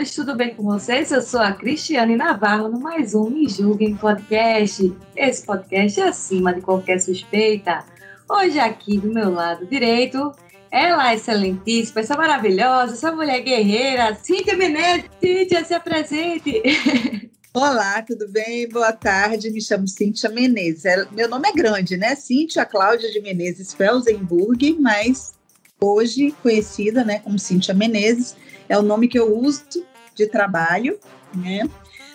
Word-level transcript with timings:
Amores, 0.00 0.14
tudo 0.14 0.34
bem 0.34 0.54
com 0.54 0.62
vocês? 0.62 1.12
Eu 1.12 1.20
sou 1.20 1.40
a 1.40 1.52
Cristiane 1.52 2.16
Navarro, 2.16 2.70
no 2.70 2.80
mais 2.80 3.14
um 3.14 3.28
Me 3.28 3.46
Julguem 3.46 3.94
Podcast. 3.94 4.90
Esse 5.14 5.44
podcast 5.44 6.00
é 6.00 6.04
acima 6.04 6.54
de 6.54 6.62
qualquer 6.62 6.98
suspeita. 6.98 7.84
Hoje, 8.26 8.58
aqui 8.58 8.96
do 8.96 9.12
meu 9.12 9.30
lado 9.30 9.66
direito, 9.66 10.32
ela, 10.70 11.14
excelentíssima, 11.14 12.00
essa 12.00 12.16
maravilhosa, 12.16 12.94
essa 12.94 13.12
mulher 13.12 13.42
guerreira, 13.42 14.14
Cíntia 14.14 14.56
Menezes. 14.56 15.04
Cíntia, 15.22 15.64
se 15.66 15.74
apresente. 15.74 16.62
Olá, 17.52 18.00
tudo 18.00 18.26
bem? 18.26 18.66
Boa 18.70 18.94
tarde, 18.94 19.50
me 19.50 19.60
chamo 19.60 19.86
Cíntia 19.86 20.30
Menezes. 20.30 20.86
É- 20.86 21.04
Meu 21.12 21.28
nome 21.28 21.46
é 21.46 21.52
grande, 21.52 21.98
né? 21.98 22.14
Cíntia 22.14 22.64
Cláudia 22.64 23.10
de 23.10 23.20
Menezes 23.20 23.74
Felsenburg, 23.74 24.78
mas 24.80 25.34
hoje 25.78 26.34
conhecida 26.42 27.04
né, 27.04 27.18
como 27.18 27.38
Cíntia 27.38 27.74
Menezes, 27.74 28.34
é 28.66 28.78
o 28.78 28.82
nome 28.82 29.08
que 29.08 29.18
eu 29.18 29.36
uso 29.36 29.64
de 30.20 30.26
trabalho, 30.26 30.98
né? 31.34 31.68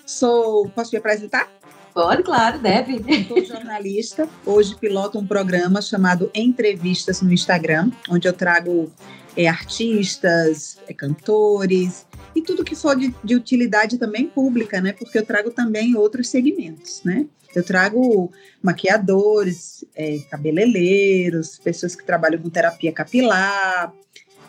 Sou, 0.05 0.69
posso 0.69 0.91
me 0.91 0.99
apresentar? 0.99 1.49
Pode, 1.93 2.23
claro, 2.23 2.59
deve. 2.59 3.01
Sou 3.27 3.43
jornalista. 3.43 4.29
Hoje 4.45 4.75
piloto 4.75 5.17
um 5.17 5.25
programa 5.25 5.81
chamado 5.81 6.29
Entrevistas 6.35 7.21
no 7.21 7.33
Instagram, 7.33 7.89
onde 8.09 8.27
eu 8.27 8.33
trago 8.33 8.91
é, 9.35 9.47
artistas, 9.47 10.77
é, 10.87 10.93
cantores 10.93 12.05
e 12.35 12.41
tudo 12.41 12.63
que 12.63 12.75
for 12.75 12.95
de, 12.95 13.15
de 13.23 13.33
utilidade 13.33 13.97
também 13.97 14.27
pública, 14.27 14.79
né? 14.79 14.93
Porque 14.93 15.17
eu 15.17 15.25
trago 15.25 15.49
também 15.51 15.95
outros 15.95 16.27
segmentos, 16.27 17.01
né? 17.03 17.25
Eu 17.55 17.63
trago 17.63 18.29
maquiadores, 18.61 19.85
é, 19.95 20.19
cabeleireiros, 20.29 21.57
pessoas 21.57 21.95
que 21.95 22.05
trabalham 22.05 22.41
com 22.41 22.49
terapia 22.49 22.91
capilar. 22.91 23.93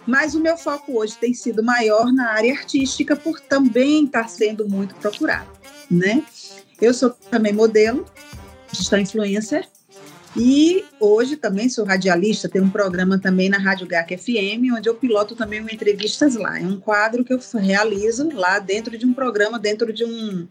Mas 0.06 0.34
o 0.34 0.40
meu 0.40 0.56
foco 0.56 0.98
hoje 0.98 1.16
tem 1.16 1.34
sido 1.34 1.62
maior 1.62 2.12
na 2.12 2.30
área 2.30 2.52
artística, 2.52 3.16
por 3.16 3.40
também 3.40 4.04
estar 4.04 4.28
sendo 4.28 4.68
muito 4.68 4.94
procurado, 4.96 5.50
né? 5.90 6.22
Eu 6.80 6.94
sou 6.94 7.10
também 7.30 7.52
modelo, 7.52 8.06
digital 8.70 9.00
influencer, 9.00 9.66
e 10.36 10.84
hoje 11.00 11.36
também 11.36 11.68
sou 11.68 11.84
radialista, 11.86 12.46
tenho 12.46 12.66
um 12.66 12.70
programa 12.70 13.18
também 13.18 13.48
na 13.48 13.56
Rádio 13.56 13.86
GAC 13.86 14.18
FM, 14.18 14.76
onde 14.76 14.86
eu 14.86 14.94
piloto 14.94 15.34
também 15.34 15.62
um 15.62 15.68
entrevistas 15.70 16.34
lá. 16.34 16.60
É 16.60 16.62
um 16.62 16.78
quadro 16.78 17.24
que 17.24 17.32
eu 17.32 17.40
realizo 17.54 18.28
lá 18.34 18.58
dentro 18.58 18.98
de 18.98 19.06
um 19.06 19.14
programa, 19.14 19.58
dentro 19.58 19.92
de 19.92 20.04
um 20.04 20.46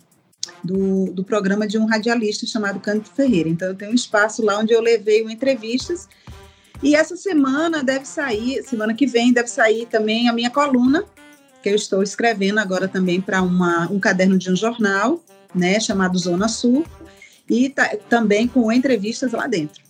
do, 0.63 1.11
do 1.11 1.23
programa 1.23 1.67
de 1.67 1.77
um 1.77 1.85
radialista 1.85 2.47
chamado 2.47 2.79
Canto 2.79 3.09
Ferreira. 3.09 3.47
Então 3.47 3.67
eu 3.67 3.75
tenho 3.75 3.91
um 3.91 3.95
espaço 3.95 4.43
lá 4.43 4.57
onde 4.57 4.73
eu 4.73 4.81
levei 4.81 5.21
entrevistas. 5.21 6.07
E 6.83 6.95
essa 6.95 7.15
semana 7.15 7.83
deve 7.83 8.05
sair, 8.05 8.63
semana 8.63 8.93
que 8.93 9.05
vem 9.05 9.33
deve 9.33 9.47
sair 9.47 9.85
também 9.85 10.29
a 10.29 10.33
minha 10.33 10.49
coluna, 10.49 11.03
que 11.63 11.69
eu 11.69 11.75
estou 11.75 12.03
escrevendo 12.03 12.59
agora 12.59 12.87
também 12.87 13.19
para 13.19 13.41
um 13.41 13.99
caderno 13.99 14.37
de 14.37 14.51
um 14.51 14.55
jornal, 14.55 15.23
né, 15.53 15.79
chamado 15.79 16.17
Zona 16.17 16.47
Sul 16.47 16.85
e 17.49 17.69
tá- 17.69 17.95
também 18.09 18.47
com 18.47 18.71
entrevistas 18.71 19.31
lá 19.31 19.47
dentro. 19.47 19.81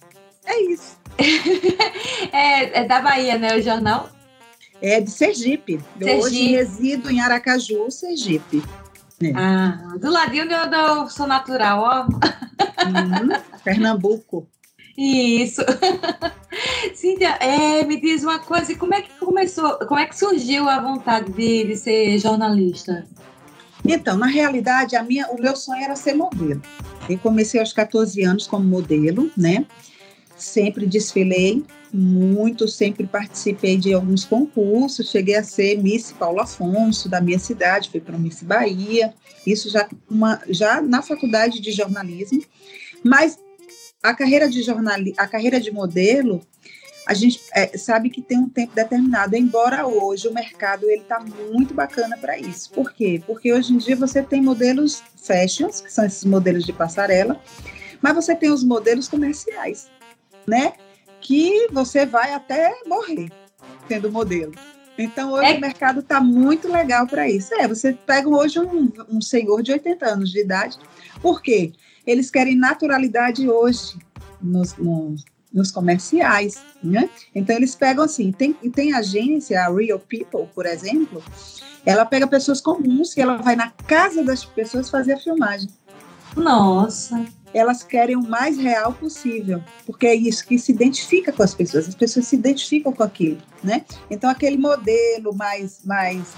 É 0.45 0.61
isso. 0.71 0.97
É, 2.31 2.81
é 2.81 2.85
da 2.85 3.01
Bahia, 3.01 3.37
né? 3.37 3.55
O 3.57 3.61
jornal. 3.61 4.09
É 4.81 4.99
de 4.99 5.09
Sergipe. 5.09 5.79
Eu 6.01 6.19
hoje 6.19 6.35
Sergipe. 6.35 6.51
resido 6.51 7.09
em 7.11 7.21
Aracaju, 7.21 7.89
Sergipe. 7.89 8.61
Ah, 9.33 9.95
do 9.97 10.11
ladinho 10.11 10.45
do, 10.49 10.69
do 10.69 11.09
Sou 11.09 11.25
Natural, 11.25 11.79
ó. 11.81 12.03
Uhum, 12.85 13.29
Pernambuco. 13.63 14.47
Isso. 14.97 15.61
Cíntia, 16.95 17.37
é, 17.41 17.83
me 17.83 17.99
diz 17.99 18.23
uma 18.23 18.39
coisa, 18.39 18.75
como 18.75 18.93
é 18.93 19.01
que 19.01 19.09
começou, 19.19 19.77
como 19.79 19.99
é 19.99 20.05
que 20.05 20.17
surgiu 20.17 20.69
a 20.69 20.79
vontade 20.79 21.31
de, 21.33 21.65
de 21.65 21.75
ser 21.75 22.17
jornalista? 22.17 23.05
Então, 23.87 24.17
na 24.17 24.27
realidade, 24.27 24.95
a 24.95 25.03
minha, 25.03 25.27
o 25.27 25.39
meu 25.39 25.55
sonho 25.55 25.83
era 25.83 25.95
ser 25.95 26.13
modelo. 26.15 26.61
Eu 27.09 27.19
comecei 27.19 27.59
aos 27.59 27.73
14 27.73 28.23
anos 28.23 28.47
como 28.47 28.65
modelo, 28.65 29.29
né? 29.37 29.65
Sempre 30.35 30.87
desfilei 30.87 31.63
muito, 31.93 32.67
sempre 32.67 33.05
participei 33.05 33.77
de 33.77 33.93
alguns 33.93 34.25
concursos. 34.25 35.11
Cheguei 35.11 35.35
a 35.35 35.43
ser 35.43 35.77
Miss 35.77 36.11
Paulo 36.11 36.41
Afonso 36.41 37.07
da 37.07 37.21
minha 37.21 37.39
cidade, 37.39 37.89
fui 37.89 38.01
para 38.01 38.17
Miss 38.17 38.41
Bahia. 38.41 39.13
Isso 39.45 39.69
já, 39.69 39.87
uma, 40.09 40.41
já 40.49 40.81
na 40.81 41.01
faculdade 41.01 41.61
de 41.61 41.71
jornalismo. 41.71 42.43
Mas 43.03 43.37
a 44.09 44.15
carreira 44.15 44.49
de 44.49 44.61
jornali, 44.61 45.13
a 45.17 45.27
carreira 45.27 45.59
de 45.59 45.71
modelo, 45.71 46.41
a 47.07 47.13
gente 47.13 47.39
é, 47.53 47.77
sabe 47.77 48.09
que 48.09 48.21
tem 48.21 48.37
um 48.39 48.49
tempo 48.49 48.73
determinado. 48.73 49.35
Embora 49.35 49.85
hoje 49.85 50.27
o 50.27 50.33
mercado 50.33 50.89
ele 50.89 51.01
está 51.03 51.19
muito 51.19 51.73
bacana 51.73 52.17
para 52.17 52.37
isso. 52.37 52.71
Por 52.71 52.91
quê? 52.93 53.21
Porque 53.25 53.53
hoje 53.53 53.73
em 53.73 53.77
dia 53.77 53.95
você 53.95 54.23
tem 54.23 54.41
modelos 54.41 55.03
fashions, 55.23 55.81
que 55.81 55.91
são 55.91 56.05
esses 56.05 56.23
modelos 56.25 56.65
de 56.65 56.73
passarela, 56.73 57.39
mas 58.01 58.15
você 58.15 58.35
tem 58.35 58.51
os 58.51 58.63
modelos 58.63 59.07
comerciais, 59.07 59.89
né? 60.47 60.73
Que 61.21 61.67
você 61.71 62.05
vai 62.05 62.33
até 62.33 62.71
morrer 62.87 63.31
sendo 63.87 64.11
modelo. 64.11 64.51
Então 64.97 65.33
hoje 65.33 65.51
É- 65.51 65.57
o 65.57 65.61
mercado 65.61 65.99
está 65.99 66.21
muito 66.21 66.71
legal 66.71 67.05
para 67.05 67.29
isso. 67.29 67.53
É, 67.55 67.67
você 67.67 67.93
pega 67.93 68.29
hoje 68.29 68.59
um, 68.59 68.91
um 69.09 69.21
senhor 69.21 69.61
de 69.61 69.71
80 69.71 70.05
anos 70.07 70.31
de 70.31 70.39
idade, 70.41 70.77
por 71.21 71.41
quê? 71.41 71.73
Eles 72.05 72.29
querem 72.29 72.55
naturalidade 72.55 73.49
hoje 73.49 73.97
nos, 74.41 74.75
nos, 74.77 75.23
nos 75.51 75.71
comerciais, 75.71 76.61
né? 76.83 77.09
Então 77.33 77.55
eles 77.55 77.75
pegam 77.75 78.03
assim, 78.03 78.31
tem, 78.31 78.53
tem 78.53 78.93
agência, 78.93 79.61
a 79.61 79.73
Real 79.73 79.99
People, 79.99 80.47
por 80.53 80.65
exemplo, 80.65 81.23
ela 81.85 82.05
pega 82.05 82.27
pessoas 82.27 82.59
comuns 82.59 83.15
e 83.15 83.21
ela 83.21 83.37
vai 83.37 83.55
na 83.55 83.69
casa 83.69 84.23
das 84.23 84.43
pessoas 84.43 84.89
fazer 84.89 85.13
a 85.13 85.19
filmagem. 85.19 85.69
Nossa, 86.35 87.25
Elas 87.53 87.83
querem 87.83 88.17
o 88.17 88.21
mais 88.21 88.57
real 88.57 88.91
possível, 88.91 89.63
porque 89.85 90.05
é 90.05 90.13
isso 90.13 90.45
que 90.45 90.59
se 90.59 90.73
identifica 90.73 91.31
com 91.31 91.41
as 91.41 91.55
pessoas, 91.55 91.87
as 91.87 91.95
pessoas 91.95 92.27
se 92.27 92.35
identificam 92.35 92.91
com 92.91 93.03
aquilo, 93.03 93.41
né? 93.63 93.85
Então 94.09 94.29
aquele 94.29 94.57
modelo 94.57 95.33
mais 95.33 95.79
mais 95.85 96.33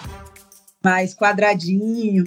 mais 0.84 1.16
quadradinho, 1.16 2.26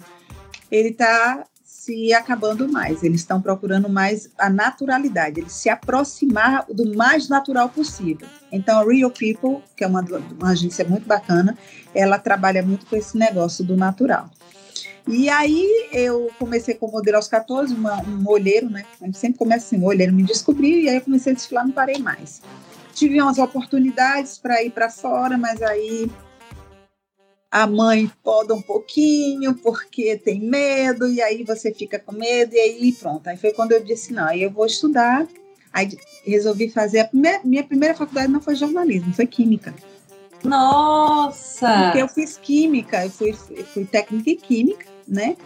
ele 0.71 0.89
está 0.89 1.45
se 1.81 2.13
acabando 2.13 2.71
mais. 2.71 3.03
Eles 3.03 3.23
estão 3.23 3.41
procurando 3.41 3.89
mais 3.89 4.29
a 4.37 4.51
naturalidade, 4.51 5.41
eles 5.41 5.55
se 5.55 5.71
aproximar 5.71 6.67
do 6.69 6.95
mais 6.95 7.27
natural 7.27 7.71
possível. 7.71 8.29
Então, 8.53 8.81
a 8.81 8.85
Real 8.85 9.11
People, 9.11 9.65
que 9.75 9.83
é 9.83 9.87
uma, 9.87 10.03
uma 10.39 10.51
agência 10.51 10.85
muito 10.85 11.07
bacana, 11.07 11.57
ela 11.95 12.19
trabalha 12.19 12.63
muito 12.63 12.85
com 12.85 12.97
esse 12.97 13.17
negócio 13.17 13.65
do 13.65 13.79
natural. 13.79 14.29
E 15.09 15.31
aí 15.31 15.89
eu 15.91 16.31
comecei 16.39 16.75
como 16.75 16.93
modelo 16.93 17.17
aos 17.17 17.29
14, 17.29 17.73
uma, 17.73 18.03
um 18.03 18.29
olheiro, 18.29 18.69
né? 18.69 18.85
A 19.01 19.07
gente 19.07 19.17
sempre 19.17 19.39
começa 19.39 19.65
assim, 19.65 19.83
o 19.83 19.87
olheiro 19.87 20.13
me 20.13 20.23
descobriu 20.23 20.81
e 20.81 20.87
aí 20.87 20.97
eu 20.97 21.01
comecei 21.01 21.33
a 21.33 21.35
desfilar, 21.35 21.65
não 21.65 21.73
parei 21.73 21.99
mais. 21.99 22.43
Tive 22.93 23.23
umas 23.23 23.39
oportunidades 23.39 24.37
para 24.37 24.63
ir 24.63 24.71
para 24.71 24.91
fora, 24.91 25.39
mas 25.39 25.63
aí 25.63 26.11
a 27.51 27.67
mãe 27.67 28.11
poda 28.23 28.55
um 28.55 28.63
pouquinho 28.63 29.55
porque 29.55 30.17
tem 30.17 30.41
medo, 30.41 31.09
e 31.09 31.21
aí 31.21 31.43
você 31.43 31.75
fica 31.75 31.99
com 31.99 32.13
medo, 32.13 32.55
e 32.55 32.61
aí 32.61 32.93
pronto. 32.93 33.27
Aí 33.27 33.37
foi 33.37 33.53
quando 33.53 33.73
eu 33.73 33.83
disse: 33.83 34.13
não, 34.13 34.27
aí 34.27 34.43
eu 34.43 34.51
vou 34.51 34.67
estudar. 34.67 35.27
Aí 35.73 35.89
resolvi 36.25 36.69
fazer. 36.69 37.01
A 37.01 37.09
primeira, 37.09 37.41
minha 37.45 37.65
primeira 37.65 37.95
faculdade 37.95 38.33
não 38.33 38.41
foi 38.41 38.55
jornalismo, 38.55 39.13
foi 39.13 39.27
química. 39.27 39.75
nossa! 40.45 41.85
Porque 41.85 42.03
eu 42.03 42.09
fiz 42.09 42.37
química, 42.39 43.05
eu 43.05 43.11
fui, 43.11 43.37
eu 43.51 43.65
fui 43.67 43.85
técnica 43.85 44.31
em 44.31 44.37
química, 44.37 44.87
né? 45.07 45.37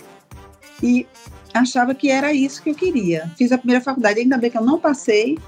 E 0.82 1.06
achava 1.52 1.94
que 1.94 2.10
era 2.10 2.32
isso 2.32 2.62
que 2.62 2.70
eu 2.70 2.74
queria. 2.74 3.30
Fiz 3.36 3.52
a 3.52 3.58
primeira 3.58 3.82
faculdade, 3.82 4.20
ainda 4.20 4.38
bem 4.38 4.50
que 4.50 4.58
eu 4.58 4.64
não 4.64 4.78
passei, 4.78 5.38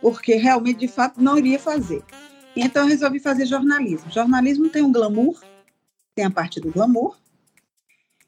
porque 0.00 0.34
realmente, 0.34 0.80
de 0.80 0.88
fato, 0.88 1.22
não 1.22 1.38
iria 1.38 1.58
fazer. 1.58 2.02
Então, 2.54 2.82
eu 2.82 2.88
resolvi 2.88 3.18
fazer 3.18 3.46
jornalismo. 3.46 4.10
Jornalismo 4.10 4.68
tem 4.68 4.82
um 4.82 4.92
glamour, 4.92 5.40
tem 6.14 6.24
a 6.24 6.30
parte 6.30 6.60
do 6.60 6.70
glamour, 6.70 7.16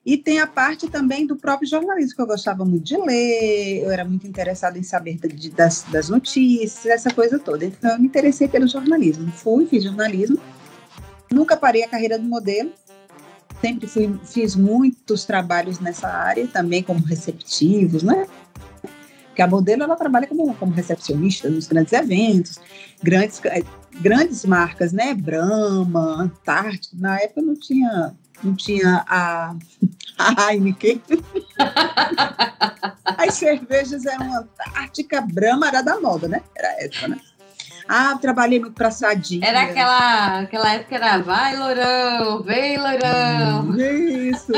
E 0.06 0.18
tem 0.18 0.38
a 0.38 0.46
parte 0.46 0.88
também 0.90 1.26
do 1.26 1.34
próprio 1.34 1.68
jornalismo, 1.68 2.14
que 2.14 2.20
eu 2.20 2.26
gostava 2.26 2.62
muito 2.64 2.84
de 2.84 2.96
ler, 2.96 3.82
eu 3.82 3.90
era 3.90 4.04
muito 4.04 4.26
interessada 4.26 4.78
em 4.78 4.82
saber 4.82 5.16
de, 5.16 5.48
das, 5.50 5.84
das 5.84 6.10
notícias, 6.10 6.84
essa 6.84 7.10
coisa 7.10 7.38
toda. 7.38 7.64
Então, 7.64 7.92
eu 7.92 7.98
me 7.98 8.06
interessei 8.06 8.46
pelo 8.46 8.68
jornalismo. 8.68 9.32
Fui, 9.32 9.64
fiz 9.66 9.82
jornalismo, 9.82 10.38
nunca 11.32 11.56
parei 11.56 11.82
a 11.84 11.88
carreira 11.88 12.18
do 12.18 12.24
modelo, 12.24 12.70
sempre 13.62 13.88
fui, 13.88 14.18
fiz 14.24 14.54
muitos 14.54 15.24
trabalhos 15.24 15.80
nessa 15.80 16.08
área, 16.08 16.46
também 16.48 16.82
como 16.82 17.00
receptivos, 17.00 18.02
né? 18.02 18.26
Porque 19.34 19.42
a 19.42 19.48
modelo, 19.48 19.82
ela 19.82 19.96
trabalha 19.96 20.28
como, 20.28 20.54
como 20.54 20.72
recepcionista 20.72 21.50
nos 21.50 21.66
grandes 21.66 21.92
eventos, 21.92 22.60
grandes, 23.02 23.42
grandes 24.00 24.44
marcas, 24.44 24.92
né? 24.92 25.12
Brahma, 25.12 26.22
Antártica, 26.22 26.96
na 26.96 27.18
época 27.18 27.42
não 27.42 27.56
tinha 27.56 28.14
não 28.44 28.54
tinha 28.54 29.04
a, 29.08 29.56
a 30.16 30.52
Heineken. 30.52 31.02
As 33.04 33.34
cervejas 33.34 34.06
eram 34.06 34.36
Antártica, 34.36 35.20
Brahma 35.20 35.66
era 35.66 35.82
da 35.82 36.00
moda, 36.00 36.28
né? 36.28 36.40
Era 36.56 36.84
essa, 36.84 37.08
né? 37.08 37.18
Ah, 37.88 38.16
trabalhei 38.20 38.60
muito 38.60 38.74
para 38.74 38.92
Sadia. 38.92 39.44
Era 39.44 39.62
aquela, 39.62 40.40
aquela 40.42 40.74
época 40.74 40.94
era 40.94 41.18
vai, 41.18 41.56
Lourão, 41.56 42.42
vem, 42.44 42.78
Lourão. 42.78 43.76
Isso. 43.76 44.52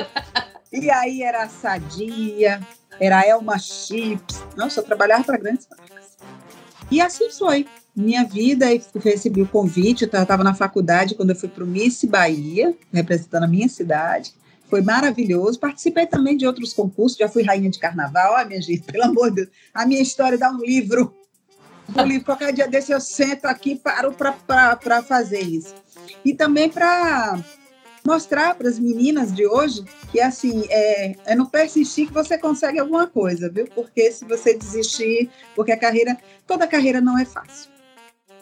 E 0.70 0.90
aí 0.90 1.22
era 1.22 1.44
a 1.44 1.48
Sadia, 1.48 2.60
era 3.00 3.26
Elma 3.26 3.58
Chips. 3.58 4.42
Nossa, 4.56 4.80
eu 4.80 4.84
trabalhava 4.84 5.24
para 5.24 5.38
grandes 5.38 5.66
marcas. 5.70 6.16
E 6.90 7.00
assim 7.00 7.30
foi 7.30 7.66
minha 7.94 8.24
vida 8.24 8.72
e 8.72 8.80
recebi 8.96 9.42
o 9.42 9.48
convite. 9.48 10.02
Eu 10.02 10.22
estava 10.22 10.44
na 10.44 10.54
faculdade 10.54 11.14
quando 11.14 11.30
eu 11.30 11.36
fui 11.36 11.48
para 11.48 11.64
o 11.64 11.66
Miss 11.66 12.04
Bahia, 12.04 12.74
representando 12.92 13.44
a 13.44 13.48
minha 13.48 13.68
cidade. 13.68 14.34
Foi 14.68 14.82
maravilhoso. 14.82 15.58
Participei 15.58 16.06
também 16.06 16.36
de 16.36 16.46
outros 16.46 16.72
concursos, 16.72 17.18
já 17.18 17.28
fui 17.28 17.42
rainha 17.42 17.70
de 17.70 17.78
carnaval. 17.78 18.34
Olha, 18.34 18.44
minha 18.44 18.60
gente, 18.60 18.82
pelo 18.82 19.04
amor 19.04 19.30
de 19.30 19.36
Deus, 19.36 19.48
a 19.72 19.86
minha 19.86 20.02
história 20.02 20.36
dá 20.36 20.50
um 20.50 20.58
livro. 20.58 21.14
Um 21.96 22.02
livro, 22.02 22.24
qualquer 22.24 22.52
dia 22.52 22.66
desse 22.66 22.92
eu 22.92 23.00
sento 23.00 23.46
aqui 23.46 23.72
e 23.72 23.76
paro 23.76 24.12
para 24.12 25.02
fazer 25.02 25.40
isso. 25.40 25.74
E 26.24 26.34
também 26.34 26.68
para 26.68 27.38
mostrar 28.06 28.54
para 28.54 28.68
as 28.68 28.78
meninas 28.78 29.32
de 29.32 29.46
hoje 29.46 29.84
que 30.12 30.20
assim 30.20 30.64
é, 30.68 31.16
é 31.24 31.34
no 31.34 31.50
persistir 31.50 32.06
que 32.06 32.14
você 32.14 32.38
consegue 32.38 32.78
alguma 32.78 33.06
coisa, 33.06 33.50
viu? 33.50 33.66
Porque 33.74 34.12
se 34.12 34.24
você 34.24 34.56
desistir, 34.56 35.28
porque 35.54 35.72
a 35.72 35.76
carreira, 35.76 36.16
toda 36.46 36.66
carreira 36.66 37.00
não 37.00 37.18
é 37.18 37.24
fácil 37.24 37.76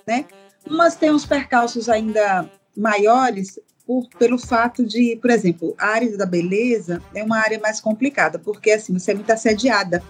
né? 0.06 0.26
Mas 0.68 0.94
tem 0.94 1.10
uns 1.10 1.26
percalços 1.26 1.88
ainda 1.88 2.50
maiores 2.76 3.58
por, 3.86 4.08
pelo 4.18 4.38
fato 4.38 4.84
de, 4.84 5.16
por 5.20 5.30
exemplo, 5.30 5.74
a 5.78 5.88
área 5.88 6.16
da 6.16 6.26
beleza 6.26 7.02
é 7.14 7.22
uma 7.22 7.38
área 7.38 7.58
mais 7.58 7.80
complicada, 7.80 8.38
porque 8.38 8.70
assim, 8.70 8.98
você 8.98 9.12
é 9.12 9.14
muito 9.14 9.30
assediada. 9.30 10.02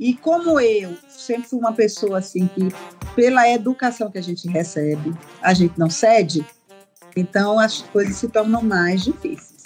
E 0.00 0.14
como 0.14 0.58
eu 0.58 0.96
sempre 1.08 1.48
fui 1.48 1.58
uma 1.58 1.74
pessoa 1.74 2.18
assim 2.18 2.48
que, 2.48 2.68
pela 3.14 3.48
educação 3.48 4.10
que 4.10 4.18
a 4.18 4.22
gente 4.22 4.48
recebe, 4.48 5.14
a 5.40 5.52
gente 5.54 5.78
não 5.78 5.90
cede, 5.90 6.44
então 7.16 7.58
as 7.58 7.82
coisas 7.82 8.16
se 8.16 8.28
tornam 8.28 8.62
mais 8.62 9.02
difíceis, 9.02 9.64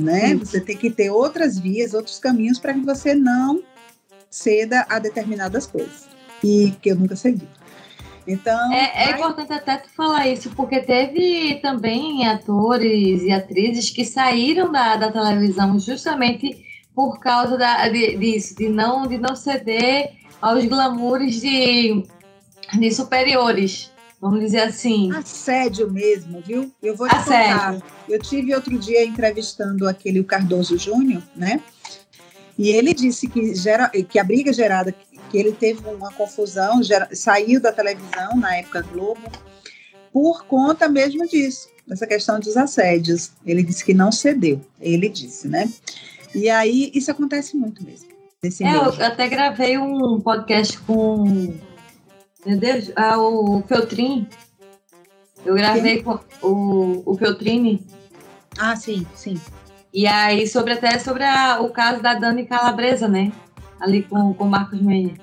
né? 0.00 0.34
Você 0.34 0.60
tem 0.60 0.76
que 0.76 0.90
ter 0.90 1.10
outras 1.10 1.58
vias, 1.58 1.94
outros 1.94 2.18
caminhos 2.18 2.58
para 2.58 2.74
que 2.74 2.80
você 2.80 3.14
não 3.14 3.62
ceda 4.30 4.84
a 4.88 4.98
determinadas 4.98 5.66
coisas. 5.66 6.08
E 6.42 6.72
que 6.82 6.90
eu 6.90 6.96
nunca 6.96 7.16
cedi. 7.16 7.48
Então. 8.26 8.72
É, 8.72 9.08
é 9.08 9.10
importante 9.12 9.52
até 9.52 9.76
tu 9.76 9.88
falar 9.90 10.26
isso, 10.28 10.50
porque 10.50 10.80
teve 10.80 11.60
também 11.60 12.26
atores 12.26 13.22
e 13.22 13.30
atrizes 13.30 13.90
que 13.90 14.04
saíram 14.04 14.72
da, 14.72 14.96
da 14.96 15.12
televisão 15.12 15.78
justamente 15.78 16.64
por 16.94 17.18
causa 17.18 17.56
da, 17.56 17.88
de, 17.88 18.16
disso, 18.16 18.56
de 18.56 18.68
não, 18.68 19.06
de 19.06 19.18
não 19.18 19.36
ceder 19.36 20.12
aos 20.40 20.64
glamours 20.64 21.40
de, 21.40 22.02
de 22.78 22.90
superiores. 22.90 23.92
Vamos 24.24 24.40
dizer 24.40 24.60
assim. 24.60 25.12
Assédio 25.14 25.92
mesmo, 25.92 26.40
viu? 26.40 26.72
Eu 26.82 26.96
vou 26.96 27.06
te 27.06 27.14
Assédio. 27.14 27.82
contar. 27.82 27.94
Eu 28.08 28.18
tive 28.18 28.54
outro 28.54 28.78
dia 28.78 29.04
entrevistando 29.04 29.86
aquele 29.86 30.18
o 30.18 30.24
Cardoso 30.24 30.78
Júnior, 30.78 31.22
né? 31.36 31.60
E 32.58 32.70
ele 32.70 32.94
disse 32.94 33.28
que, 33.28 33.54
gera, 33.54 33.90
que 33.90 34.18
a 34.18 34.24
briga 34.24 34.50
gerada 34.50 34.94
que 35.28 35.36
ele 35.36 35.52
teve 35.52 35.86
uma 35.86 36.10
confusão, 36.10 36.82
já, 36.82 37.06
saiu 37.12 37.60
da 37.60 37.70
televisão 37.70 38.34
na 38.34 38.56
época 38.56 38.80
Globo, 38.80 39.20
por 40.10 40.46
conta 40.46 40.88
mesmo 40.88 41.28
disso, 41.28 41.68
dessa 41.86 42.06
questão 42.06 42.40
dos 42.40 42.56
assédios. 42.56 43.32
Ele 43.44 43.62
disse 43.62 43.84
que 43.84 43.92
não 43.92 44.10
cedeu, 44.10 44.58
ele 44.80 45.10
disse, 45.10 45.48
né? 45.48 45.70
E 46.34 46.48
aí 46.48 46.90
isso 46.94 47.10
acontece 47.10 47.58
muito 47.58 47.84
mesmo. 47.84 48.08
É, 48.42 48.74
eu 48.74 49.06
até 49.06 49.28
gravei 49.28 49.76
um 49.76 50.18
podcast 50.18 50.78
com 50.78 51.52
meu 52.44 52.58
Deus, 52.58 52.90
ah, 52.96 53.18
o 53.18 53.62
Feltrin. 53.66 54.28
Eu 55.44 55.54
gravei 55.54 56.02
com 56.02 56.18
o, 56.42 57.02
o 57.04 57.16
Feltrini. 57.16 57.86
Ah, 58.58 58.76
sim, 58.76 59.06
sim. 59.14 59.40
E 59.92 60.06
aí, 60.06 60.46
sobre 60.46 60.72
até 60.72 60.98
sobre 60.98 61.22
a, 61.22 61.60
o 61.60 61.70
caso 61.70 62.02
da 62.02 62.14
Dani 62.14 62.46
Calabresa, 62.46 63.06
né? 63.06 63.32
Ali 63.80 64.02
com 64.02 64.32
o 64.32 64.44
Marcos 64.46 64.80
Mendes. 64.80 65.18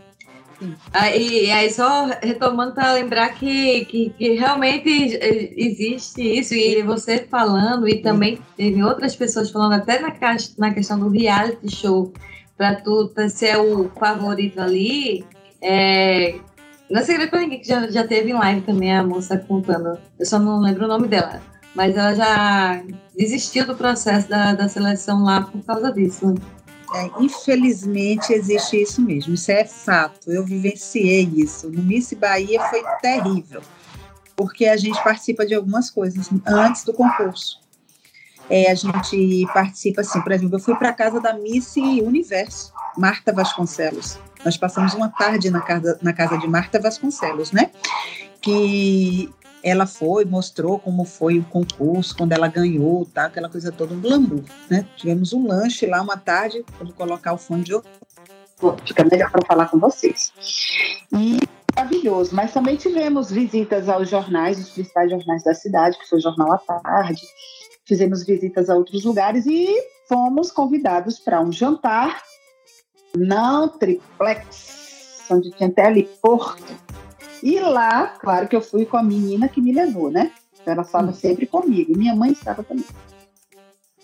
Aí, 0.94 1.50
aí 1.50 1.72
só 1.72 2.06
retomando 2.22 2.74
para 2.74 2.94
lembrar 2.94 3.30
que, 3.30 3.86
que, 3.86 4.10
que, 4.12 4.34
realmente 4.34 5.18
existe 5.58 6.22
isso, 6.22 6.54
e 6.54 6.84
você 6.84 7.26
falando, 7.28 7.88
e 7.88 7.96
também 7.98 8.40
teve 8.56 8.84
outras 8.84 9.16
pessoas 9.16 9.50
falando, 9.50 9.74
até 9.74 10.00
na, 10.00 10.14
na 10.60 10.74
questão 10.74 11.00
do 11.00 11.10
reality 11.10 11.76
show, 11.76 12.14
para 12.56 12.76
tu 12.76 13.12
ser 13.30 13.58
o 13.58 13.90
favorito 13.98 14.62
ali. 14.62 15.26
É, 15.64 16.36
é 17.00 17.04
segredo 17.04 17.38
ninguém 17.38 17.60
que 17.60 17.68
já, 17.68 17.90
já 17.90 18.08
teve 18.08 18.32
em 18.32 18.34
live 18.34 18.62
também 18.62 18.96
a 18.96 19.04
moça 19.04 19.38
contando, 19.38 19.98
eu 20.20 20.26
só 20.26 20.38
não 20.40 20.60
lembro 20.60 20.86
o 20.86 20.88
nome 20.88 21.08
dela, 21.08 21.42
mas 21.76 21.96
ela 21.96 22.14
já 22.14 22.84
desistiu 23.16 23.66
do 23.66 23.76
processo 23.76 24.28
da, 24.28 24.54
da 24.54 24.68
seleção 24.68 25.24
lá 25.24 25.42
por 25.42 25.64
causa 25.64 25.92
disso. 25.92 26.36
É, 26.94 27.10
infelizmente 27.20 28.34
existe 28.34 28.82
isso 28.82 29.02
mesmo, 29.02 29.34
isso 29.34 29.50
é 29.50 29.64
fato. 29.64 30.30
Eu 30.30 30.44
vivenciei 30.44 31.24
isso. 31.36 31.70
No 31.70 31.82
Miss 31.82 32.12
Bahia 32.12 32.62
foi 32.68 32.84
terrível, 33.02 33.62
porque 34.36 34.66
a 34.66 34.76
gente 34.76 35.02
participa 35.02 35.46
de 35.46 35.56
algumas 35.56 35.90
coisas 35.90 36.30
antes 36.46 36.84
do 36.84 36.94
concurso. 36.94 37.62
É, 38.50 38.70
a 38.70 38.76
gente 38.76 39.48
participa 39.54 40.02
assim, 40.02 40.22
por 40.22 40.34
exemplo, 40.34 40.58
eu 40.58 40.60
fui 40.60 40.76
para 40.76 40.92
casa 40.92 41.22
da 41.22 41.34
Miss 41.34 41.74
Universo, 41.78 42.74
Marta 42.98 43.32
Vasconcelos. 43.32 44.20
Nós 44.44 44.58
passamos 44.58 44.94
uma 44.94 45.10
tarde 45.10 45.50
na 45.50 45.62
casa, 45.62 46.00
na 46.02 46.14
casa 46.14 46.38
de 46.38 46.48
Marta 46.48 46.80
Vasconcelos, 46.80 47.52
né? 47.52 47.72
Que 48.42 49.30
ela 49.64 49.86
foi, 49.86 50.26
mostrou 50.26 50.80
como 50.80 51.06
foi 51.06 51.38
o 51.40 51.44
concurso, 51.44 52.16
quando 52.16 52.32
ela 52.32 52.48
ganhou, 52.48 53.06
tá? 53.06 53.26
aquela 53.26 53.48
coisa 53.50 53.72
toda, 53.72 53.94
um 53.94 54.02
glamour. 54.02 54.44
Né? 54.70 54.86
Tivemos 54.98 55.34
um 55.34 55.48
lanche 55.48 55.86
lá 55.86 56.02
uma 56.02 56.18
tarde, 56.18 56.66
vou 56.80 56.92
colocar 56.94 57.34
o 57.34 57.38
fone 57.38 57.64
de. 57.64 57.74
Fica 58.86 59.04
melhor 59.04 59.32
para 59.32 59.46
falar 59.46 59.68
com 59.68 59.80
vocês. 59.80 60.32
E 61.12 61.40
maravilhoso, 61.76 62.36
mas 62.36 62.54
também 62.54 62.76
tivemos 62.76 63.32
visitas 63.32 63.90
aos 63.90 64.10
jornais, 64.10 64.60
os 64.60 64.70
principais 64.70 65.10
jornais 65.10 65.44
da 65.44 65.54
cidade, 65.54 65.98
que 65.98 66.08
foi 66.08 66.20
o 66.20 66.22
Jornal 66.22 66.54
à 66.54 66.58
Tarde, 66.58 67.22
fizemos 67.86 68.24
visitas 68.24 68.70
a 68.70 68.76
outros 68.76 69.04
lugares 69.04 69.46
e 69.46 69.68
fomos 70.08 70.52
convidados 70.52 71.20
para 71.20 71.42
um 71.42 71.52
jantar, 71.52 72.22
não 73.16 73.68
triplex, 73.68 75.26
onde 75.30 75.52
tinha 75.52 75.70
até 75.70 75.86
ali 75.86 76.10
Porto, 76.22 76.76
e 77.44 77.60
lá, 77.60 78.08
claro 78.08 78.48
que 78.48 78.56
eu 78.56 78.62
fui 78.62 78.86
com 78.86 78.98
a 78.98 79.04
menina 79.04 79.50
que 79.50 79.62
me 79.62 79.72
levou, 79.72 80.12
né? 80.12 80.32
Ela 80.66 80.84
estava 80.84 81.10
hum. 81.10 81.14
sempre 81.14 81.48
comigo. 81.48 81.98
Minha 81.98 82.16
mãe 82.16 82.32
estava 82.32 82.64
também. 82.64 82.86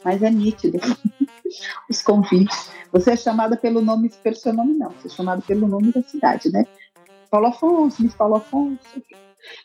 Mas 0.03 0.23
é 0.23 0.29
nítido. 0.29 0.79
Os 1.89 2.01
convites. 2.01 2.71
Você 2.91 3.11
é 3.11 3.15
chamada 3.15 3.55
pelo 3.55 3.81
nome, 3.81 4.09
pelo 4.23 4.35
seu 4.35 4.53
nome, 4.53 4.73
não. 4.73 4.91
Você 4.91 5.07
é 5.07 5.11
chamada 5.11 5.41
pelo 5.41 5.67
nome 5.67 5.91
da 5.91 6.01
cidade, 6.01 6.51
né? 6.51 6.65
Paulo 7.29 7.47
Afonso, 7.47 8.01
Miss 8.01 8.15
Paulo 8.15 8.35
Afonso. 8.35 9.03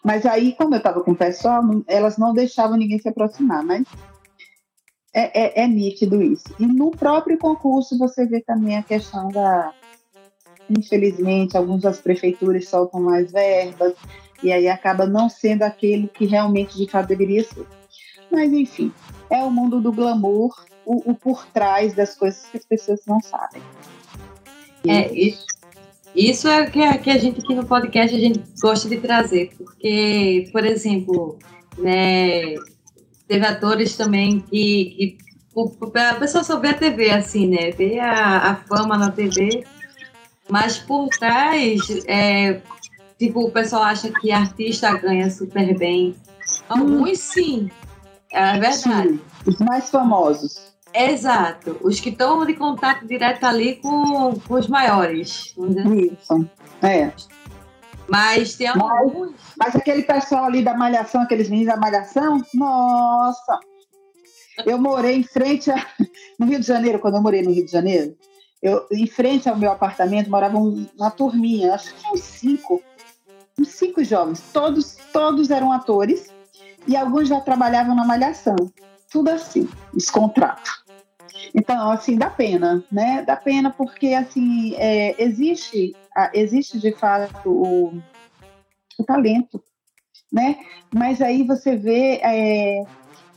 Mas 0.05 0.27
aí, 0.27 0.55
como 0.55 0.75
eu 0.75 0.79
estava 0.79 1.03
com 1.03 1.13
o 1.13 1.17
pessoal, 1.17 1.63
elas 1.87 2.19
não 2.19 2.35
deixavam 2.35 2.77
ninguém 2.77 2.99
se 2.99 3.09
aproximar, 3.09 3.65
mas 3.65 3.87
é, 5.13 5.61
é, 5.61 5.65
é 5.65 5.69
nítido 5.69 6.23
isso. 6.23 6.55
E 6.59 6.67
no 6.67 6.91
próprio 6.91 7.39
concurso 7.39 7.99
você 7.99 8.27
vê 8.27 8.41
também 8.41 8.77
a 8.77 8.83
questão 8.83 9.29
da, 9.29 9.73
infelizmente, 10.71 11.57
algumas 11.57 11.83
das 11.83 12.01
prefeituras 12.01 12.69
soltam 12.69 13.01
mais 13.01 13.31
verbas 13.31 13.95
e 14.43 14.51
aí 14.51 14.69
acaba 14.69 15.07
não 15.07 15.29
sendo 15.29 15.63
aquele 15.63 16.09
que 16.09 16.25
realmente 16.27 16.77
de 16.77 16.91
fato 16.91 17.09
deveria 17.09 17.45
ser. 17.45 17.67
Mas, 18.31 18.53
enfim, 18.53 18.93
é 19.31 19.43
o 19.43 19.51
mundo 19.51 19.81
do 19.81 19.93
glamour, 19.93 20.55
o, 20.87 21.11
o 21.11 21.15
por 21.15 21.47
trás 21.49 21.95
das 21.95 22.17
coisas 22.17 22.47
que 22.47 22.57
as 22.57 22.65
pessoas 22.65 23.01
não 23.07 23.21
sabem. 23.21 23.63
É, 24.89 25.13
isso, 25.13 25.47
isso 26.15 26.49
é 26.49 26.63
o 26.63 26.71
que, 26.71 26.83
a, 26.83 26.99
que 26.99 27.11
a 27.11 27.19
gente 27.19 27.41
aqui 27.41 27.55
no 27.55 27.65
podcast 27.65 28.17
a 28.17 28.19
gente 28.19 28.43
gosta 28.61 28.89
de 28.89 28.97
trazer, 28.97 29.53
porque, 29.57 30.49
por 30.51 30.65
exemplo, 30.65 31.39
né, 31.79 32.55
teve 33.33 33.47
atores 33.47 33.97
também 33.97 34.41
que, 34.41 35.17
que 35.55 35.99
a 35.99 36.15
pessoa 36.17 36.45
só 36.45 36.59
vê 36.61 36.69
a 36.69 36.75
TV 36.75 37.11
assim, 37.11 37.49
né? 37.49 37.71
Vê 37.71 37.99
a, 37.99 38.51
a 38.51 38.57
fama 38.57 38.99
na 38.99 39.11
TV, 39.11 39.65
mas 40.51 40.77
por 40.77 41.09
trás, 41.09 41.81
é, 42.07 42.61
tipo, 43.19 43.45
o 43.45 43.51
pessoal 43.51 43.85
acha 43.85 44.13
que 44.21 44.31
artista 44.31 44.93
ganha 44.99 45.31
super 45.31 45.77
bem. 45.79 46.15
Alguns 46.69 47.21
sim, 47.21 47.71
é 48.31 48.59
verdade. 48.59 49.09
Sim, 49.09 49.21
os 49.47 49.59
mais 49.61 49.89
famosos. 49.89 50.71
Exato, 50.95 51.79
os 51.81 52.01
que 52.01 52.11
estão 52.11 52.45
de 52.45 52.53
contato 52.53 53.07
direto 53.07 53.45
ali 53.45 53.77
com, 53.77 54.39
com 54.47 54.55
os 54.55 54.69
maiores. 54.69 55.55
Isso, 55.57 56.51
é. 56.83 57.11
Mas 58.13 58.57
tem 58.57 58.67
alguns. 58.67 59.31
Mas, 59.31 59.41
mas 59.57 59.77
aquele 59.77 60.03
pessoal 60.03 60.45
ali 60.45 60.63
da 60.63 60.75
Malhação, 60.75 61.23
aqueles 61.23 61.49
meninos 61.49 61.73
da 61.73 61.81
Malhação, 61.81 62.45
nossa! 62.53 63.59
Eu 64.67 64.77
morei 64.79 65.17
em 65.17 65.23
frente 65.23 65.71
a, 65.71 65.77
no 66.39 66.45
Rio 66.45 66.61
de 66.61 66.67
Janeiro, 66.67 66.99
quando 66.99 67.15
eu 67.15 67.23
morei 67.23 67.41
no 67.41 67.51
Rio 67.51 67.65
de 67.65 67.73
Janeiro, 67.73 68.15
eu, 68.63 68.87
em 68.93 69.07
frente 69.07 69.49
ao 69.49 69.57
meu 69.57 69.73
apartamento 69.73 70.31
morava 70.31 70.59
uma 70.59 71.11
turminha, 71.11 71.75
acho 71.75 71.95
que 71.95 72.07
uns 72.13 72.21
cinco, 72.21 72.83
uns 73.59 73.69
cinco 73.69 74.05
jovens, 74.05 74.45
todos, 74.53 74.97
todos 75.11 75.51
eram 75.51 75.73
atores 75.73 76.31
e 76.87 76.95
alguns 76.95 77.29
já 77.29 77.41
trabalhavam 77.41 77.97
na 77.97 78.05
malhação, 78.05 78.57
tudo 79.11 79.31
assim, 79.31 79.67
esse 79.97 80.13
contrato. 80.13 80.85
Então, 81.55 81.91
assim, 81.91 82.17
dá 82.17 82.31
pena, 82.31 82.83
né? 82.91 83.23
Dá 83.27 83.37
pena 83.37 83.71
porque, 83.71 84.15
assim, 84.15 84.75
é, 84.77 85.23
existe, 85.23 85.95
existe 86.33 86.79
de 86.79 86.93
fato 86.93 87.51
o, 87.51 88.03
o 88.99 89.05
talento, 89.05 89.63
né? 90.33 90.57
Mas 90.95 91.21
aí 91.21 91.43
você 91.43 91.77
vê 91.77 92.21
é, 92.23 92.85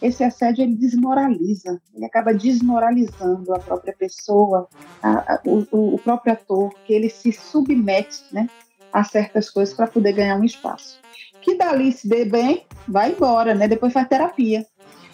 esse 0.02 0.24
assédio 0.24 0.64
ele 0.64 0.76
desmoraliza, 0.76 1.82
ele 1.94 2.06
acaba 2.06 2.34
desmoralizando 2.34 3.54
a 3.54 3.60
própria 3.60 3.94
pessoa, 3.94 4.68
a, 5.02 5.36
a, 5.36 5.42
o, 5.46 5.96
o, 5.96 6.00
próprio 6.00 6.34
ator, 6.34 6.74
que 6.86 6.94
ele 6.94 7.10
se 7.10 7.32
submete 7.32 8.24
né, 8.32 8.50
a 8.94 9.04
certas 9.04 9.50
coisas 9.50 9.74
para 9.74 9.88
poder 9.88 10.14
ganhar 10.14 10.38
um 10.38 10.44
espaço. 10.44 11.00
Que 11.42 11.56
dali 11.56 11.92
se 11.92 12.08
dê 12.08 12.26
bem, 12.26 12.66
vai 12.88 13.12
embora, 13.12 13.54
né? 13.54 13.68
Depois 13.68 13.94
faz 13.94 14.08
terapia. 14.08 14.66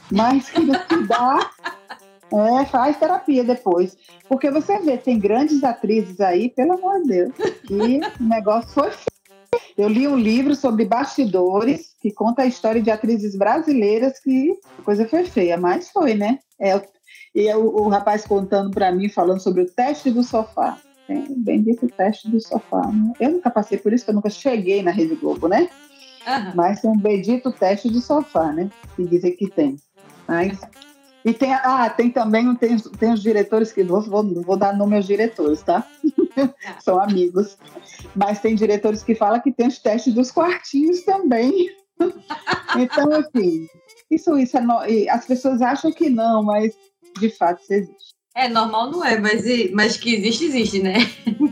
Mas 0.10 0.50
que 0.50 0.62
dá, 1.08 1.52
é, 2.34 2.66
faz 2.66 2.98
terapia 2.98 3.44
depois. 3.44 3.98
Porque 4.28 4.50
você 4.50 4.80
vê, 4.80 4.98
tem 4.98 5.20
grandes 5.20 5.64
atrizes 5.64 6.20
aí, 6.20 6.50
pelo 6.50 6.74
amor 6.74 7.02
de 7.02 7.10
Deus, 7.10 7.34
que 7.68 8.00
o 8.20 8.24
negócio 8.24 8.70
foi 8.70 8.92
eu 9.78 9.90
li 9.90 10.08
um 10.08 10.18
livro 10.18 10.56
sobre 10.56 10.86
bastidores 10.86 11.94
que 12.02 12.12
conta 12.12 12.44
a 12.44 12.46
história 12.46 12.82
de 12.82 12.90
atrizes 12.90 13.36
brasileiras 13.36 14.20
que 14.20 14.58
a 14.80 14.82
coisa 14.82 15.08
foi 15.08 15.26
feia, 15.26 15.58
mas 15.58 15.90
foi, 15.90 16.14
né? 16.14 16.40
É, 16.60 16.82
e 17.36 17.48
é 17.48 17.56
o, 17.56 17.66
o 17.66 17.90
rapaz 17.90 18.26
contando 18.26 18.72
para 18.72 18.92
mim, 18.92 19.10
falando 19.10 19.42
sobre 19.42 19.64
o 19.64 19.70
teste 19.70 20.10
do 20.10 20.24
sofá. 20.24 20.78
Tem 21.08 21.24
o 21.24 21.36
bendito 21.36 21.88
teste 21.88 22.30
do 22.30 22.40
sofá. 22.40 22.88
Né? 22.88 23.14
Eu 23.20 23.32
nunca 23.32 23.50
passei 23.50 23.78
por 23.78 23.92
isso, 23.92 24.06
porque 24.06 24.12
eu 24.12 24.16
nunca 24.16 24.30
cheguei 24.30 24.82
na 24.82 24.92
Rede 24.92 25.16
Globo, 25.16 25.48
né? 25.48 25.70
Uhum. 26.28 26.52
Mas 26.56 26.82
tem 26.82 26.90
um 26.90 26.98
bendito 26.98 27.52
teste 27.52 27.90
do 27.90 28.00
sofá, 28.00 28.52
né? 28.54 28.70
Que 28.96 29.06
dizem 29.06 29.36
que 29.36 29.50
tem. 29.50 29.76
Mas 30.28 30.60
e 31.24 31.34
tem, 31.34 31.54
ah, 31.54 31.90
tem 31.90 32.10
também 32.10 32.56
tem, 32.56 32.78
tem 32.78 33.14
os 33.14 33.22
diretores 33.22 33.72
que 33.72 33.84
vou, 33.84 34.02
vou, 34.02 34.24
vou 34.42 34.58
dar 34.58 34.76
nome 34.76 34.96
aos 34.96 35.06
diretores, 35.06 35.62
tá? 35.62 35.82
tá? 36.36 36.54
São 36.82 37.00
amigos. 37.00 37.58
Mas 38.16 38.40
tem 38.40 38.56
diretores 38.56 39.04
que 39.04 39.16
falam 39.16 39.40
que 39.40 39.52
tem 39.52 39.68
os 39.68 39.80
testes 39.80 40.14
dos 40.14 40.32
quartinhos 40.32 41.02
também. 41.04 41.70
então, 42.80 43.12
assim, 43.14 43.68
isso, 44.10 44.38
isso 44.38 44.58
é 44.58 44.62
no... 44.62 44.80
as 45.10 45.26
pessoas 45.26 45.62
acham 45.62 45.92
que 45.92 46.10
não, 46.10 46.44
mas 46.44 46.76
de 47.20 47.30
fato 47.30 47.62
isso 47.62 47.74
existe. 47.74 48.11
É, 48.34 48.48
normal 48.48 48.90
não 48.90 49.04
é, 49.04 49.20
mas, 49.20 49.44
mas 49.74 49.98
que 49.98 50.16
existe, 50.16 50.46
existe, 50.46 50.82
né? 50.82 50.94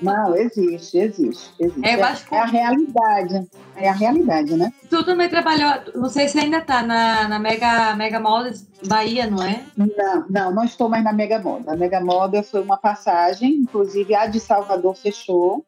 Não, 0.02 0.34
existe, 0.36 0.98
existe. 0.98 1.52
existe. 1.60 1.86
É, 1.86 1.92
é, 1.92 2.00
é, 2.32 2.40
a 2.40 2.46
realidade. 2.46 3.50
É 3.76 3.90
a 3.90 3.94
realidade, 3.94 4.56
né? 4.56 4.72
Tu 4.90 5.04
também 5.04 5.28
trabalhou, 5.28 5.72
não 5.96 6.10
sei 6.10 6.30
se 6.30 6.40
ainda 6.40 6.62
tá 6.62 6.82
na, 6.82 7.28
na 7.28 7.38
Mega, 7.38 7.96
Mega 7.96 8.20
Modas 8.20 8.66
Bahia, 8.88 9.30
não 9.30 9.44
é? 9.44 9.66
Não, 9.76 10.26
não, 10.30 10.54
não 10.54 10.64
estou 10.64 10.88
mais 10.88 11.04
na 11.04 11.12
Mega 11.12 11.40
Moda. 11.40 11.74
A 11.74 11.76
Mega 11.76 12.00
Moda 12.00 12.42
foi 12.44 12.62
uma 12.62 12.78
passagem, 12.78 13.56
inclusive 13.56 14.16
a 14.16 14.26
de 14.26 14.40
Salvador 14.40 14.96
fechou. 14.96 15.66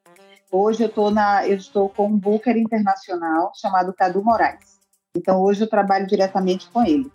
Hoje 0.49 0.83
eu, 0.83 0.89
tô 0.89 1.11
na, 1.11 1.45
eu 1.45 1.57
estou 1.57 1.89
com 1.89 2.07
um 2.07 2.17
booker 2.17 2.57
internacional 2.57 3.51
chamado 3.53 3.93
Cadu 3.93 4.23
Moraes. 4.23 4.79
Então 5.15 5.41
hoje 5.41 5.61
eu 5.61 5.69
trabalho 5.69 6.07
diretamente 6.07 6.69
com 6.71 6.83
ele. 6.85 7.11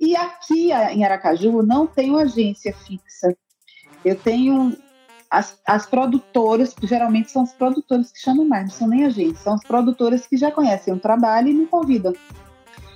E 0.00 0.14
aqui 0.16 0.70
em 0.70 1.04
Aracaju 1.04 1.62
não 1.62 1.86
tenho 1.86 2.16
agência 2.16 2.72
fixa. 2.72 3.36
Eu 4.04 4.16
tenho 4.16 4.76
as, 5.30 5.58
as 5.66 5.86
produtoras, 5.86 6.74
geralmente 6.82 7.30
são 7.30 7.42
os 7.42 7.52
produtores 7.52 8.10
que 8.12 8.20
chamam 8.20 8.46
mais, 8.46 8.64
não 8.64 8.70
são 8.70 8.88
nem 8.88 9.04
agências, 9.04 9.40
são 9.40 9.54
as 9.54 9.62
produtoras 9.62 10.26
que 10.26 10.36
já 10.36 10.50
conhecem 10.50 10.94
o 10.94 10.98
trabalho 10.98 11.48
e 11.48 11.54
me 11.54 11.66
convidam. 11.66 12.14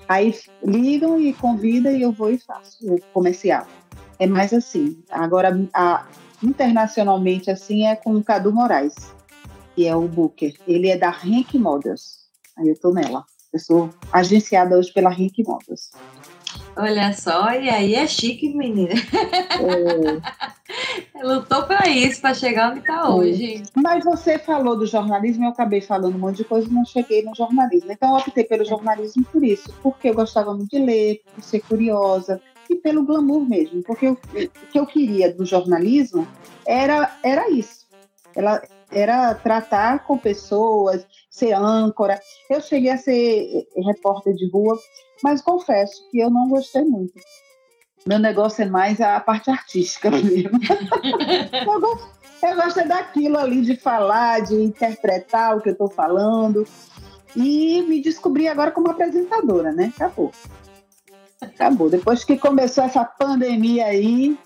Aí 0.08 0.34
ligam 0.64 1.20
e 1.20 1.32
convidam 1.32 1.92
e 1.92 2.02
eu 2.02 2.12
vou 2.12 2.30
e 2.30 2.38
faço 2.38 2.78
o 2.86 3.00
comercial. 3.12 3.66
É 4.18 4.26
mais 4.26 4.52
assim. 4.52 5.02
Agora, 5.10 5.68
a, 5.74 6.06
internacionalmente, 6.42 7.50
assim, 7.50 7.86
é 7.86 7.96
com 7.96 8.14
o 8.14 8.24
Cadu 8.24 8.52
Moraes, 8.52 8.94
que 9.74 9.86
é 9.86 9.94
o 9.94 10.08
Booker. 10.08 10.54
Ele 10.66 10.88
é 10.88 10.96
da 10.96 11.10
Rink 11.10 11.58
Models. 11.58 12.22
Aí 12.58 12.68
eu 12.68 12.78
tô 12.78 12.92
nela. 12.92 13.24
Eu 13.52 13.58
sou 13.58 13.90
agenciada 14.12 14.76
hoje 14.76 14.92
pela 14.92 15.10
Rink 15.10 15.42
Models. 15.46 15.90
Olha 16.76 17.12
só, 17.12 17.52
e 17.52 17.68
aí 17.68 17.94
é 17.94 18.06
chique, 18.06 18.48
menina. 18.54 18.94
É. 19.60 21.22
Lutou 21.22 21.64
para 21.64 21.88
isso, 21.88 22.20
para 22.20 22.34
chegar 22.34 22.70
onde 22.70 22.80
está 22.80 23.08
hoje. 23.08 23.62
Mas 23.76 24.04
você 24.04 24.38
falou 24.38 24.76
do 24.76 24.86
jornalismo, 24.86 25.44
eu 25.44 25.50
acabei 25.50 25.80
falando 25.80 26.16
um 26.16 26.18
monte 26.18 26.38
de 26.38 26.44
coisa 26.44 26.66
e 26.66 26.72
não 26.72 26.84
cheguei 26.84 27.22
no 27.22 27.34
jornalismo. 27.34 27.92
Então 27.92 28.10
eu 28.10 28.16
optei 28.16 28.44
pelo 28.44 28.64
jornalismo 28.64 29.24
por 29.30 29.44
isso, 29.44 29.72
porque 29.82 30.08
eu 30.08 30.14
gostava 30.14 30.54
muito 30.54 30.70
de 30.70 30.78
ler, 30.78 31.20
por 31.34 31.44
ser 31.44 31.60
curiosa 31.60 32.40
e 32.68 32.76
pelo 32.76 33.04
glamour 33.04 33.48
mesmo. 33.48 33.82
Porque 33.82 34.06
eu, 34.06 34.12
o 34.12 34.16
que 34.72 34.78
eu 34.78 34.86
queria 34.86 35.32
do 35.32 35.44
jornalismo 35.44 36.26
era, 36.66 37.16
era 37.22 37.50
isso. 37.50 37.86
Ela, 38.34 38.62
era 38.90 39.34
tratar 39.34 40.04
com 40.04 40.18
pessoas, 40.18 41.06
ser 41.30 41.52
âncora. 41.54 42.20
Eu 42.50 42.60
cheguei 42.60 42.90
a 42.90 42.98
ser 42.98 43.66
repórter 43.76 44.34
de 44.34 44.50
rua, 44.50 44.78
mas 45.22 45.40
confesso 45.40 46.08
que 46.10 46.18
eu 46.18 46.30
não 46.30 46.48
gostei 46.48 46.84
muito. 46.84 47.14
Meu 48.06 48.18
negócio 48.18 48.62
é 48.62 48.66
mais 48.66 49.00
a 49.00 49.20
parte 49.20 49.50
artística 49.50 50.10
mesmo. 50.12 50.58
eu, 51.52 51.80
gosto, 51.80 52.10
eu 52.42 52.56
gosto 52.56 52.88
daquilo 52.88 53.38
ali 53.38 53.62
de 53.62 53.76
falar, 53.76 54.40
de 54.42 54.54
interpretar 54.54 55.56
o 55.56 55.60
que 55.60 55.68
eu 55.68 55.72
estou 55.72 55.90
falando. 55.90 56.66
E 57.36 57.82
me 57.82 58.02
descobri 58.02 58.48
agora 58.48 58.72
como 58.72 58.90
apresentadora, 58.90 59.72
né? 59.72 59.92
Acabou. 59.96 60.32
Acabou. 61.40 61.88
Depois 61.88 62.24
que 62.24 62.36
começou 62.36 62.84
essa 62.84 63.04
pandemia 63.04 63.86
aí, 63.86 64.38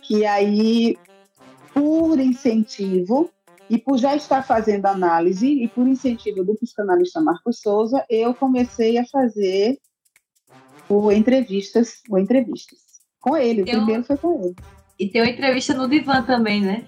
que 0.00 0.24
aí, 0.24 0.96
por 1.74 2.18
incentivo, 2.18 3.30
e 3.68 3.78
por 3.78 3.98
já 3.98 4.14
estar 4.14 4.42
fazendo 4.42 4.86
análise 4.86 5.46
e 5.46 5.68
por 5.68 5.86
incentivo 5.86 6.44
do 6.44 6.54
psicanalista 6.54 7.20
Marcos 7.20 7.60
Souza, 7.60 8.04
eu 8.08 8.34
comecei 8.34 8.98
a 8.98 9.06
fazer 9.06 9.78
o 10.88 11.10
entrevistas, 11.10 12.02
o 12.08 12.18
entrevistas 12.18 12.78
com 13.20 13.36
ele. 13.36 13.62
O 13.62 13.64
primeiro 13.64 14.04
foi 14.04 14.16
com 14.16 14.44
ele. 14.44 14.56
E 14.98 15.08
tem 15.08 15.22
uma 15.22 15.30
entrevista 15.30 15.74
no 15.74 15.88
Divan 15.88 16.22
também, 16.22 16.60
né? 16.60 16.84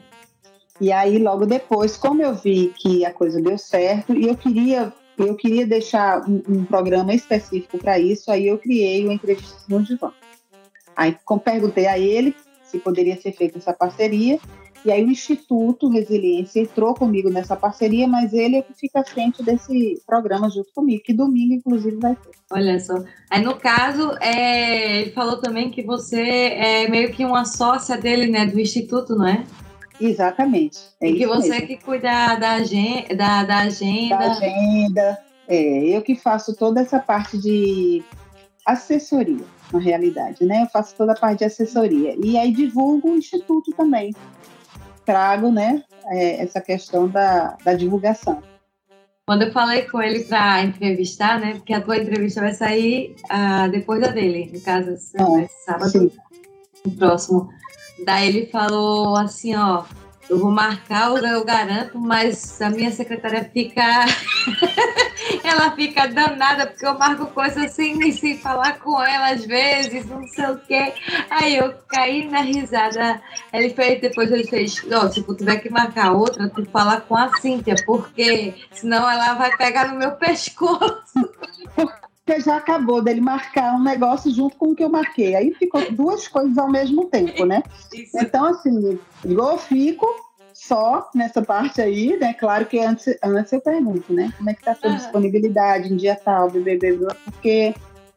E 0.80 0.92
aí 0.92 1.18
logo 1.18 1.46
depois, 1.46 1.96
como 1.96 2.22
eu 2.22 2.34
vi 2.34 2.72
que 2.76 3.04
a 3.04 3.12
coisa 3.12 3.40
deu 3.40 3.56
certo 3.56 4.14
e 4.14 4.28
eu 4.28 4.36
queria 4.36 4.92
eu 5.18 5.34
queria 5.34 5.66
deixar 5.66 6.28
um, 6.28 6.42
um 6.46 6.64
programa 6.64 7.14
específico 7.14 7.78
para 7.78 7.98
isso, 7.98 8.30
aí 8.30 8.48
eu 8.48 8.58
criei 8.58 9.06
o 9.06 9.10
entrevista 9.10 9.56
no 9.66 9.82
Divan. 9.82 10.12
Aí 10.94 11.16
perguntei 11.42 11.86
a 11.86 11.98
ele 11.98 12.34
se 12.64 12.78
poderia 12.78 13.16
ser 13.20 13.32
feita 13.32 13.56
essa 13.56 13.72
parceria 13.72 14.38
e 14.86 14.92
aí 14.92 15.04
o 15.04 15.10
Instituto 15.10 15.88
Resiliência 15.88 16.60
entrou 16.60 16.94
comigo 16.94 17.28
nessa 17.28 17.56
parceria, 17.56 18.06
mas 18.06 18.32
ele 18.32 18.58
é 18.58 18.62
que 18.62 18.72
fica 18.72 19.00
à 19.00 19.04
frente 19.04 19.42
desse 19.42 20.00
programa 20.06 20.48
junto 20.48 20.72
comigo, 20.72 21.02
que 21.02 21.12
domingo, 21.12 21.54
inclusive, 21.54 21.96
vai 21.96 22.14
ter. 22.14 22.30
Olha 22.52 22.78
só. 22.78 23.02
Aí, 23.28 23.42
no 23.42 23.56
caso, 23.56 24.16
é, 24.20 25.00
ele 25.00 25.10
falou 25.10 25.38
também 25.38 25.72
que 25.72 25.82
você 25.82 26.20
é 26.20 26.88
meio 26.88 27.10
que 27.10 27.24
uma 27.24 27.44
sócia 27.44 27.98
dele, 27.98 28.28
né, 28.28 28.46
do 28.46 28.60
Instituto, 28.60 29.16
não 29.16 29.26
é? 29.26 29.44
Exatamente. 30.00 30.78
É 31.00 31.08
e 31.08 31.16
que 31.16 31.26
você 31.26 31.48
mesmo. 31.48 31.66
que 31.66 31.76
cuida 31.78 32.36
da, 32.36 32.52
agenda, 32.52 33.16
da, 33.16 33.42
da 33.42 33.58
agenda. 33.62 34.16
Da 34.16 34.30
agenda. 34.30 35.18
É, 35.48 35.96
eu 35.96 36.00
que 36.00 36.14
faço 36.14 36.54
toda 36.54 36.80
essa 36.80 37.00
parte 37.00 37.36
de 37.38 38.04
assessoria, 38.64 39.44
na 39.72 39.80
realidade, 39.80 40.44
né? 40.44 40.62
Eu 40.62 40.66
faço 40.66 40.94
toda 40.94 41.10
a 41.10 41.18
parte 41.18 41.40
de 41.40 41.46
assessoria. 41.46 42.14
E 42.22 42.38
aí 42.38 42.52
divulgo 42.52 43.10
o 43.10 43.16
Instituto 43.16 43.72
também 43.72 44.14
trago 45.06 45.50
né, 45.50 45.82
é, 46.06 46.42
essa 46.42 46.60
questão 46.60 47.08
da, 47.08 47.56
da 47.64 47.72
divulgação. 47.72 48.42
Quando 49.24 49.42
eu 49.42 49.52
falei 49.52 49.82
com 49.82 50.00
ele 50.00 50.24
para 50.24 50.62
entrevistar, 50.62 51.40
né? 51.40 51.54
Porque 51.54 51.72
a 51.72 51.80
tua 51.80 51.96
entrevista 51.96 52.40
vai 52.40 52.52
sair 52.52 53.16
ah, 53.28 53.66
depois 53.66 54.00
da 54.00 54.08
dele, 54.08 54.50
no 54.52 54.60
caso, 54.60 54.90
é, 54.90 55.48
sábado. 55.64 55.90
Sim. 55.90 56.10
próximo. 56.96 57.48
Daí 58.04 58.28
ele 58.28 58.46
falou 58.46 59.16
assim, 59.16 59.56
ó, 59.56 59.84
eu 60.30 60.38
vou 60.38 60.52
marcar, 60.52 61.10
eu 61.10 61.44
garanto, 61.44 61.98
mas 61.98 62.60
a 62.62 62.70
minha 62.70 62.92
secretária 62.92 63.50
fica. 63.52 63.82
Ela 65.48 65.70
fica 65.72 66.06
danada, 66.06 66.66
porque 66.66 66.86
eu 66.86 66.98
marco 66.98 67.26
coisas 67.26 67.72
sem, 67.72 68.12
sem 68.12 68.38
falar 68.38 68.78
com 68.78 69.02
ela 69.02 69.30
às 69.30 69.44
vezes, 69.44 70.06
não 70.06 70.26
sei 70.28 70.46
o 70.46 70.58
quê. 70.58 70.92
Aí 71.30 71.56
eu 71.56 71.74
caí 71.88 72.28
na 72.28 72.40
risada. 72.40 73.20
Ele 73.52 73.70
fez, 73.70 74.00
depois 74.00 74.30
ele 74.30 74.46
fez, 74.46 74.82
ó, 74.92 75.08
se 75.08 75.22
tu 75.22 75.34
tiver 75.34 75.56
que 75.56 75.70
marcar 75.70 76.12
outra, 76.12 76.48
tu 76.48 76.64
fala 76.66 77.00
com 77.00 77.16
a 77.16 77.34
Cíntia, 77.36 77.76
porque 77.84 78.54
senão 78.72 79.08
ela 79.10 79.34
vai 79.34 79.56
pegar 79.56 79.88
no 79.88 79.98
meu 79.98 80.12
pescoço. 80.12 80.96
Porque 82.26 82.40
já 82.40 82.56
acabou 82.56 83.00
dele 83.00 83.20
marcar 83.20 83.76
um 83.76 83.82
negócio 83.84 84.34
junto 84.34 84.56
com 84.56 84.72
o 84.72 84.74
que 84.74 84.82
eu 84.82 84.88
marquei. 84.88 85.36
Aí 85.36 85.54
ficou 85.54 85.92
duas 85.92 86.26
coisas 86.26 86.58
ao 86.58 86.68
mesmo 86.68 87.04
tempo, 87.04 87.44
né? 87.44 87.62
Isso. 87.94 88.18
Então, 88.20 88.46
assim, 88.46 88.98
eu 89.24 89.58
fico 89.58 90.25
só 90.56 91.10
nessa 91.14 91.42
parte 91.42 91.82
aí, 91.82 92.16
né? 92.16 92.32
Claro 92.32 92.64
que 92.64 92.78
antes, 92.78 93.14
antes 93.22 93.52
eu 93.52 93.60
pergunto, 93.60 94.12
né? 94.12 94.32
Como 94.36 94.48
é 94.48 94.54
que 94.54 94.64
tá 94.64 94.72
a 94.72 94.74
sua 94.74 94.90
disponibilidade 94.92 95.92
em 95.92 95.96
dia 95.96 96.16
tal, 96.16 96.50
bebê, 96.50 96.98
porque 97.24 97.74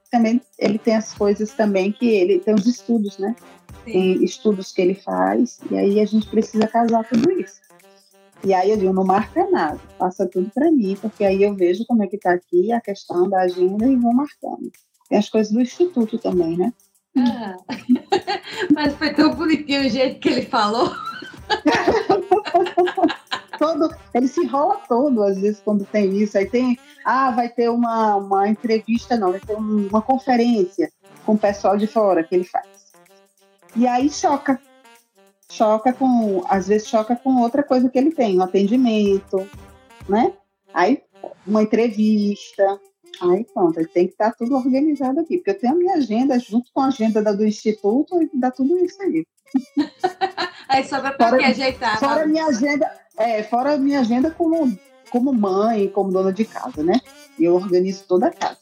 também 0.09 0.41
ele 0.57 0.79
tem 0.79 0.95
as 0.95 1.13
coisas 1.13 1.51
também 1.51 1.91
que 1.91 2.07
ele 2.07 2.39
tem 2.39 2.53
os 2.55 2.65
estudos, 2.65 3.17
né? 3.17 3.35
Sim. 3.83 3.91
Tem 3.91 4.23
estudos 4.23 4.71
que 4.71 4.81
ele 4.81 4.95
faz, 4.95 5.59
e 5.69 5.77
aí 5.77 5.99
a 5.99 6.05
gente 6.05 6.29
precisa 6.29 6.65
casar 6.65 7.03
tudo 7.03 7.29
isso. 7.31 7.59
E 8.43 8.53
aí 8.53 8.71
eu 8.71 8.77
digo, 8.77 8.93
não 8.93 9.03
marca 9.03 9.45
nada, 9.51 9.79
passa 9.97 10.25
tudo 10.25 10.49
para 10.49 10.71
mim, 10.71 10.97
porque 11.01 11.25
aí 11.25 11.43
eu 11.43 11.53
vejo 11.53 11.85
como 11.85 12.03
é 12.03 12.07
que 12.07 12.15
está 12.15 12.31
aqui 12.31 12.71
a 12.71 12.79
questão 12.79 13.29
da 13.29 13.41
agenda 13.41 13.85
e 13.85 13.97
vou 13.97 14.13
marcando. 14.13 14.71
Tem 15.09 15.19
as 15.19 15.29
coisas 15.29 15.51
do 15.51 15.59
instituto 15.59 16.17
também, 16.17 16.55
né? 16.55 16.73
Ah. 17.17 17.57
Mas 18.73 18.95
foi 18.95 19.13
tão 19.13 19.35
bonitinho 19.35 19.85
o 19.85 19.89
jeito 19.89 20.21
que 20.21 20.29
ele 20.29 20.43
falou. 20.43 20.89
todo, 23.59 23.93
ele 24.13 24.27
se 24.27 24.41
enrola 24.41 24.77
todo, 24.87 25.21
às 25.21 25.37
vezes, 25.37 25.61
quando 25.63 25.85
tem 25.85 26.17
isso. 26.17 26.37
Aí 26.37 26.49
tem, 26.49 26.79
ah, 27.05 27.29
vai 27.31 27.49
ter 27.49 27.69
uma, 27.69 28.15
uma 28.15 28.47
entrevista, 28.47 29.17
não, 29.17 29.31
vai 29.31 29.41
ter 29.41 29.55
uma 29.55 30.01
conferência 30.01 30.89
com 31.25 31.33
o 31.33 31.37
pessoal 31.37 31.77
de 31.77 31.85
fora 31.85 32.23
que 32.23 32.33
ele 32.33 32.45
faz. 32.45 32.67
E 33.75 33.85
aí 33.85 34.09
choca 34.09 34.59
choca 35.51 35.91
com, 35.91 36.43
às 36.47 36.67
vezes 36.67 36.87
choca 36.87 37.15
com 37.15 37.41
outra 37.41 37.63
coisa 37.63 37.89
que 37.89 37.97
ele 37.97 38.11
tem, 38.11 38.37
um 38.37 38.43
atendimento, 38.43 39.47
né? 40.07 40.31
Aí 40.73 41.01
uma 41.45 41.63
entrevista, 41.63 42.79
aí 43.21 43.43
pronto, 43.51 43.83
tem 43.87 44.05
que 44.05 44.13
estar 44.13 44.31
tudo 44.35 44.55
organizado 44.55 45.19
aqui, 45.19 45.37
porque 45.37 45.49
eu 45.49 45.59
tenho 45.59 45.73
a 45.73 45.75
minha 45.75 45.95
agenda 45.95 46.37
junto 46.37 46.71
com 46.71 46.81
a 46.81 46.87
agenda 46.87 47.21
do 47.35 47.45
instituto 47.45 48.21
e 48.21 48.29
dá 48.35 48.51
tudo 48.51 48.77
isso 48.77 49.01
aí. 49.01 49.25
aí 50.69 50.83
sobra 50.85 51.11
para 51.11 51.37
que 51.37 51.43
ajeitar. 51.43 51.99
Fora 51.99 52.23
a 52.23 52.27
minha 52.27 52.45
agenda, 52.45 52.89
é, 53.17 53.43
fora 53.43 53.77
minha 53.77 53.99
agenda 53.99 54.31
como, 54.31 54.77
como 55.09 55.33
mãe, 55.33 55.89
como 55.89 56.11
dona 56.11 56.31
de 56.31 56.45
casa, 56.45 56.83
né? 56.83 57.01
Eu 57.37 57.55
organizo 57.55 58.05
toda 58.07 58.27
a 58.27 58.31
casa. 58.31 58.57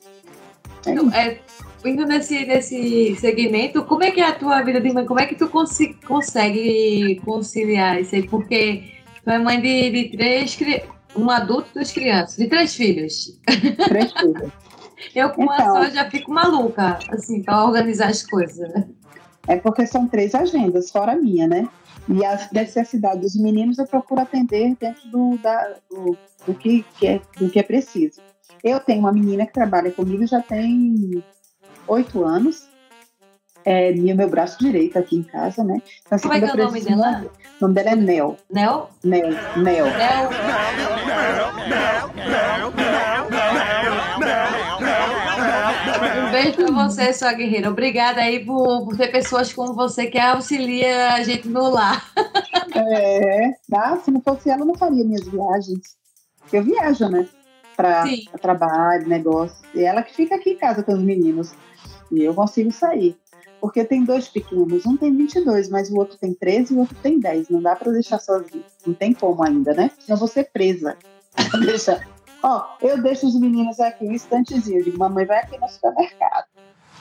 É, 0.85 0.91
então, 0.91 1.11
é 1.11 1.39
indo 1.85 2.05
nesse, 2.05 2.45
nesse 2.45 3.15
segmento, 3.17 3.83
como 3.85 4.03
é 4.03 4.11
que 4.11 4.19
é 4.19 4.27
a 4.27 4.33
tua 4.33 4.61
vida 4.61 4.81
de 4.81 4.91
mãe? 4.91 5.05
Como 5.05 5.19
é 5.19 5.25
que 5.25 5.35
tu 5.35 5.47
cons 5.47 5.77
consegue 6.05 7.21
conciliar 7.23 8.01
isso 8.01 8.15
aí? 8.15 8.27
Porque 8.27 8.91
tu 9.23 9.29
é 9.29 9.37
mãe 9.37 9.61
de, 9.61 9.91
de 9.91 10.17
três 10.17 10.57
um 11.15 11.29
adulto 11.29 11.69
e 11.71 11.73
duas 11.75 11.91
crianças, 11.91 12.37
de 12.37 12.47
três 12.47 12.75
filhos. 12.75 13.39
Três 13.87 14.11
filhos. 14.17 14.51
Eu 15.15 15.29
com 15.29 15.43
então, 15.43 15.73
uma 15.73 15.85
só 15.85 15.89
já 15.89 16.09
fico 16.09 16.31
maluca, 16.31 16.99
assim, 17.09 17.41
para 17.41 17.63
organizar 17.63 18.09
as 18.09 18.23
coisas. 18.23 18.69
É 19.47 19.55
porque 19.55 19.85
são 19.87 20.07
três 20.07 20.35
agendas, 20.35 20.91
fora 20.91 21.13
a 21.13 21.15
minha, 21.15 21.47
né? 21.47 21.67
E 22.09 22.25
as 22.25 22.49
necessidades 22.51 23.21
dos 23.21 23.35
meninos 23.35 23.77
eu 23.77 23.85
procuro 23.85 24.21
atender 24.21 24.75
dentro 24.79 25.07
do, 25.09 25.37
da, 25.37 25.75
do, 25.89 26.17
do, 26.45 26.53
que, 26.53 26.85
que 26.97 27.07
é, 27.07 27.21
do 27.37 27.49
que 27.49 27.59
é 27.59 27.63
preciso. 27.63 28.21
Eu 28.63 28.79
tenho 28.79 29.01
uma 29.01 29.11
menina 29.11 29.45
que 29.45 29.53
trabalha 29.53 29.91
comigo 29.91 30.25
já 30.25 30.41
tem 30.41 31.21
oito 31.87 32.23
anos. 32.23 32.67
É, 33.65 33.91
e 33.91 34.13
o 34.13 34.15
meu 34.15 34.29
braço 34.29 34.57
direito 34.59 34.97
aqui 34.97 35.17
em 35.17 35.23
casa, 35.23 35.61
né? 35.61 35.81
Então, 36.05 36.17
Como 36.19 36.33
é 36.33 36.39
que 36.39 36.45
é 36.45 36.53
o 36.53 36.57
nome 36.57 36.79
dela? 36.79 37.25
O 37.59 37.63
nome 37.63 37.73
dela 37.73 37.89
é 37.89 37.95
Nel. 37.95 38.37
Nel? 38.49 38.89
Nel. 39.03 39.29
Nel. 39.57 39.85
Nel. 39.85 40.29
Um 42.67 42.96
beijo 46.37 46.53
pra 46.53 46.87
você, 46.87 47.13
sua 47.13 47.33
guerreira. 47.33 47.69
Obrigada 47.69 48.21
aí 48.21 48.43
por, 48.45 48.85
por 48.85 48.97
ter 48.97 49.11
pessoas 49.11 49.51
como 49.51 49.73
você 49.73 50.07
que 50.07 50.19
auxilia 50.19 51.13
a 51.13 51.23
gente 51.23 51.47
no 51.47 51.69
lar. 51.69 52.11
É, 52.75 53.53
tá? 53.69 53.97
se 53.97 54.11
não 54.11 54.21
fosse 54.21 54.49
ela, 54.49 54.61
eu 54.61 54.65
não 54.65 54.75
faria 54.75 55.03
minhas 55.03 55.27
viagens. 55.27 55.97
Eu 56.51 56.63
viajo, 56.63 57.09
né? 57.09 57.27
Para 57.75 58.05
trabalho, 58.41 59.07
negócio. 59.07 59.57
E 59.73 59.83
ela 59.83 60.01
que 60.01 60.13
fica 60.13 60.35
aqui 60.35 60.51
em 60.51 60.57
casa 60.57 60.83
com 60.83 60.93
os 60.93 61.01
meninos. 61.01 61.53
E 62.11 62.23
eu 62.23 62.33
consigo 62.33 62.71
sair. 62.71 63.17
Porque 63.59 63.83
tem 63.83 64.03
dois 64.03 64.27
pequenos, 64.27 64.85
um 64.85 64.95
tem 64.95 65.15
22, 65.15 65.69
mas 65.69 65.89
o 65.89 65.97
outro 65.97 66.17
tem 66.17 66.33
13 66.33 66.73
e 66.73 66.77
o 66.77 66.79
outro 66.81 66.95
tem 67.01 67.19
10. 67.19 67.49
Não 67.49 67.61
dá 67.61 67.75
para 67.75 67.91
deixar 67.91 68.19
sozinho. 68.19 68.63
Não 68.85 68.93
tem 68.93 69.13
como 69.13 69.43
ainda, 69.43 69.73
né? 69.73 69.89
Senão 69.99 70.15
eu 70.15 70.19
vou 70.19 70.27
ser 70.27 70.49
presa. 70.51 70.95
Deixa. 71.65 72.16
Ó, 72.43 72.65
eu 72.81 73.01
deixo 73.01 73.27
os 73.27 73.39
meninos 73.39 73.79
aqui 73.79 74.05
um 74.05 74.11
instantezinho. 74.11 74.79
Eu 74.79 74.83
digo, 74.85 74.97
mamãe, 74.97 75.25
vai 75.25 75.39
aqui 75.39 75.57
no 75.59 75.67
supermercado. 75.67 76.45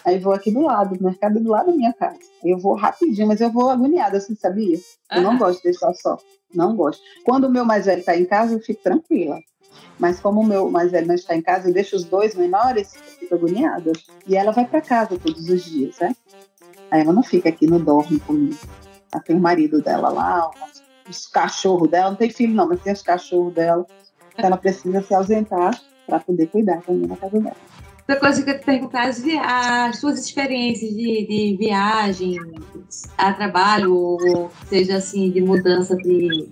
Aí 0.04 0.18
vou 0.20 0.32
aqui 0.32 0.52
do 0.52 0.60
lado, 0.60 0.94
o 0.94 1.02
mercado 1.02 1.38
é 1.38 1.40
do 1.40 1.50
lado 1.50 1.66
da 1.66 1.76
minha 1.76 1.92
casa. 1.92 2.20
Eu 2.44 2.58
vou 2.58 2.76
rapidinho, 2.76 3.26
mas 3.26 3.40
eu 3.40 3.50
vou 3.50 3.70
agoniada, 3.70 4.20
você 4.20 4.34
sabia? 4.36 4.78
Eu 5.10 5.20
não 5.20 5.36
gosto 5.36 5.58
de 5.58 5.64
deixar 5.64 5.92
só. 5.94 6.16
Não 6.54 6.76
gosto. 6.76 7.02
Quando 7.24 7.44
o 7.44 7.50
meu 7.50 7.64
mais 7.64 7.86
velho 7.86 8.00
está 8.00 8.16
em 8.16 8.24
casa, 8.24 8.54
eu 8.54 8.60
fico 8.60 8.80
tranquila. 8.82 9.40
Mas 9.98 10.20
como 10.20 10.40
o 10.40 10.46
meu 10.46 10.70
mais 10.70 10.92
velho 10.92 11.08
não 11.08 11.14
está 11.14 11.34
em 11.34 11.42
casa, 11.42 11.68
eu 11.68 11.74
deixo 11.74 11.96
os 11.96 12.04
dois 12.04 12.36
menores, 12.36 12.94
eu 12.94 13.02
fico 13.18 13.34
agoniada. 13.34 13.92
E 14.28 14.36
ela 14.36 14.52
vai 14.52 14.64
para 14.64 14.80
casa 14.80 15.18
todos 15.18 15.48
os 15.48 15.64
dias, 15.64 15.98
né? 15.98 16.14
Aí 16.90 17.00
ela 17.00 17.12
não 17.12 17.22
fica 17.22 17.48
aqui 17.48 17.66
no 17.66 17.80
dorme 17.80 18.20
comigo. 18.20 18.60
Ela 19.12 19.22
tem 19.22 19.36
o 19.36 19.40
marido 19.40 19.82
dela 19.82 20.08
lá, 20.08 20.50
os 21.08 21.26
cachorros 21.26 21.90
dela, 21.90 22.10
não 22.10 22.16
tem 22.16 22.30
filho 22.30 22.54
não, 22.54 22.68
mas 22.68 22.80
tem 22.80 22.92
os 22.92 23.02
cachorros 23.02 23.52
dela. 23.54 23.84
Ela 24.38 24.56
precisa 24.56 25.02
se 25.02 25.14
ausentar 25.14 25.80
para 26.06 26.20
poder 26.20 26.46
cuidar 26.48 26.80
também 26.82 27.08
na 27.08 27.16
casa 27.16 27.40
dela. 27.40 27.56
Outra 28.08 28.20
coisa 28.20 28.42
que 28.42 28.50
eu 28.50 28.60
te 28.60 28.64
perguntar, 28.64 29.08
as, 29.08 29.20
as 29.44 29.98
suas 29.98 30.24
experiências 30.24 30.90
de, 30.94 31.26
de 31.26 31.56
viagem 31.58 32.38
a 33.18 33.32
trabalho, 33.32 33.94
ou 33.94 34.50
seja 34.68 34.98
assim, 34.98 35.30
de 35.30 35.40
mudança 35.40 35.96
de, 35.96 36.48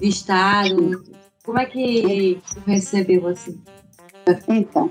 de 0.00 0.08
estado, 0.08 1.04
como 1.44 1.60
é 1.60 1.66
que 1.66 2.40
recebeu 2.66 3.28
assim? 3.28 3.60
Então, 4.48 4.90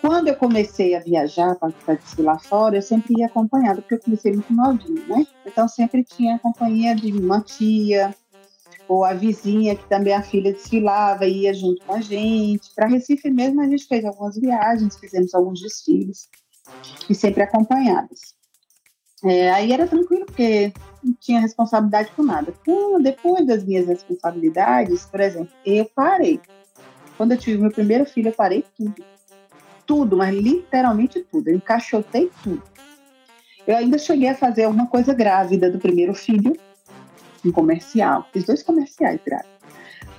quando 0.00 0.28
eu 0.28 0.36
comecei 0.36 0.94
a 0.94 1.00
viajar 1.00 1.56
para 1.56 1.94
desfilar 1.94 2.40
fora, 2.40 2.76
eu 2.76 2.82
sempre 2.82 3.14
ia 3.18 3.26
acompanhada, 3.26 3.80
porque 3.80 3.94
eu 3.94 4.00
comecei 4.00 4.32
muito 4.32 4.52
novinha, 4.52 5.02
né? 5.06 5.26
Então 5.44 5.66
sempre 5.66 6.04
tinha 6.04 6.36
a 6.36 6.38
companhia 6.38 6.94
de 6.94 7.12
uma 7.12 7.40
tia, 7.40 8.14
ou 8.88 9.04
a 9.04 9.12
vizinha, 9.12 9.74
que 9.74 9.88
também 9.88 10.12
a 10.12 10.22
filha 10.22 10.52
desfilava 10.52 11.26
e 11.26 11.42
ia 11.42 11.54
junto 11.54 11.84
com 11.84 11.94
a 11.94 12.00
gente. 12.00 12.74
Para 12.74 12.86
Recife 12.86 13.30
mesmo, 13.30 13.60
a 13.60 13.66
gente 13.66 13.86
fez 13.86 14.04
algumas 14.04 14.36
viagens, 14.36 14.96
fizemos 14.96 15.34
alguns 15.34 15.60
desfiles, 15.60 16.28
e 17.08 17.14
sempre 17.14 17.42
acompanhadas. 17.42 18.34
É, 19.24 19.50
aí 19.50 19.72
era 19.72 19.86
tranquilo, 19.86 20.26
porque 20.26 20.72
não 21.02 21.14
tinha 21.14 21.40
responsabilidade 21.40 22.10
por 22.14 22.24
nada. 22.24 22.52
Quando, 22.64 23.02
depois 23.02 23.46
das 23.46 23.64
minhas 23.64 23.86
responsabilidades, 23.86 25.06
por 25.06 25.20
exemplo, 25.20 25.52
eu 25.64 25.90
parei. 25.94 26.40
Quando 27.16 27.32
eu 27.32 27.38
tive 27.38 27.58
meu 27.58 27.70
primeiro 27.70 28.04
filho, 28.04 28.28
eu 28.28 28.34
parei 28.34 28.64
tudo. 28.76 29.04
Tudo, 29.86 30.16
mas 30.16 30.34
literalmente 30.34 31.24
tudo. 31.30 31.48
Eu 31.48 31.56
encaixotei 31.56 32.30
tudo. 32.42 32.62
Eu 33.66 33.76
ainda 33.76 33.98
cheguei 33.98 34.28
a 34.28 34.34
fazer 34.34 34.64
alguma 34.64 34.86
coisa 34.86 35.12
grávida 35.12 35.70
do 35.70 35.78
primeiro 35.78 36.14
filho, 36.14 36.56
um 37.48 37.52
comercial. 37.52 38.26
Fiz 38.32 38.44
dois 38.44 38.62
comerciais 38.62 39.20
grávidos. 39.24 39.56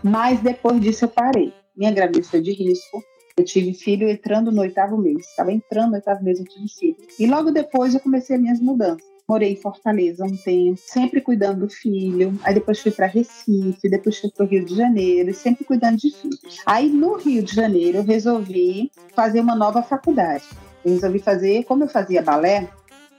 Mas 0.04 0.40
depois 0.42 0.80
disso 0.80 1.06
eu 1.06 1.10
parei. 1.10 1.54
Minha 1.76 1.92
gravidez 1.92 2.30
foi 2.30 2.42
de 2.42 2.52
risco. 2.52 3.04
Eu 3.38 3.46
tive 3.46 3.74
filho 3.74 4.10
entrando 4.10 4.52
no 4.52 4.62
oitavo 4.62 4.98
mês. 4.98 5.28
Estava 5.28 5.52
entrando 5.52 5.90
no 5.90 5.96
oitavo 5.96 6.24
mês, 6.24 6.40
eu 6.40 6.46
tive 6.46 6.68
filho. 6.68 6.98
E 7.20 7.28
logo 7.28 7.52
depois 7.52 7.94
eu 7.94 8.00
comecei 8.00 8.36
as 8.36 8.42
minhas 8.42 8.60
mudanças. 8.60 9.06
Morei 9.30 9.52
em 9.52 9.56
Fortaleza 9.58 10.24
um 10.24 10.38
tempo, 10.38 10.80
sempre 10.86 11.20
cuidando 11.20 11.68
do 11.68 11.70
filho. 11.70 12.34
Aí 12.44 12.54
depois 12.54 12.80
fui 12.80 12.92
para 12.92 13.08
Recife, 13.08 13.90
depois 13.90 14.18
fui 14.18 14.32
para 14.32 14.46
o 14.46 14.48
Rio 14.48 14.64
de 14.64 14.74
Janeiro, 14.74 15.34
sempre 15.34 15.66
cuidando 15.66 15.98
de 15.98 16.16
filho. 16.16 16.38
Aí 16.66 16.90
no 16.90 17.18
Rio 17.18 17.44
de 17.44 17.54
Janeiro 17.54 17.98
eu 17.98 18.04
resolvi 18.04 18.90
fazer 19.14 19.42
uma 19.42 19.54
nova 19.54 19.84
faculdade. 19.84 20.46
Eu 20.84 20.94
resolvi 20.94 21.20
fazer, 21.20 21.66
como 21.66 21.84
eu 21.84 21.90
fazia 21.90 22.22
balé, 22.22 22.70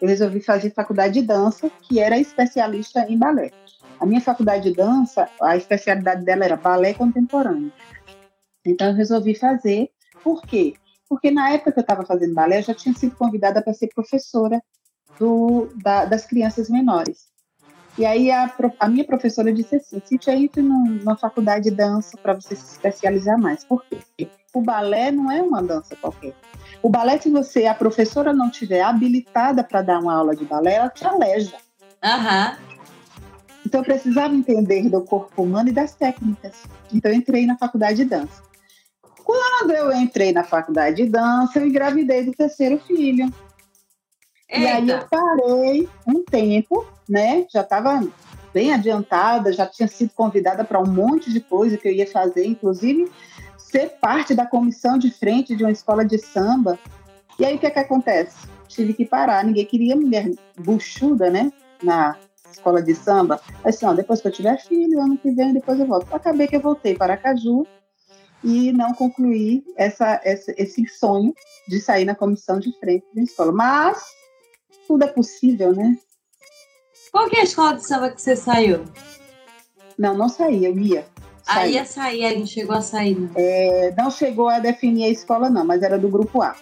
eu 0.01 0.09
resolvi 0.09 0.41
fazer 0.41 0.71
faculdade 0.71 1.21
de 1.21 1.27
dança, 1.27 1.71
que 1.83 2.01
era 2.01 2.19
especialista 2.19 3.05
em 3.09 3.19
balé. 3.19 3.51
A 4.01 4.07
minha 4.07 4.21
faculdade 4.21 4.71
de 4.71 4.77
dança, 4.77 5.29
a 5.41 5.57
especialidade 5.57 6.25
dela 6.25 6.45
era 6.45 6.57
balé 6.57 6.95
contemporâneo. 6.95 7.73
Então 8.65 8.89
eu 8.89 8.95
resolvi 8.95 9.35
fazer 9.35 9.91
por 10.23 10.43
quê? 10.43 10.75
Porque 11.09 11.31
na 11.31 11.51
época 11.51 11.73
que 11.73 11.79
eu 11.79 11.83
estava 11.83 12.05
fazendo 12.05 12.35
balé, 12.35 12.59
eu 12.59 12.63
já 12.63 12.75
tinha 12.75 12.95
sido 12.95 13.17
convidada 13.17 13.63
para 13.63 13.73
ser 13.73 13.89
professora 13.95 14.63
do, 15.19 15.73
da, 15.83 16.05
das 16.05 16.27
crianças 16.27 16.69
menores. 16.69 17.29
E 17.97 18.05
aí 18.05 18.31
a, 18.31 18.55
a 18.79 18.89
minha 18.89 19.05
professora 19.05 19.53
disse 19.53 19.77
assim, 19.77 20.01
Cíntia, 20.05 20.35
entre 20.37 20.63
numa 20.63 21.17
faculdade 21.17 21.71
de 21.71 21.75
dança 21.75 22.17
para 22.23 22.35
você 22.35 22.55
se 22.55 22.75
especializar 22.75 23.39
mais. 23.39 23.65
Por 23.65 23.83
quê? 23.87 24.31
O 24.55 24.61
balé 24.61 25.11
não 25.11 25.31
é 25.33 25.43
uma 25.43 25.63
dança 25.63 25.97
qualquer. 25.97 26.35
O 26.83 26.89
balé, 26.89 27.19
se 27.19 27.31
você, 27.31 27.67
a 27.67 27.75
professora 27.75 28.33
não 28.33 28.51
tiver 28.51 28.83
habilitada 28.83 29.65
para 29.65 29.83
dar 29.83 30.01
uma 30.01 30.15
aula 30.15 30.37
de 30.37 30.45
balé, 30.45 30.75
ela 30.75 30.91
te 30.91 31.05
aleja. 31.05 31.57
Aham. 32.05 32.57
Então 33.69 33.83
eu 33.83 33.85
precisava 33.85 34.35
entender 34.35 34.89
do 34.89 35.03
corpo 35.03 35.43
humano 35.43 35.69
e 35.69 35.73
das 35.73 35.95
técnicas. 35.95 36.55
Então 36.91 37.11
eu 37.11 37.19
entrei 37.19 37.45
na 37.45 37.59
faculdade 37.59 37.97
de 37.97 38.07
dança. 38.07 38.43
Quando 39.23 39.73
eu 39.73 39.93
entrei 39.93 40.33
na 40.33 40.43
faculdade 40.43 40.97
de 40.97 41.11
dança, 41.11 41.59
eu 41.59 41.67
engravidei 41.67 42.25
do 42.25 42.33
terceiro 42.33 42.79
filho. 42.79 43.31
E 44.49 44.67
aí 44.67 44.89
eu 44.89 45.07
parei 45.07 45.87
um 46.07 46.25
tempo, 46.25 46.87
né? 47.07 47.47
Já 47.53 47.61
estava 47.61 48.09
bem 48.55 48.73
adiantada, 48.73 49.53
já 49.53 49.67
tinha 49.67 49.87
sido 49.87 50.13
convidada 50.15 50.65
para 50.65 50.81
um 50.81 50.91
monte 50.91 51.31
de 51.31 51.39
coisa 51.39 51.77
que 51.77 51.89
eu 51.89 51.93
ia 51.93 52.07
fazer, 52.11 52.47
inclusive 52.47 53.13
ser 53.59 53.99
parte 54.01 54.35
da 54.35 54.47
comissão 54.47 54.97
de 54.97 55.11
frente 55.11 55.55
de 55.55 55.63
uma 55.63 55.73
escola 55.73 56.07
de 56.07 56.17
samba. 56.17 56.79
E 57.39 57.45
aí 57.45 57.55
o 57.55 57.59
que 57.59 57.67
é 57.67 57.71
que 57.71 57.79
acontece? 57.79 58.49
Tive 58.67 58.95
que 58.95 59.05
parar, 59.05 59.45
ninguém 59.45 59.67
queria 59.67 59.95
mulher 59.95 60.31
buchuda, 60.59 61.29
né? 61.29 61.53
Na 61.83 62.17
escola 62.53 62.83
de 62.83 62.95
samba. 62.95 63.41
Assim, 63.65 63.87
ó, 63.87 63.93
depois 63.93 64.21
que 64.21 64.29
eu 64.29 64.33
tiver 64.33 64.59
filho, 64.61 65.01
ano 65.01 65.19
que 65.19 65.31
vem, 65.31 65.53
depois 65.53 65.79
eu 65.79 65.87
volto. 65.87 66.13
Acabei 66.15 66.47
que 66.47 66.57
eu 66.57 66.61
voltei 66.61 66.95
para 66.95 67.17
Caju 67.17 67.67
e 68.43 68.73
não 68.73 68.93
concluí 68.95 69.65
essa, 69.77 70.21
essa, 70.25 70.55
esse 70.57 70.87
sonho 70.87 71.35
de 71.69 71.81
sair 71.81 72.05
na 72.05 72.15
comissão 72.15 72.59
de 72.59 72.73
frente 72.79 73.07
da 73.15 73.23
escola. 73.23 73.53
Mas 73.53 74.03
tudo 74.87 75.05
é 75.05 75.09
possível, 75.09 75.73
né? 75.75 75.97
Qual 77.11 77.29
que 77.29 77.37
é 77.37 77.41
a 77.41 77.45
escola 77.45 77.75
de 77.75 77.87
samba 77.87 78.11
que 78.11 78.21
você 78.21 78.37
saiu? 78.37 78.85
Não, 79.99 80.17
não 80.17 80.29
saí, 80.29 80.65
eu 80.65 80.79
ia. 80.79 81.07
Aí 81.47 81.73
ia 81.73 81.85
sair, 81.85 82.25
aí 82.25 82.39
não 82.39 82.47
chegou 82.47 82.77
a 82.77 82.83
sair, 82.83 83.19
né? 83.19 83.31
É, 83.35 83.95
não 83.97 84.11
chegou 84.11 84.49
a 84.49 84.59
definir 84.59 85.05
a 85.05 85.09
escola, 85.09 85.49
não, 85.49 85.65
mas 85.65 85.83
era 85.83 85.99
do 85.99 86.09
grupo 86.09 86.43
A. 86.43 86.55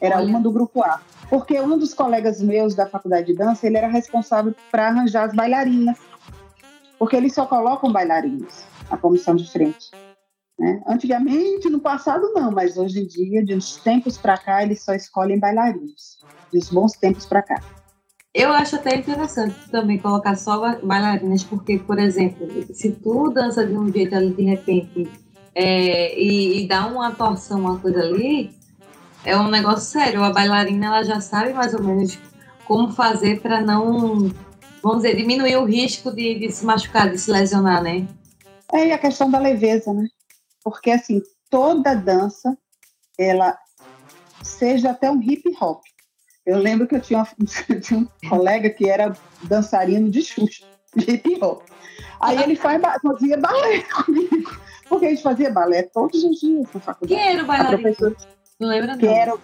Era 0.00 0.18
Olha. 0.18 0.26
uma 0.26 0.40
do 0.40 0.52
grupo 0.52 0.82
A. 0.82 1.00
Porque 1.28 1.60
um 1.60 1.76
dos 1.76 1.92
colegas 1.92 2.40
meus 2.40 2.74
da 2.74 2.86
faculdade 2.86 3.26
de 3.26 3.34
dança, 3.34 3.66
ele 3.66 3.76
era 3.76 3.88
responsável 3.88 4.54
para 4.70 4.88
arranjar 4.88 5.24
as 5.24 5.34
bailarinas. 5.34 5.98
Porque 6.98 7.16
eles 7.16 7.34
só 7.34 7.46
colocam 7.46 7.92
bailarinos 7.92 8.64
na 8.90 8.96
comissão 8.96 9.34
de 9.34 9.50
frente. 9.50 9.90
Né? 10.58 10.82
Antigamente, 10.86 11.68
no 11.68 11.80
passado, 11.80 12.32
não, 12.32 12.50
mas 12.50 12.76
hoje 12.76 13.00
em 13.00 13.06
dia, 13.06 13.44
de 13.44 13.54
uns 13.54 13.76
tempos 13.76 14.16
para 14.16 14.38
cá, 14.38 14.62
eles 14.62 14.82
só 14.82 14.94
escolhem 14.94 15.38
bailarinos. 15.38 16.18
De 16.52 16.58
uns 16.58 16.70
bons 16.70 16.92
tempos 16.92 17.26
para 17.26 17.42
cá. 17.42 17.60
Eu 18.32 18.52
acho 18.52 18.76
até 18.76 18.96
interessante 18.96 19.54
também 19.70 19.98
colocar 19.98 20.36
só 20.36 20.78
bailarinas, 20.82 21.42
porque, 21.42 21.78
por 21.78 21.98
exemplo, 21.98 22.46
se 22.72 22.92
tu 22.92 23.30
dança 23.30 23.66
de 23.66 23.76
um 23.76 23.90
jeito 23.90 24.14
ali 24.14 24.32
de 24.32 24.42
repente 24.42 25.10
é, 25.54 26.18
e, 26.20 26.60
e, 26.60 26.68
dá 26.68 26.86
uma 26.86 27.12
torção, 27.12 27.60
uma 27.60 27.78
coisa 27.78 28.00
ali, 28.00 28.54
é 29.26 29.36
um 29.36 29.48
negócio 29.48 30.00
sério. 30.00 30.22
A 30.22 30.30
bailarina 30.30 30.86
ela 30.86 31.02
já 31.02 31.20
sabe 31.20 31.52
mais 31.52 31.74
ou 31.74 31.82
menos 31.82 32.18
como 32.64 32.92
fazer 32.92 33.40
para 33.40 33.60
não, 33.60 34.30
vamos 34.82 35.02
dizer, 35.02 35.16
diminuir 35.16 35.56
o 35.56 35.64
risco 35.64 36.12
de, 36.12 36.38
de, 36.38 36.50
se 36.50 36.64
machucar, 36.64 37.10
de 37.10 37.18
se 37.18 37.30
lesionar, 37.30 37.82
né? 37.82 38.06
É, 38.72 38.86
e 38.86 38.92
a 38.92 38.98
questão 38.98 39.30
da 39.30 39.38
leveza, 39.38 39.92
né? 39.92 40.06
Porque, 40.62 40.90
assim, 40.90 41.20
toda 41.50 41.94
dança, 41.94 42.56
ela 43.18 43.58
seja 44.42 44.90
até 44.90 45.10
um 45.10 45.20
hip 45.20 45.42
hop, 45.60 45.82
eu 46.44 46.58
lembro 46.58 46.86
que 46.86 46.94
eu 46.94 47.00
tinha, 47.00 47.26
tinha 47.82 48.00
um 48.00 48.28
colega 48.28 48.70
que 48.70 48.88
era 48.88 49.12
dançarino 49.42 50.08
de 50.08 50.22
Xuxa, 50.22 50.64
de 50.94 51.14
hip 51.14 51.38
hop. 51.42 51.62
Aí 52.20 52.40
ele 52.42 52.54
faz, 52.54 52.80
fazia 53.02 53.36
balé 53.36 53.82
comigo, 53.90 54.56
porque 54.88 55.06
a 55.06 55.10
gente 55.10 55.22
fazia 55.22 55.50
balé 55.50 55.82
todos 55.82 56.22
os 56.22 56.40
dias 56.40 56.66
na 56.72 56.80
faculdade. 56.80 57.20
Quem 57.20 57.32
era 57.32 57.42
o 57.42 57.46
bailarino? 57.46 58.16
Não 58.58 58.68
lembro 58.68 58.88
não. 58.88 58.98
Que 58.98 59.06
era 59.06 59.34
o, 59.34 59.40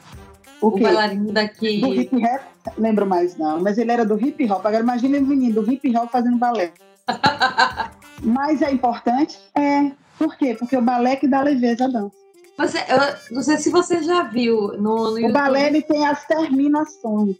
o 0.60 0.70
bailarino 0.78 1.32
daqui. 1.32 1.80
Do 1.80 1.94
hip 1.94 2.16
hop, 2.16 2.78
lembro 2.78 3.06
mais 3.06 3.36
não, 3.36 3.60
mas 3.60 3.76
ele 3.78 3.92
era 3.92 4.04
do 4.04 4.18
hip 4.18 4.50
hop. 4.50 4.64
Agora 4.64 4.82
imagina 4.82 5.18
o 5.18 5.22
menino 5.22 5.62
do 5.62 5.70
hip 5.70 5.96
hop 5.96 6.10
fazendo 6.10 6.38
balé. 6.38 6.72
mas 8.22 8.62
é 8.62 8.70
importante? 8.70 9.38
É. 9.54 9.92
Por 10.18 10.36
quê? 10.36 10.54
Porque 10.58 10.76
o 10.76 10.82
balé 10.82 11.16
que 11.16 11.26
dá 11.26 11.42
leveza 11.42 11.84
à 11.84 11.88
dança. 11.88 12.22
Você, 12.56 12.78
eu 12.78 13.34
não 13.34 13.42
sei 13.42 13.56
se 13.56 13.70
você 13.70 14.02
já 14.02 14.22
viu 14.22 14.68
no, 14.78 15.18
no 15.18 15.28
O 15.28 15.32
balé 15.32 15.66
ele 15.66 15.82
tem 15.82 16.06
as 16.06 16.24
terminações. 16.26 17.36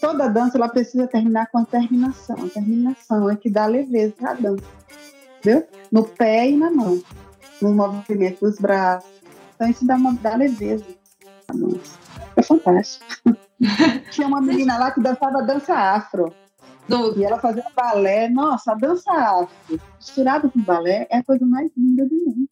Toda 0.00 0.28
dança 0.28 0.58
ela 0.58 0.68
precisa 0.68 1.06
terminar 1.06 1.46
com 1.50 1.58
a 1.58 1.64
terminação. 1.64 2.36
A 2.44 2.48
terminação 2.48 3.30
é 3.30 3.36
que 3.36 3.48
dá 3.48 3.66
leveza 3.66 4.14
à 4.22 4.34
dança. 4.34 4.64
Entendeu? 5.38 5.66
No 5.92 6.04
pé 6.04 6.48
e 6.48 6.56
na 6.56 6.70
mão. 6.70 7.00
No 7.60 7.72
movimento 7.72 8.40
dos 8.40 8.58
braços. 8.58 9.13
Então 9.54 9.68
isso 9.68 9.86
dá, 9.86 9.96
uma, 9.96 10.12
dá 10.14 10.36
leveza. 10.36 10.84
É 12.36 12.42
fantástico. 12.42 13.04
Tinha 14.10 14.26
uma 14.26 14.40
menina 14.40 14.78
lá 14.78 14.90
que 14.90 15.00
dançava 15.00 15.42
dança 15.42 15.74
afro. 15.74 16.32
Do... 16.88 17.18
E 17.18 17.24
ela 17.24 17.38
fazia 17.38 17.64
balé. 17.74 18.28
Nossa, 18.28 18.72
a 18.72 18.74
dança 18.74 19.10
afro, 19.12 19.80
misturada 19.96 20.48
com 20.48 20.60
balé, 20.60 21.06
é 21.10 21.18
a 21.18 21.24
coisa 21.24 21.46
mais 21.46 21.70
linda 21.76 22.04
do 22.04 22.14
mundo. 22.14 22.48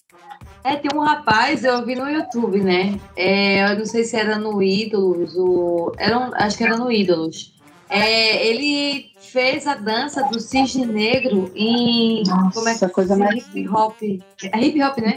É, 0.64 0.76
tem 0.76 0.90
um 0.94 1.02
rapaz, 1.02 1.64
eu 1.64 1.84
vi 1.84 1.96
no 1.96 2.08
YouTube, 2.08 2.60
né? 2.60 2.98
É, 3.16 3.72
eu 3.72 3.78
não 3.78 3.84
sei 3.84 4.04
se 4.04 4.16
era 4.16 4.38
no 4.38 4.62
Ídolos, 4.62 5.36
ou, 5.36 5.92
era 5.98 6.18
um, 6.18 6.30
acho 6.34 6.56
que 6.56 6.64
era 6.64 6.76
no 6.76 6.90
Ídolos. 6.90 7.52
É, 7.88 8.46
ele 8.46 9.10
fez 9.20 9.66
a 9.66 9.74
dança 9.74 10.22
do 10.22 10.40
cisne 10.40 10.86
negro 10.86 11.50
em. 11.54 12.22
Nossa, 12.26 12.54
como 12.54 12.68
é 12.68 12.74
que 12.74 12.88
coisa 12.88 13.16
mais. 13.16 13.46
Hip 13.48 13.68
hop. 13.68 13.96
É 14.02 14.58
hip 14.64 14.82
hop, 14.82 14.98
né? 14.98 15.16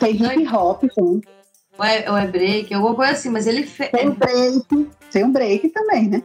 Tem 0.00 0.16
hip 0.16 0.48
hop, 0.48 0.82
sim. 0.92 1.20
Ou 1.78 1.84
é, 1.84 2.10
ou 2.10 2.16
é 2.16 2.26
break, 2.26 2.74
alguma 2.74 2.94
coisa 2.94 3.12
assim, 3.12 3.30
mas 3.30 3.46
ele 3.46 3.64
fez. 3.64 3.90
Tem 3.90 4.08
um 4.08 4.14
break, 4.14 4.90
tem 5.12 5.24
um 5.24 5.32
break 5.32 5.68
também, 5.68 6.08
né? 6.08 6.22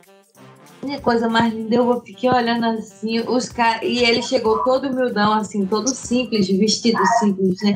a 0.94 1.02
coisa 1.02 1.28
mais 1.28 1.52
linda, 1.52 1.76
eu 1.76 2.02
fiquei 2.02 2.30
olhando 2.30 2.66
assim, 2.66 3.20
os 3.22 3.50
caras, 3.50 3.82
e 3.82 4.04
ele 4.04 4.22
chegou 4.22 4.64
todo 4.64 4.88
humildão, 4.88 5.34
assim, 5.34 5.66
todo 5.66 5.88
simples, 5.88 6.48
vestido 6.48 7.00
simples, 7.20 7.60
né? 7.64 7.76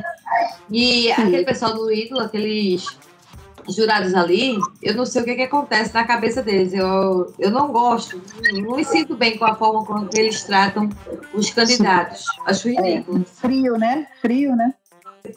E 0.70 1.06
Sim. 1.06 1.22
aquele 1.22 1.44
pessoal 1.44 1.74
do 1.74 1.92
ídolo, 1.92 2.20
aqueles 2.20 2.84
jurados 3.68 4.14
ali, 4.14 4.56
eu 4.82 4.94
não 4.94 5.04
sei 5.04 5.22
o 5.22 5.24
que, 5.24 5.34
que 5.34 5.42
acontece 5.42 5.92
na 5.92 6.04
cabeça 6.04 6.42
deles. 6.42 6.72
Eu, 6.72 7.34
eu 7.38 7.50
não 7.50 7.72
gosto, 7.72 8.20
não 8.62 8.76
me 8.76 8.84
sinto 8.84 9.16
bem 9.16 9.36
com 9.36 9.44
a 9.44 9.56
forma 9.56 9.84
como 9.84 10.08
eles 10.14 10.44
tratam 10.44 10.88
os 11.34 11.50
candidatos. 11.50 12.24
Acho 12.46 12.68
é, 12.68 12.72
ridículo. 12.72 13.22
É, 13.22 13.24
frio, 13.24 13.76
né? 13.76 14.06
Frio, 14.20 14.54
né? 14.54 14.74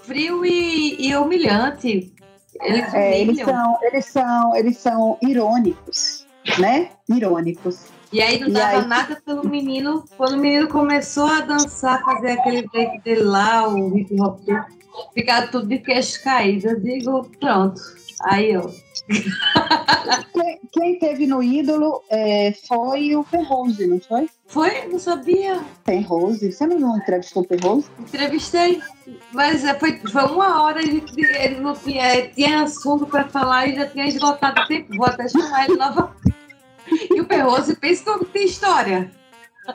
Frio 0.04 0.46
e, 0.46 1.08
e 1.10 1.16
humilhante. 1.16 2.14
Eles, 2.62 2.94
é, 2.94 3.20
eles, 3.20 3.40
são, 3.40 3.80
eles, 3.82 4.06
são, 4.06 4.56
eles 4.56 4.78
são 4.78 5.18
irônicos 5.22 6.26
né? 6.60 6.90
Irônicos. 7.10 7.88
E 8.12 8.22
aí 8.22 8.40
não 8.40 8.52
dava 8.52 8.82
aí... 8.82 8.88
nada 8.88 9.22
pelo 9.26 9.48
menino. 9.48 10.04
Quando 10.18 10.34
o 10.34 10.38
menino 10.38 10.68
começou 10.68 11.26
a 11.26 11.42
dançar, 11.42 12.04
fazer 12.04 12.32
aquele 12.32 12.68
break 12.68 13.02
dele 13.02 13.24
lá, 13.24 13.68
o 13.68 13.98
hip 13.98 14.20
hop 14.22 14.40
ficar 15.14 15.50
tudo 15.50 15.68
de 15.68 15.80
queixo 15.80 16.24
caído. 16.24 16.70
Eu 16.70 16.80
digo, 16.80 17.30
pronto. 17.40 17.82
Aí, 18.24 18.56
ó. 18.56 18.70
Quem, 20.34 20.60
quem 20.72 21.00
teve 21.00 21.26
no 21.26 21.42
ídolo 21.42 22.04
é, 22.10 22.54
foi 22.68 23.16
o 23.16 23.24
Ferrose, 23.24 23.88
não 23.88 24.00
foi? 24.00 24.30
Foi? 24.48 24.88
Não 24.88 25.00
sabia. 25.00 25.64
Ferrose? 25.86 26.52
Você 26.52 26.68
não 26.68 26.98
entrevistou 26.98 27.44
o 27.44 27.48
Ferrose? 27.48 27.90
Entrevistei. 28.00 28.82
Mas 29.32 29.64
é, 29.64 29.74
foi, 29.74 30.00
foi 30.00 30.24
uma 30.26 30.64
hora, 30.64 30.82
ele, 30.82 31.04
ele 31.18 31.60
não 31.60 31.76
tinha, 31.76 32.28
tinha 32.30 32.64
assunto 32.64 33.06
para 33.06 33.28
falar 33.28 33.68
e 33.68 33.76
já 33.76 33.88
tinha 33.88 34.08
esgotado 34.08 34.62
o 34.62 34.68
tempo. 34.68 34.96
Vou 34.96 35.06
até 35.06 35.28
chamar 35.28 35.66
ele 35.66 35.78
novamente. 35.78 36.34
E 37.12 37.22
o 37.22 37.26
Ferroso 37.26 37.76
pensa 37.78 38.20
que 38.20 38.26
tem 38.26 38.46
história. 38.46 39.12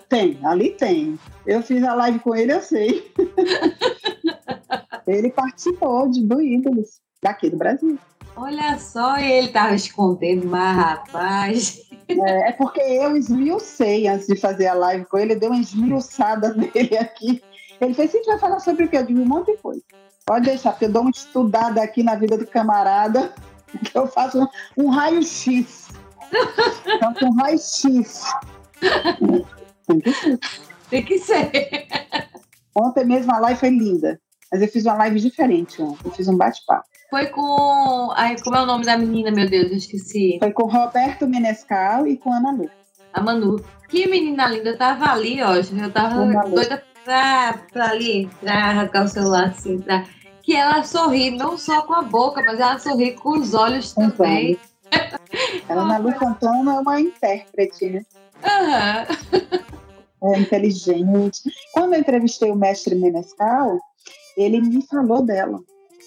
Tem, 0.09 0.39
ali 0.45 0.71
tem. 0.71 1.19
Eu 1.47 1.63
fiz 1.63 1.83
a 1.83 1.95
live 1.95 2.19
com 2.19 2.35
ele, 2.35 2.53
eu 2.53 2.61
sei. 2.61 3.11
ele 5.07 5.31
participou 5.31 6.09
de, 6.11 6.23
do 6.23 6.41
Ídolos, 6.41 7.01
daqui 7.23 7.49
do 7.49 7.57
Brasil. 7.57 7.99
Olha 8.39 8.79
só, 8.79 9.19
ele 9.19 9.49
tava 9.49 9.75
escondendo, 9.75 10.47
mas 10.47 10.77
rapaz. 10.77 11.83
É, 12.09 12.49
é, 12.49 12.53
porque 12.53 12.81
eu 12.81 13.17
esmiucei 13.17 14.07
antes 14.07 14.27
de 14.27 14.37
fazer 14.37 14.69
a 14.69 14.75
live 14.75 15.05
com 15.07 15.19
ele, 15.19 15.35
deu 15.35 15.51
uma 15.51 15.61
esmiuçada 15.61 16.55
nele 16.57 16.97
aqui. 16.97 17.43
Ele 17.81 17.95
fez, 17.95 18.11
a 18.11 18.17
gente 18.17 18.27
vai 18.27 18.39
falar 18.39 18.61
sobre 18.61 18.85
o 18.85 18.89
quê? 18.89 18.99
Eu 18.99 19.07
digo 19.07 19.21
um 19.21 19.27
monte 19.27 19.53
de 19.53 19.59
coisa. 19.59 19.83
Pode 20.25 20.47
deixar, 20.47 20.73
porque 20.73 20.87
eu 20.87 20.93
dou 20.93 21.03
uma 21.03 21.11
estudada 21.11 21.83
aqui 21.83 22.03
na 22.03 22.15
vida 22.15 22.37
do 22.37 22.47
camarada, 22.47 23.35
que 23.85 23.97
eu 23.97 24.07
faço 24.07 24.41
um, 24.41 24.85
um 24.85 24.91
raio-x 24.91 25.89
então, 26.87 27.15
com 27.15 27.35
raio-x. 27.35 28.25
Tem 29.87 30.01
que 30.01 30.13
ser. 30.13 30.39
Tem 30.91 31.05
que 31.05 31.19
ser. 31.19 31.87
Ontem 32.75 33.05
mesmo 33.05 33.33
a 33.33 33.39
live 33.41 33.61
foi 33.61 33.71
linda. 33.71 34.21
Mas 34.51 34.63
eu 34.63 34.69
fiz 34.69 34.85
uma 34.85 34.95
live 34.95 35.21
diferente 35.21 35.81
ontem. 35.83 36.01
Eu 36.05 36.11
fiz 36.13 36.29
um 36.29 36.37
bate-papo. 36.37 36.87
Foi 37.11 37.27
com. 37.27 38.13
Ai, 38.15 38.37
como 38.43 38.57
é 38.57 38.63
o 38.63 38.67
nome 38.67 38.85
da 38.85 38.97
menina, 38.97 39.31
meu 39.31 39.49
Deus, 39.49 39.71
eu 39.71 39.77
esqueci. 39.77 40.37
Foi 40.39 40.53
com 40.53 40.65
Roberto 40.65 41.27
Menescal 41.27 42.07
e 42.07 42.17
com 42.17 42.33
Ana 42.33 42.53
Lu. 42.53 42.71
A 43.13 43.21
Manu. 43.21 43.65
Que 43.89 44.07
menina 44.07 44.47
linda, 44.49 44.71
eu 44.71 44.79
tava 44.79 45.07
ali, 45.07 45.43
ó. 45.43 45.55
Eu 45.55 45.93
tava 45.93 46.25
doida 46.49 46.83
pra, 47.05 47.59
pra 47.73 47.91
ali, 47.91 48.29
pra 48.41 48.73
rasgar 48.73 49.05
o 49.05 49.09
celular, 49.09 49.49
assim, 49.49 49.81
pra. 49.81 50.05
Que 50.43 50.55
ela 50.55 50.83
sorri 50.83 51.31
não 51.31 51.59
só 51.59 51.83
com 51.83 51.95
a 51.95 52.03
boca, 52.03 52.43
mas 52.45 52.61
ela 52.61 52.79
sorri 52.79 53.13
com 53.13 53.39
os 53.39 53.55
olhos 53.55 53.93
Com 53.93 54.11
também. 54.11 54.59
Ela, 55.69 55.83
Ana 55.83 55.99
Lu 55.99 56.13
Fontana 56.13 56.77
é 56.77 56.81
uma 56.81 57.01
intérprete, 57.01 57.91
né? 57.91 58.03
Aham. 58.43 59.07
É 60.23 60.39
inteligente. 60.39 61.43
Quando 61.73 61.95
eu 61.95 62.01
entrevistei 62.01 62.51
o 62.51 62.57
mestre 62.57 62.95
Menescal, 62.95 63.79
ele 64.39 64.61
me 64.61 64.83
falou 64.87 65.23
dela. 65.23 65.61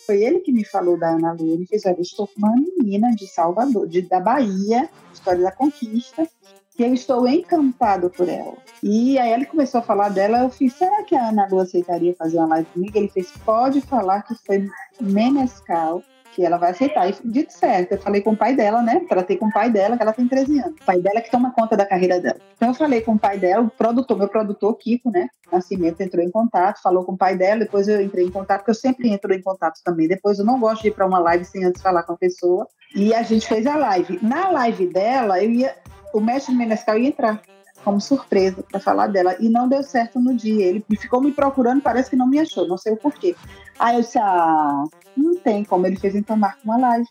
Foi 0.05 0.23
ele 0.23 0.39
que 0.39 0.51
me 0.51 0.65
falou 0.65 0.97
da 0.97 1.09
Ana 1.09 1.33
Lu. 1.33 1.53
Ele 1.53 1.65
fez, 1.65 1.85
olha, 1.85 1.95
eu 1.97 2.01
estou 2.01 2.27
com 2.27 2.39
uma 2.39 2.55
menina 2.55 3.13
de 3.15 3.27
Salvador, 3.27 3.87
de, 3.87 4.01
da 4.01 4.19
Bahia, 4.19 4.89
História 5.13 5.43
da 5.43 5.51
Conquista, 5.51 6.27
que 6.75 6.83
eu 6.83 6.93
estou 6.93 7.27
encantado 7.27 8.09
por 8.09 8.27
ela. 8.27 8.57
E 8.81 9.19
aí 9.19 9.31
ele 9.33 9.45
começou 9.45 9.79
a 9.79 9.83
falar 9.83 10.09
dela, 10.09 10.39
eu 10.39 10.49
fiz, 10.49 10.73
será 10.73 11.03
que 11.03 11.15
a 11.15 11.29
Ana 11.29 11.47
Lu 11.51 11.59
aceitaria 11.59 12.15
fazer 12.15 12.37
uma 12.37 12.47
live 12.47 12.67
comigo? 12.73 12.97
Ele 12.97 13.09
fez, 13.09 13.31
pode 13.45 13.81
falar 13.81 14.23
que 14.23 14.33
foi 14.35 14.67
Menescal, 14.99 16.01
que 16.33 16.45
ela 16.45 16.57
vai 16.57 16.71
aceitar. 16.71 17.09
E 17.09 17.15
dito 17.23 17.53
certo, 17.53 17.93
eu 17.93 17.97
falei 17.99 18.21
com 18.21 18.31
o 18.31 18.37
pai 18.37 18.55
dela, 18.55 18.81
né? 18.81 19.01
Tratei 19.07 19.37
com 19.37 19.47
o 19.47 19.51
pai 19.51 19.69
dela, 19.69 19.95
que 19.95 20.03
ela 20.03 20.13
tem 20.13 20.27
13 20.27 20.59
anos. 20.59 20.81
O 20.81 20.85
pai 20.85 20.99
dela 20.99 21.19
é 21.19 21.21
que 21.21 21.31
toma 21.31 21.51
conta 21.51 21.75
da 21.77 21.85
carreira 21.85 22.19
dela. 22.19 22.37
Então 22.55 22.69
eu 22.69 22.73
falei 22.73 23.01
com 23.01 23.13
o 23.13 23.19
pai 23.19 23.37
dela, 23.37 23.63
o 23.63 23.69
produtor, 23.69 24.17
meu 24.17 24.27
produtor, 24.27 24.75
Kiko, 24.77 25.11
né? 25.11 25.27
Nascimento 25.51 26.01
entrou 26.01 26.23
em 26.23 26.31
contato, 26.31 26.81
falou 26.81 27.03
com 27.03 27.13
o 27.13 27.17
pai 27.17 27.35
dela, 27.35 27.59
depois 27.59 27.87
eu 27.87 28.01
entrei 28.01 28.25
em 28.25 28.31
contato, 28.31 28.59
porque 28.59 28.71
eu 28.71 28.75
sempre 28.75 29.09
entro 29.09 29.33
em 29.33 29.41
contato 29.41 29.81
também. 29.83 30.07
Depois 30.07 30.39
eu 30.39 30.45
não 30.45 30.59
gosto 30.59 30.81
de 30.81 30.87
ir 30.87 30.91
para 30.91 31.05
uma 31.05 31.19
live 31.19 31.45
sem 31.45 31.65
antes 31.65 31.81
falar 31.81 32.03
com 32.03 32.13
a 32.13 32.17
pessoa. 32.17 32.67
E 32.95 33.13
a 33.13 33.23
gente 33.23 33.47
fez 33.47 33.65
a 33.67 33.75
live. 33.75 34.19
Na 34.21 34.49
live 34.49 34.87
dela, 34.87 35.43
eu 35.43 35.51
ia, 35.51 35.75
o 36.13 36.19
mestre 36.19 36.53
Menescal 36.55 36.97
ia 36.97 37.09
entrar 37.09 37.41
como 37.83 37.99
surpresa 37.99 38.63
para 38.63 38.79
falar 38.79 39.07
dela 39.07 39.35
e 39.39 39.49
não 39.49 39.67
deu 39.67 39.83
certo 39.83 40.19
no 40.19 40.35
dia. 40.35 40.67
Ele 40.67 40.85
ficou 40.99 41.21
me 41.21 41.31
procurando, 41.31 41.81
parece 41.81 42.09
que 42.09 42.15
não 42.15 42.27
me 42.27 42.39
achou, 42.39 42.67
não 42.67 42.77
sei 42.77 42.93
o 42.93 42.97
porquê. 42.97 43.35
Aí 43.79 43.95
eu 43.95 44.01
disse: 44.01 44.19
Ah, 44.19 44.83
não 45.15 45.35
tem 45.35 45.63
como. 45.63 45.87
Ele 45.87 45.97
fez 45.97 46.15
então 46.15 46.35
marca 46.37 46.59
uma 46.63 46.77
live. 46.77 47.07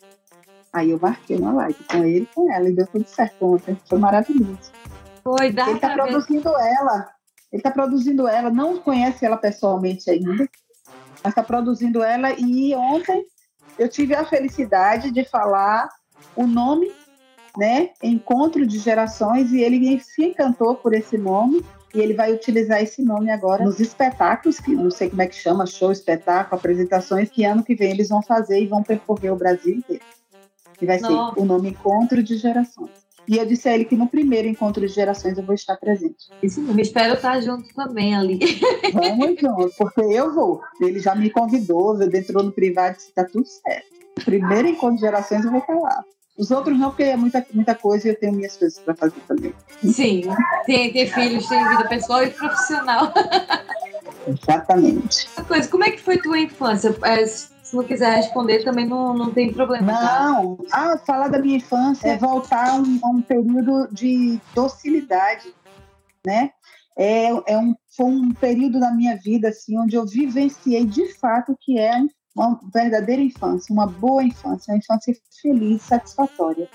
Aí 0.72 0.90
eu 0.90 1.00
marquei 1.00 1.36
uma 1.36 1.52
live 1.52 1.84
com 1.90 2.04
ele 2.04 2.22
e 2.22 2.34
com 2.34 2.52
ela 2.52 2.68
e 2.68 2.72
deu 2.74 2.86
tudo 2.86 3.06
certo 3.06 3.54
ontem. 3.54 3.76
Foi 3.88 3.98
maravilhoso. 3.98 4.70
Foi, 5.22 5.52
dá 5.52 5.68
Ele 5.68 5.78
ver. 5.78 5.92
produzindo 5.92 6.48
ela. 6.48 7.08
Ele 7.52 7.60
está 7.60 7.70
produzindo 7.70 8.28
ela, 8.28 8.48
não 8.48 8.78
conhece 8.78 9.26
ela 9.26 9.36
pessoalmente 9.36 10.08
ainda, 10.08 10.48
mas 11.22 11.32
está 11.32 11.42
produzindo 11.42 12.02
ela. 12.02 12.32
E 12.38 12.74
ontem 12.76 13.24
eu 13.76 13.88
tive 13.88 14.14
a 14.14 14.24
felicidade 14.24 15.10
de 15.10 15.24
falar 15.24 15.88
o 16.36 16.46
nome, 16.46 16.92
né? 17.56 17.90
Encontro 18.02 18.66
de 18.66 18.78
Gerações, 18.78 19.52
e 19.52 19.60
ele 19.60 20.00
se 20.00 20.24
encantou 20.24 20.74
por 20.74 20.94
esse 20.94 21.16
nome. 21.16 21.64
E 21.92 21.98
ele 21.98 22.14
vai 22.14 22.32
utilizar 22.32 22.80
esse 22.80 23.02
nome 23.02 23.32
agora 23.32 23.64
nos 23.64 23.80
espetáculos, 23.80 24.60
que 24.60 24.76
não 24.76 24.92
sei 24.92 25.10
como 25.10 25.22
é 25.22 25.26
que 25.26 25.34
chama, 25.34 25.66
show, 25.66 25.90
espetáculo, 25.90 26.56
apresentações, 26.56 27.28
que 27.28 27.44
ano 27.44 27.64
que 27.64 27.74
vem 27.74 27.90
eles 27.90 28.10
vão 28.10 28.22
fazer 28.22 28.62
e 28.62 28.66
vão 28.68 28.80
percorrer 28.80 29.32
o 29.32 29.36
Brasil 29.36 29.74
inteiro. 29.74 30.04
E 30.80 30.86
vai 30.86 31.00
Nossa. 31.00 31.34
ser 31.34 31.40
o 31.40 31.44
nome 31.44 31.70
Encontro 31.70 32.22
de 32.22 32.36
Gerações. 32.36 33.10
E 33.30 33.36
eu 33.36 33.46
disse 33.46 33.68
a 33.68 33.74
ele 33.74 33.84
que 33.84 33.96
no 33.96 34.08
primeiro 34.08 34.48
encontro 34.48 34.84
de 34.84 34.92
gerações 34.92 35.38
eu 35.38 35.44
vou 35.44 35.54
estar 35.54 35.76
presente. 35.76 36.28
Isso 36.42 36.60
mesmo, 36.60 36.80
espero 36.80 37.14
estar 37.14 37.40
junto 37.40 37.72
também 37.74 38.14
ali. 38.14 38.40
Vamos 38.92 39.40
junto, 39.40 39.70
porque 39.78 40.00
eu 40.00 40.34
vou. 40.34 40.60
Ele 40.80 40.98
já 40.98 41.14
me 41.14 41.30
convidou, 41.30 42.02
entrou 42.02 42.42
no 42.42 42.50
privado 42.50 42.94
e 42.94 42.96
disse: 42.96 43.12
tá 43.12 43.24
tudo 43.24 43.46
certo. 43.46 43.86
Primeiro 44.24 44.66
encontro 44.66 44.96
de 44.96 45.02
gerações 45.02 45.44
eu 45.44 45.50
vou 45.52 45.60
estar 45.60 45.74
lá. 45.74 46.04
Os 46.36 46.50
outros 46.50 46.78
não, 46.78 46.90
porque 46.90 47.02
é 47.02 47.16
muita, 47.16 47.44
muita 47.52 47.74
coisa 47.74 48.08
e 48.08 48.10
eu 48.12 48.18
tenho 48.18 48.32
minhas 48.32 48.56
coisas 48.56 48.78
para 48.78 48.94
fazer 48.94 49.20
também. 49.28 49.54
Sim, 49.84 50.22
tem, 50.64 50.92
ter 50.92 51.06
filhos, 51.12 51.46
tem 51.48 51.68
vida 51.68 51.88
pessoal 51.88 52.24
e 52.24 52.30
profissional. 52.30 53.12
Exatamente. 54.26 55.28
Outra 55.28 55.44
coisa, 55.44 55.68
como 55.68 55.84
é 55.84 55.90
que 55.90 56.00
foi 56.00 56.18
tua 56.18 56.38
infância? 56.38 56.96
É, 57.04 57.26
se 57.26 57.76
não 57.76 57.84
quiser 57.84 58.16
responder, 58.16 58.64
também 58.64 58.86
não, 58.86 59.14
não 59.14 59.32
tem 59.32 59.52
problema. 59.52 59.92
tá? 59.92 60.28
Não, 60.28 60.58
ah, 60.72 60.98
falar 60.98 61.28
da 61.28 61.38
minha 61.38 61.58
infância 61.58 62.08
é 62.08 62.16
voltar 62.16 62.70
a 62.70 62.74
um, 62.74 62.98
a 63.02 63.08
um 63.08 63.22
período 63.22 63.88
de 63.92 64.40
docilidade, 64.54 65.54
né? 66.26 66.50
É, 66.98 67.28
é 67.52 67.58
um, 67.58 67.74
foi 67.96 68.06
um 68.06 68.32
período 68.34 68.80
da 68.80 68.90
minha 68.90 69.16
vida 69.16 69.48
assim, 69.48 69.78
onde 69.78 69.96
eu 69.96 70.04
vivenciei 70.04 70.84
de 70.84 71.14
fato 71.14 71.52
o 71.52 71.56
que 71.58 71.78
é 71.78 71.92
a 71.92 72.00
uma 72.34 72.60
verdadeira 72.72 73.22
infância, 73.22 73.72
uma 73.72 73.86
boa 73.86 74.22
infância, 74.22 74.72
uma 74.72 74.78
infância 74.78 75.14
feliz, 75.40 75.82
satisfatória. 75.82 76.68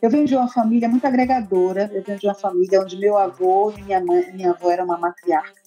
Eu 0.00 0.10
venho 0.10 0.26
de 0.26 0.34
uma 0.34 0.48
família 0.48 0.88
muito 0.88 1.06
agregadora, 1.06 1.90
eu 1.92 2.02
venho 2.04 2.18
de 2.18 2.26
uma 2.26 2.34
família 2.34 2.80
onde 2.80 2.98
meu 2.98 3.16
avô 3.16 3.72
e 3.76 3.82
minha 3.84 4.04
mãe, 4.04 4.32
minha 4.32 4.50
avó 4.50 4.70
era 4.70 4.84
uma 4.84 4.98
matriarca. 4.98 5.62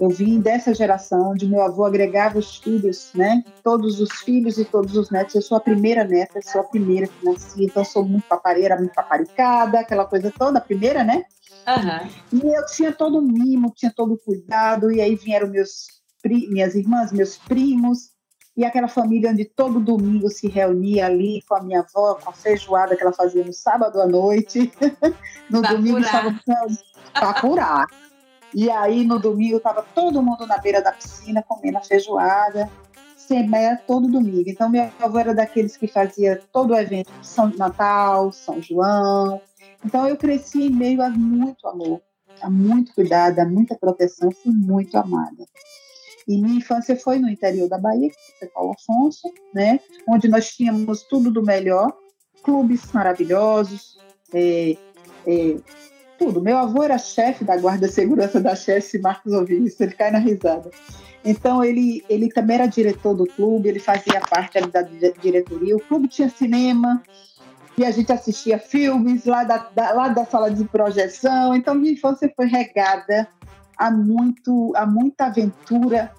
Eu 0.00 0.10
vim 0.10 0.40
dessa 0.40 0.74
geração 0.74 1.30
onde 1.30 1.46
meu 1.46 1.62
avô 1.62 1.84
agregava 1.84 2.38
os 2.38 2.56
filhos, 2.56 3.12
né? 3.14 3.44
Todos 3.62 4.00
os 4.00 4.10
filhos 4.22 4.58
e 4.58 4.64
todos 4.64 4.96
os 4.96 5.10
netos. 5.10 5.34
Eu 5.34 5.42
sou 5.42 5.56
a 5.56 5.60
primeira 5.60 6.02
neta, 6.02 6.40
sou 6.42 6.60
a 6.60 6.64
primeira 6.64 7.06
que 7.06 7.24
nasci, 7.24 7.64
então 7.64 7.84
sou 7.84 8.04
muito 8.04 8.26
papareira, 8.26 8.76
muito 8.76 8.94
paparicada, 8.94 9.80
aquela 9.80 10.04
coisa 10.04 10.32
toda, 10.36 10.58
a 10.58 10.62
primeira, 10.62 11.04
né? 11.04 11.24
Aham. 11.68 12.08
E 12.32 12.38
eu 12.38 12.66
tinha 12.66 12.90
todo 12.90 13.18
o 13.18 13.22
mimo, 13.22 13.72
tinha 13.76 13.92
todo 13.94 14.14
o 14.14 14.18
cuidado, 14.18 14.90
e 14.90 15.00
aí 15.00 15.14
vieram 15.14 15.48
meus, 15.48 15.86
minhas 16.24 16.74
irmãs, 16.74 17.12
meus 17.12 17.38
primos, 17.38 18.11
e 18.56 18.64
aquela 18.64 18.88
família 18.88 19.30
onde 19.30 19.44
todo 19.44 19.80
domingo 19.80 20.28
se 20.28 20.46
reunia 20.46 21.06
ali 21.06 21.42
com 21.48 21.54
a 21.54 21.62
minha 21.62 21.80
avó, 21.80 22.14
com 22.16 22.30
a 22.30 22.32
feijoada 22.32 22.94
que 22.94 23.02
ela 23.02 23.12
fazia 23.12 23.44
no 23.44 23.52
sábado 23.52 24.00
à 24.00 24.06
noite. 24.06 24.70
no 25.48 25.62
Pra 25.62 25.72
domingo 25.72 25.98
estava 25.98 26.34
para 27.14 27.40
curar. 27.40 27.86
E 28.54 28.70
aí 28.70 29.04
no 29.04 29.18
domingo 29.18 29.56
estava 29.56 29.82
todo 29.94 30.22
mundo 30.22 30.46
na 30.46 30.58
beira 30.58 30.82
da 30.82 30.92
piscina 30.92 31.42
comendo 31.42 31.78
a 31.78 31.82
feijoada. 31.82 32.68
Sempre 33.16 33.58
era 33.58 33.76
todo 33.76 34.06
domingo. 34.06 34.44
Então 34.46 34.68
meu 34.68 34.90
avô 35.00 35.18
era 35.18 35.34
daqueles 35.34 35.76
que 35.76 35.86
fazia 35.86 36.42
todo 36.52 36.72
o 36.72 36.76
evento, 36.76 37.10
São 37.22 37.48
Natal, 37.56 38.30
São 38.32 38.60
João. 38.60 39.40
Então 39.82 40.06
eu 40.06 40.16
cresci 40.16 40.64
em 40.66 40.70
meio 40.70 41.00
a 41.00 41.08
muito 41.08 41.66
amor, 41.66 42.02
a 42.42 42.50
muito 42.50 42.94
cuidado, 42.94 43.38
a 43.38 43.46
muita 43.46 43.74
proteção, 43.74 44.30
fui 44.30 44.52
muito 44.52 44.96
amada. 44.98 45.46
E 46.28 46.40
minha 46.40 46.58
infância 46.58 46.96
foi 46.96 47.18
no 47.18 47.28
interior 47.28 47.68
da 47.68 47.78
Bahia, 47.78 48.08
que 48.08 48.44
é 48.44 48.46
Paulo 48.46 48.74
Afonso, 48.78 49.32
né? 49.52 49.80
onde 50.08 50.28
nós 50.28 50.50
tínhamos 50.50 51.04
tudo 51.04 51.30
do 51.30 51.42
melhor, 51.42 51.92
clubes 52.42 52.90
maravilhosos, 52.92 53.96
é, 54.34 54.76
é, 55.26 55.56
tudo. 56.18 56.40
Meu 56.40 56.56
avô 56.56 56.82
era 56.82 56.98
chefe 56.98 57.44
da 57.44 57.56
guarda 57.56 57.88
segurança 57.88 58.40
da 58.40 58.54
chefe 58.54 58.98
Marcos 58.98 59.32
ouviu 59.32 59.64
isso, 59.64 59.82
ele 59.82 59.92
cai 59.94 60.10
na 60.10 60.18
risada. 60.18 60.70
Então 61.24 61.62
ele, 61.64 62.04
ele 62.08 62.28
também 62.28 62.56
era 62.56 62.66
diretor 62.66 63.14
do 63.14 63.26
clube, 63.26 63.68
ele 63.68 63.78
fazia 63.78 64.20
parte 64.20 64.60
da 64.60 64.82
di- 64.82 65.14
diretoria. 65.20 65.76
O 65.76 65.80
clube 65.80 66.08
tinha 66.08 66.28
cinema 66.28 67.00
e 67.78 67.84
a 67.84 67.90
gente 67.90 68.12
assistia 68.12 68.58
filmes 68.58 69.24
lá 69.24 69.44
da, 69.44 69.58
da- 69.74 69.92
lá 69.92 70.08
da 70.08 70.24
sala 70.24 70.50
de 70.50 70.64
projeção. 70.64 71.54
Então 71.54 71.74
minha 71.74 71.92
infância 71.92 72.32
foi 72.36 72.46
regada 72.46 73.28
a 73.82 73.90
muito 73.90 74.72
a 74.76 74.86
muita 74.86 75.26
aventura, 75.26 76.12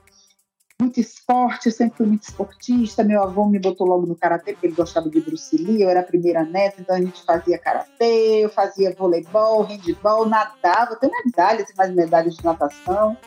muito 0.80 1.00
esporte. 1.00 1.68
Eu 1.68 1.72
sempre 1.72 1.98
fui 1.98 2.08
muito 2.08 2.24
esportista. 2.24 3.04
Meu 3.06 3.24
avô 3.24 3.46
me 3.46 3.58
botou 3.58 3.88
logo 3.88 4.06
no 4.06 4.16
karatê 4.16 4.52
porque 4.52 4.68
ele 4.68 4.76
gostava 4.76 5.10
de 5.10 5.22
Bruce 5.22 5.56
Lee. 5.56 5.82
Eu 5.82 5.90
era 5.90 6.02
a 6.02 6.04
primeira 6.04 6.44
neta, 6.44 6.82
então 6.82 6.96
a 6.96 7.00
gente 7.00 7.24
fazia 7.24 7.58
karatê, 7.58 8.44
eu 8.44 8.50
fazia 8.50 8.94
voleibol, 8.94 9.62
handball, 9.64 10.28
nadava. 10.28 10.98
Tenho 10.98 11.14
medalhas 11.26 11.70
e 11.70 11.78
mais 11.78 11.94
medalhas 11.94 12.36
de 12.36 12.44
natação. 12.44 13.18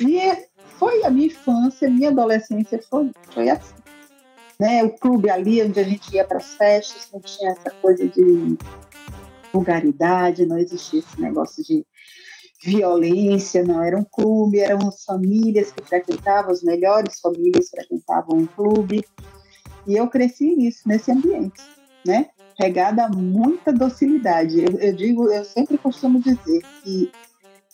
E 0.00 0.20
foi 0.78 1.02
a 1.02 1.10
minha 1.10 1.26
infância, 1.26 1.90
minha 1.90 2.10
adolescência 2.10 2.80
foi, 2.88 3.10
foi 3.32 3.50
assim. 3.50 3.74
Né? 4.60 4.84
O 4.84 4.90
clube 4.90 5.28
ali 5.28 5.62
onde 5.62 5.80
a 5.80 5.84
gente 5.84 6.14
ia 6.14 6.24
para 6.24 6.36
as 6.36 6.54
festas, 6.54 7.08
não 7.12 7.20
tinha 7.20 7.50
essa 7.50 7.70
coisa 7.82 8.06
de 8.06 8.56
vulgaridade, 9.52 10.46
não 10.46 10.58
existia 10.58 11.00
esse 11.00 11.20
negócio 11.20 11.64
de 11.64 11.84
violência, 12.64 13.62
não. 13.62 13.82
Era 13.82 13.98
um 13.98 14.04
clube, 14.04 14.58
eram 14.58 14.88
as 14.88 15.04
famílias 15.04 15.70
que 15.70 15.84
frequentavam, 15.84 16.50
as 16.50 16.62
melhores 16.62 17.20
famílias 17.20 17.68
frequentavam 17.68 18.38
um 18.38 18.46
clube. 18.46 19.04
E 19.86 19.94
eu 19.94 20.08
cresci 20.08 20.56
nisso, 20.56 20.80
nesse 20.86 21.12
ambiente, 21.12 21.60
né? 22.06 22.30
Regada 22.58 23.04
a 23.04 23.08
muita 23.08 23.72
docilidade. 23.72 24.60
Eu, 24.60 24.78
eu 24.78 24.92
digo, 24.94 25.30
eu 25.30 25.44
sempre 25.44 25.76
costumo 25.76 26.20
dizer 26.20 26.62
que 26.82 27.10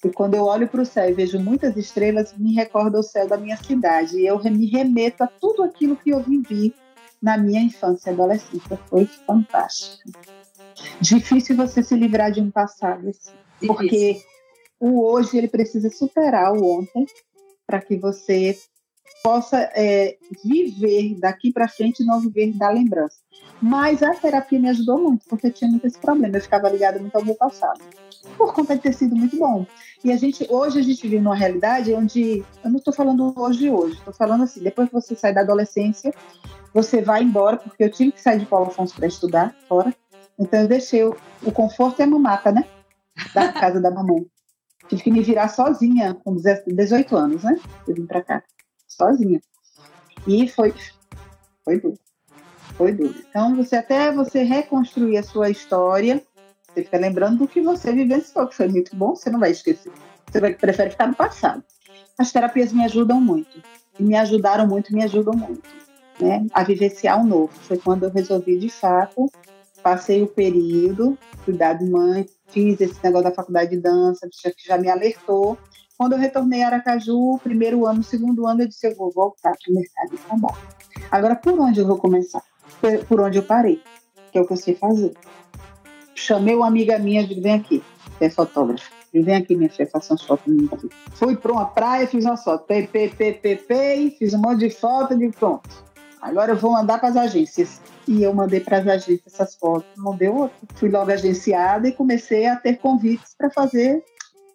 e 0.03 0.09
quando 0.09 0.35
eu 0.35 0.45
olho 0.45 0.67
para 0.67 0.81
o 0.81 0.87
céu 0.87 1.11
e 1.11 1.13
vejo 1.13 1.39
muitas 1.39 1.77
estrelas, 1.77 2.35
me 2.37 2.55
recorda 2.55 2.99
o 2.99 3.03
céu 3.03 3.29
da 3.29 3.37
minha 3.37 3.57
cidade. 3.59 4.19
E 4.19 4.27
eu 4.27 4.43
me 4.43 4.67
remeto 4.67 5.23
a 5.23 5.27
tudo 5.27 5.63
aquilo 5.63 5.95
que 5.95 6.09
eu 6.09 6.23
vivi 6.23 6.75
na 7.23 7.37
minha 7.37 7.61
infância 7.61 8.11
e 8.11 8.15
adolescência. 8.15 8.79
Foi 8.89 9.05
fantástico. 9.27 10.11
Difícil 11.03 11.55
você 11.55 11.83
se 11.83 11.95
livrar 11.95 12.33
de 12.33 12.41
um 12.41 12.51
passado 12.51 13.11
assim, 13.11 13.37
porque 13.67 14.23
o 14.81 15.05
hoje 15.05 15.37
ele 15.37 15.49
precisa 15.49 15.91
superar 15.91 16.53
o 16.53 16.79
ontem 16.79 17.07
para 17.67 17.81
que 17.81 17.97
você 17.97 18.59
possa 19.23 19.71
é, 19.75 20.17
viver 20.43 21.19
daqui 21.21 21.53
para 21.53 21.69
frente 21.69 22.03
e 22.03 22.07
não 22.07 22.21
viver 22.21 22.57
da 22.57 22.71
lembrança. 22.71 23.19
Mas 23.61 24.03
a 24.03 24.15
terapia 24.15 24.59
me 24.59 24.71
ajudou 24.71 24.99
muito, 24.99 25.27
porque 25.29 25.49
eu 25.49 25.53
tinha 25.53 25.71
muito 25.71 25.87
esse 25.87 25.99
problema. 25.99 26.37
Eu 26.37 26.41
ficava 26.41 26.71
ligada 26.71 26.99
muito 26.99 27.15
ao 27.15 27.25
meu 27.25 27.35
passado, 27.35 27.79
por 28.39 28.55
conta 28.55 28.75
de 28.75 28.83
ter 28.83 28.95
sido 28.95 29.15
muito 29.15 29.37
bom. 29.37 29.67
E 30.03 30.11
a 30.11 30.17
gente, 30.17 30.47
hoje 30.49 30.79
a 30.79 30.83
gente 30.83 31.03
vive 31.03 31.21
numa 31.21 31.37
realidade 31.37 31.93
onde, 31.93 32.43
eu 32.65 32.71
não 32.71 32.79
estou 32.79 32.95
falando 32.95 33.39
hoje 33.39 33.59
de 33.59 33.71
hoje, 33.71 33.99
estou 33.99 34.15
falando 34.15 34.45
assim, 34.45 34.63
depois 34.63 34.89
que 34.89 34.95
você 34.95 35.15
sai 35.15 35.35
da 35.35 35.43
adolescência, 35.43 36.15
você 36.73 37.03
vai 37.03 37.23
embora, 37.23 37.59
porque 37.59 37.85
eu 37.85 37.91
tive 37.91 38.13
que 38.13 38.21
sair 38.21 38.39
de 38.39 38.47
Paulo 38.47 38.69
Afonso 38.69 38.95
para 38.95 39.07
estudar 39.07 39.55
fora. 39.69 39.95
Então 40.39 40.61
eu 40.61 40.69
deixei 40.69 41.05
o, 41.05 41.15
o 41.43 41.53
conforto 41.53 42.01
e 42.01 42.03
a 42.03 42.07
mamata, 42.07 42.51
né? 42.51 42.65
Da 43.35 43.53
casa 43.53 43.79
da 43.81 43.91
mamãe. 43.91 44.27
Tive 44.91 45.03
que 45.05 45.11
me 45.13 45.23
virar 45.23 45.47
sozinha 45.47 46.15
com 46.15 46.35
18 46.35 47.17
anos, 47.17 47.45
né? 47.45 47.57
Eu 47.87 47.95
vim 47.95 48.07
para 48.07 48.23
cá, 48.23 48.43
sozinha. 48.89 49.41
E 50.27 50.49
foi, 50.49 50.75
foi 51.65 51.81
duro. 51.81 51.99
Foi 52.77 52.93
duro. 52.93 53.15
Então, 53.29 53.55
você 53.55 53.77
até 53.77 54.11
você 54.11 54.43
reconstruir 54.43 55.17
a 55.17 55.23
sua 55.23 55.49
história, 55.49 56.21
você 56.69 56.83
fica 56.83 56.99
lembrando 56.99 57.39
do 57.39 57.47
que 57.47 57.61
você 57.61 57.93
vivenciou, 57.93 58.49
que 58.49 58.57
foi 58.57 58.67
muito 58.67 58.97
bom, 58.97 59.15
você 59.15 59.31
não 59.31 59.39
vai 59.39 59.53
esquecer. 59.53 59.93
Você 60.29 60.41
vai, 60.41 60.55
prefere 60.55 60.91
ficar 60.91 61.07
no 61.07 61.15
passado. 61.15 61.63
As 62.19 62.33
terapias 62.33 62.73
me 62.73 62.85
ajudam 62.85 63.21
muito. 63.21 63.63
E 63.97 64.03
me 64.03 64.17
ajudaram 64.17 64.67
muito, 64.67 64.93
me 64.93 65.05
ajudam 65.05 65.35
muito. 65.37 65.63
Né, 66.21 66.45
a 66.53 66.65
vivenciar 66.65 67.21
o 67.21 67.25
novo. 67.25 67.53
Foi 67.63 67.79
quando 67.79 68.03
eu 68.03 68.11
resolvi, 68.11 68.59
de 68.59 68.69
fato, 68.69 69.31
passei 69.85 70.21
o 70.21 70.27
período, 70.27 71.17
cuidar 71.45 71.75
de 71.75 71.89
mãe, 71.89 72.27
fiz 72.53 72.81
esse 72.81 73.03
negócio 73.03 73.29
da 73.29 73.35
faculdade 73.35 73.71
de 73.71 73.79
dança, 73.79 74.29
que 74.29 74.67
já 74.67 74.79
me 74.79 74.89
alertou. 74.89 75.59
Quando 75.97 76.13
eu 76.13 76.19
retornei 76.19 76.63
a 76.63 76.69
Aracaju, 76.69 77.39
primeiro 77.43 77.87
ano, 77.87 78.03
segundo 78.03 78.47
ano, 78.47 78.63
eu 78.63 78.69
disse, 78.69 78.87
eu 78.87 78.97
vou 78.97 79.11
voltar 79.11 79.53
para 79.53 79.71
o 79.71 79.75
mercado 79.75 80.11
de 80.11 80.17
trabalho. 80.19 80.59
Agora, 81.11 81.37
por 81.37 81.59
onde 81.59 81.81
eu 81.81 81.87
vou 81.87 81.99
começar? 81.99 82.43
Por 83.09 83.21
onde 83.21 83.39
eu 83.39 83.43
parei, 83.43 83.83
que 84.33 84.39
é 84.39 84.41
o 84.41 84.47
que 84.47 84.53
eu 84.53 84.57
sei 84.57 84.75
fazer. 84.75 85.13
Chamei 86.15 86.55
uma 86.55 86.67
amiga 86.67 86.99
minha, 86.99 87.27
digo, 87.27 87.43
vem 87.43 87.55
aqui, 87.55 87.83
é 88.21 88.31
fotógrafa. 88.31 88.91
Vem 89.13 89.35
aqui, 89.35 89.57
minha 89.57 89.69
filha, 89.69 89.89
faça 89.91 90.13
umas 90.13 90.23
fotos. 90.23 90.55
Fui 91.15 91.37
para 91.37 91.53
uma 91.53 91.67
praia, 91.67 92.07
fiz 92.07 92.25
uma 92.25 92.37
foto. 92.37 92.65
P, 92.65 92.87
P, 92.87 93.57
P, 93.57 94.17
fiz 94.19 94.33
um 94.33 94.39
monte 94.39 94.61
de 94.61 94.71
foto 94.71 95.21
e 95.21 95.31
pronto. 95.33 95.69
Agora 96.21 96.53
eu 96.53 96.57
vou 96.57 96.73
mandar 96.73 96.99
para 96.99 97.09
as 97.09 97.17
agências. 97.17 97.81
E 98.07 98.23
eu 98.23 98.35
mandei 98.35 98.61
para 98.61 98.79
as 98.79 98.87
agências 98.87 99.35
essas 99.35 99.55
fotos, 99.55 99.89
não 99.97 100.17
deu 100.17 100.35
outro. 100.35 100.57
Fui 100.75 100.89
logo 100.89 101.11
agenciada 101.11 101.89
e 101.89 101.93
comecei 101.93 102.47
a 102.47 102.57
ter 102.57 102.79
convites 102.79 103.35
para 103.37 103.51
fazer 103.51 104.03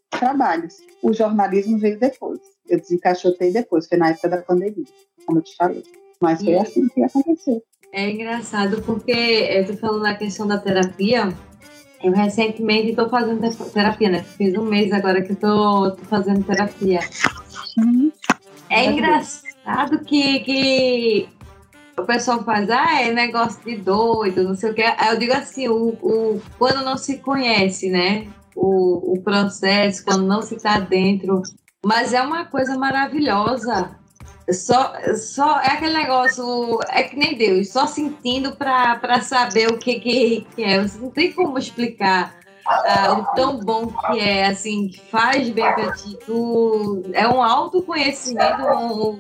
trabalhos. 0.10 0.76
O 1.02 1.14
jornalismo 1.14 1.78
veio 1.78 2.00
depois. 2.00 2.40
Eu 2.68 2.80
desencaixotei 2.80 3.52
depois, 3.52 3.88
foi 3.88 3.98
na 3.98 4.10
época 4.10 4.30
da 4.30 4.38
pandemia, 4.42 4.86
como 5.26 5.40
eu 5.40 5.44
te 5.44 5.56
falei. 5.56 5.84
Mas 6.20 6.44
foi 6.44 6.56
assim 6.56 6.88
que 6.88 7.04
aconteceu. 7.04 7.62
É 7.92 8.10
engraçado 8.10 8.82
porque 8.82 9.12
eu 9.12 9.66
tô 9.68 9.78
falando 9.78 10.04
da 10.04 10.16
questão 10.16 10.48
da 10.48 10.58
terapia. 10.58 11.34
Eu 12.04 12.12
recentemente 12.12 12.90
estou 12.90 13.10
fazendo 13.10 13.40
terapia, 13.72 14.10
né? 14.10 14.24
Fiz 14.24 14.56
um 14.56 14.66
mês 14.66 14.92
agora 14.92 15.22
que 15.22 15.34
tô 15.34 15.96
fazendo 16.04 16.44
terapia. 16.44 17.00
Uhum. 17.78 18.12
É 18.70 18.86
engraçado 18.86 20.00
que, 20.04 20.40
que 20.42 21.30
o 21.98 22.04
pessoal 22.04 22.44
faz, 22.44 22.70
ah, 22.70 23.02
é 23.02 23.12
negócio 23.12 23.64
de 23.64 23.78
doido, 23.78 24.44
não 24.44 24.56
sei 24.56 24.72
o 24.72 24.74
que. 24.74 24.82
Eu 24.82 25.18
digo 25.18 25.34
assim, 25.34 25.68
o, 25.68 25.90
o, 26.02 26.42
quando 26.58 26.84
não 26.84 26.98
se 26.98 27.18
conhece, 27.20 27.90
né? 27.90 28.28
O, 28.56 29.14
o 29.14 29.22
processo, 29.22 30.04
quando 30.04 30.26
não 30.26 30.42
se 30.42 30.56
está 30.56 30.80
dentro. 30.80 31.42
Mas 31.86 32.14
é 32.14 32.22
uma 32.22 32.46
coisa 32.46 32.78
maravilhosa. 32.78 33.96
Só, 34.52 34.94
só 35.16 35.60
é 35.60 35.68
aquele 35.68 35.94
negócio, 35.94 36.80
é 36.90 37.04
que 37.04 37.16
nem 37.16 37.36
Deus, 37.36 37.72
só 37.72 37.88
sentindo 37.88 38.56
para 38.56 39.20
saber 39.22 39.72
o 39.72 39.78
que, 39.78 40.00
que, 40.00 40.48
que 40.56 40.64
é. 40.64 40.82
Você 40.82 41.00
não 41.00 41.10
tem 41.10 41.32
como 41.32 41.58
explicar 41.58 42.36
uh, 42.68 43.14
o 43.14 43.24
tão 43.36 43.60
bom 43.60 43.88
que 43.88 44.20
é, 44.20 44.48
assim, 44.48 44.88
que 44.88 45.02
faz 45.10 45.50
bem 45.50 45.74
para 45.74 45.94
ti. 45.94 46.18
Tu, 46.26 47.04
é 47.14 47.28
um 47.28 47.42
autoconhecimento, 47.42 48.64
um, 48.64 49.20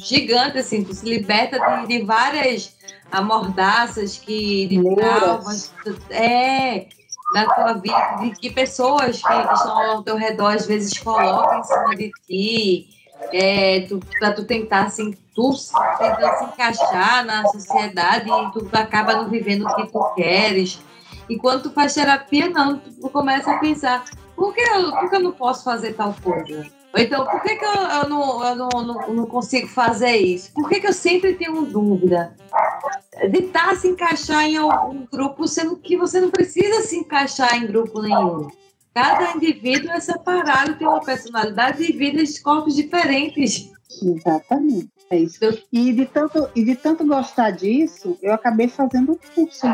gigante, 0.00 0.58
assim, 0.58 0.84
tu 0.84 0.94
se 0.94 1.04
liberta 1.04 1.58
de, 1.58 1.86
de 1.88 2.04
várias 2.04 2.76
amordaças 3.10 4.16
que, 4.16 4.66
de 4.66 4.94
traumas, 4.94 5.72
é, 6.10 6.86
da 7.32 7.46
tua 7.46 7.72
vida, 7.74 8.16
de 8.20 8.30
que 8.32 8.50
pessoas 8.50 9.22
que, 9.22 9.28
que, 9.28 9.54
estão 9.54 9.78
ao 9.78 10.02
teu 10.02 10.16
redor 10.16 10.54
às 10.54 10.66
vezes 10.66 10.96
colocam 10.98 11.60
em 11.60 11.64
cima 11.64 11.96
de 11.96 12.10
ti, 12.26 12.88
é, 13.32 13.80
tu, 13.82 14.00
pra 14.18 14.32
tu 14.32 14.44
tentar, 14.44 14.84
assim, 14.84 15.12
tu 15.34 15.54
tentar 15.98 16.36
se 16.36 16.44
encaixar 16.44 17.24
na 17.24 17.46
sociedade 17.46 18.28
e 18.28 18.52
tu 18.52 18.68
acaba 18.72 19.14
não 19.14 19.28
vivendo 19.28 19.66
o 19.66 19.74
que 19.76 19.92
tu 19.92 20.14
queres. 20.14 20.80
E 21.28 21.38
quando 21.38 21.62
tu 21.62 21.70
faz 21.70 21.94
terapia, 21.94 22.48
não, 22.50 22.78
tu 22.78 23.08
começa 23.08 23.52
a 23.52 23.58
pensar, 23.58 24.04
por 24.36 24.52
que 24.52 24.60
eu, 24.60 24.90
por 24.90 25.08
que 25.08 25.16
eu 25.16 25.20
não 25.20 25.32
posso 25.32 25.64
fazer 25.64 25.94
tal 25.94 26.14
coisa? 26.22 26.66
Então, 26.94 27.24
por 27.26 27.42
que, 27.42 27.56
que 27.56 27.64
eu, 27.64 27.72
eu, 27.72 28.08
não, 28.08 28.44
eu 28.44 28.56
não, 28.56 28.68
não, 28.68 29.14
não, 29.14 29.26
consigo 29.26 29.66
fazer 29.66 30.16
isso? 30.16 30.52
Por 30.52 30.68
que, 30.68 30.80
que 30.80 30.86
eu 30.86 30.92
sempre 30.92 31.34
tenho 31.34 31.62
dúvida 31.62 32.36
de 33.30 33.38
estar 33.38 33.70
tá, 33.70 33.76
se 33.76 33.88
encaixar 33.88 34.44
em 34.44 34.58
algum 34.58 35.06
grupo, 35.06 35.48
sendo 35.48 35.76
que 35.76 35.96
você 35.96 36.20
não 36.20 36.30
precisa 36.30 36.82
se 36.82 36.96
encaixar 36.96 37.56
em 37.56 37.66
grupo 37.66 38.02
nenhum? 38.02 38.48
Cada 38.94 39.32
indivíduo 39.32 39.90
é 39.90 40.00
separado, 40.00 40.74
tem 40.76 40.86
uma 40.86 41.00
personalidade 41.00 41.82
e 41.82 41.92
vidas 41.92 42.34
de 42.34 42.42
corpos 42.42 42.74
diferentes. 42.74 43.70
Exatamente. 44.02 44.90
É 45.10 45.18
isso. 45.18 45.38
E 45.72 45.92
de 45.92 46.06
tanto, 46.06 46.48
e 46.54 46.64
de 46.64 46.76
tanto 46.76 47.06
gostar 47.06 47.50
disso, 47.50 48.18
eu 48.22 48.34
acabei 48.34 48.68
fazendo 48.68 49.12
um 49.12 49.18
curso. 49.34 49.66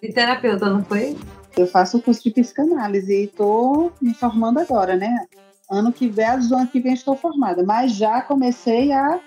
De 0.00 0.12
terapeuta, 0.12 0.70
não 0.70 0.84
foi? 0.84 1.16
Eu 1.56 1.66
faço 1.66 1.98
o 1.98 2.02
curso 2.02 2.22
de 2.22 2.30
psicanálise 2.30 3.12
e 3.12 3.24
estou 3.24 3.92
me 4.00 4.14
formando 4.14 4.60
agora, 4.60 4.96
né? 4.96 5.26
Ano 5.70 5.92
que 5.92 6.08
vem, 6.08 6.38
do 6.48 6.56
ano 6.56 6.66
que 6.66 6.80
vem 6.80 6.94
estou 6.94 7.16
formada, 7.16 7.62
mas 7.62 7.92
já 7.92 8.20
comecei 8.22 8.92
a 8.92 9.20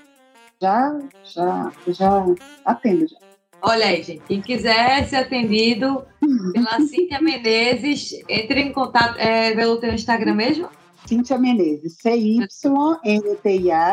já 0.61 0.99
já 1.23 1.71
já 1.87 2.25
atendo 2.65 3.07
já. 3.07 3.17
Olha 3.61 3.85
aí, 3.85 4.03
gente, 4.03 4.23
quem 4.27 4.41
quiser 4.41 5.07
ser 5.07 5.15
atendido 5.17 6.05
pela 6.51 6.79
Cíntia 6.85 7.21
Menezes, 7.21 8.21
entre 8.27 8.59
em 8.59 8.73
contato 8.73 9.17
é, 9.17 9.55
pelo 9.55 9.77
teu 9.77 9.93
Instagram 9.93 10.33
mesmo? 10.33 10.67
Cíntia 11.05 11.37
Menezes, 11.37 11.95
C-Y-N-T-I-A, 12.01 12.47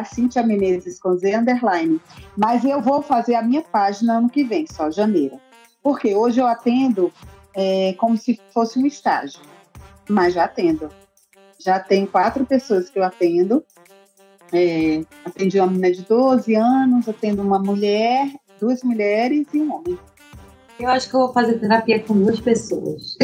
Cíntia 0.05 0.43
Menezes 0.43 0.99
com 0.99 1.17
Z 1.17 1.37
underline. 1.37 2.01
Mas 2.37 2.65
eu 2.65 2.81
vou 2.81 3.01
fazer 3.03 3.37
a 3.37 3.43
minha 3.43 3.63
página 3.63 4.19
ano 4.19 4.29
que 4.29 4.43
vem, 4.43 4.67
só 4.67 4.91
janeiro. 4.91 5.41
Porque 5.83 6.15
hoje 6.15 6.41
eu 6.41 6.47
atendo 6.47 7.13
é, 7.55 7.95
como 7.97 8.17
se 8.17 8.41
fosse 8.53 8.79
um 8.79 8.87
estágio, 8.87 9.41
mas 10.09 10.35
já 10.35 10.45
atendo. 10.45 10.89
Já 11.61 11.79
tem 11.79 12.07
quatro 12.07 12.47
pessoas 12.47 12.89
que 12.89 12.99
eu 12.99 13.05
atendo. 13.05 13.65
É, 14.53 15.03
atendi 15.25 15.61
uma 15.61 15.69
menina 15.69 15.93
de 15.93 16.03
12 16.03 16.55
anos, 16.57 17.09
atendo 17.09 17.43
uma 17.43 17.59
mulher, 17.59 18.33
duas 18.59 18.83
mulheres 18.83 19.47
e 19.53 19.61
um 19.61 19.75
homem. 19.75 19.99
Eu 20.79 20.89
acho 20.89 21.09
que 21.09 21.15
eu 21.15 21.21
vou 21.21 21.33
fazer 21.33 21.61
terapia 21.61 22.03
com 22.03 22.15
duas 22.15 22.41
pessoas. 22.41 23.17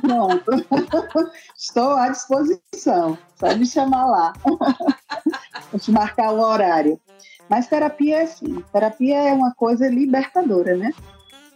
Pronto. 0.00 0.50
Estou 1.56 1.92
à 1.92 2.08
disposição. 2.08 3.18
Só 3.36 3.54
me 3.54 3.66
chamar 3.66 4.06
lá. 4.06 4.32
Vou 5.70 5.78
te 5.78 5.90
marcar 5.92 6.32
o 6.32 6.40
horário. 6.40 6.98
Mas 7.48 7.68
terapia 7.68 8.18
é 8.18 8.22
assim. 8.22 8.62
Terapia 8.72 9.18
é 9.18 9.32
uma 9.32 9.54
coisa 9.54 9.86
libertadora, 9.88 10.76
né? 10.76 10.92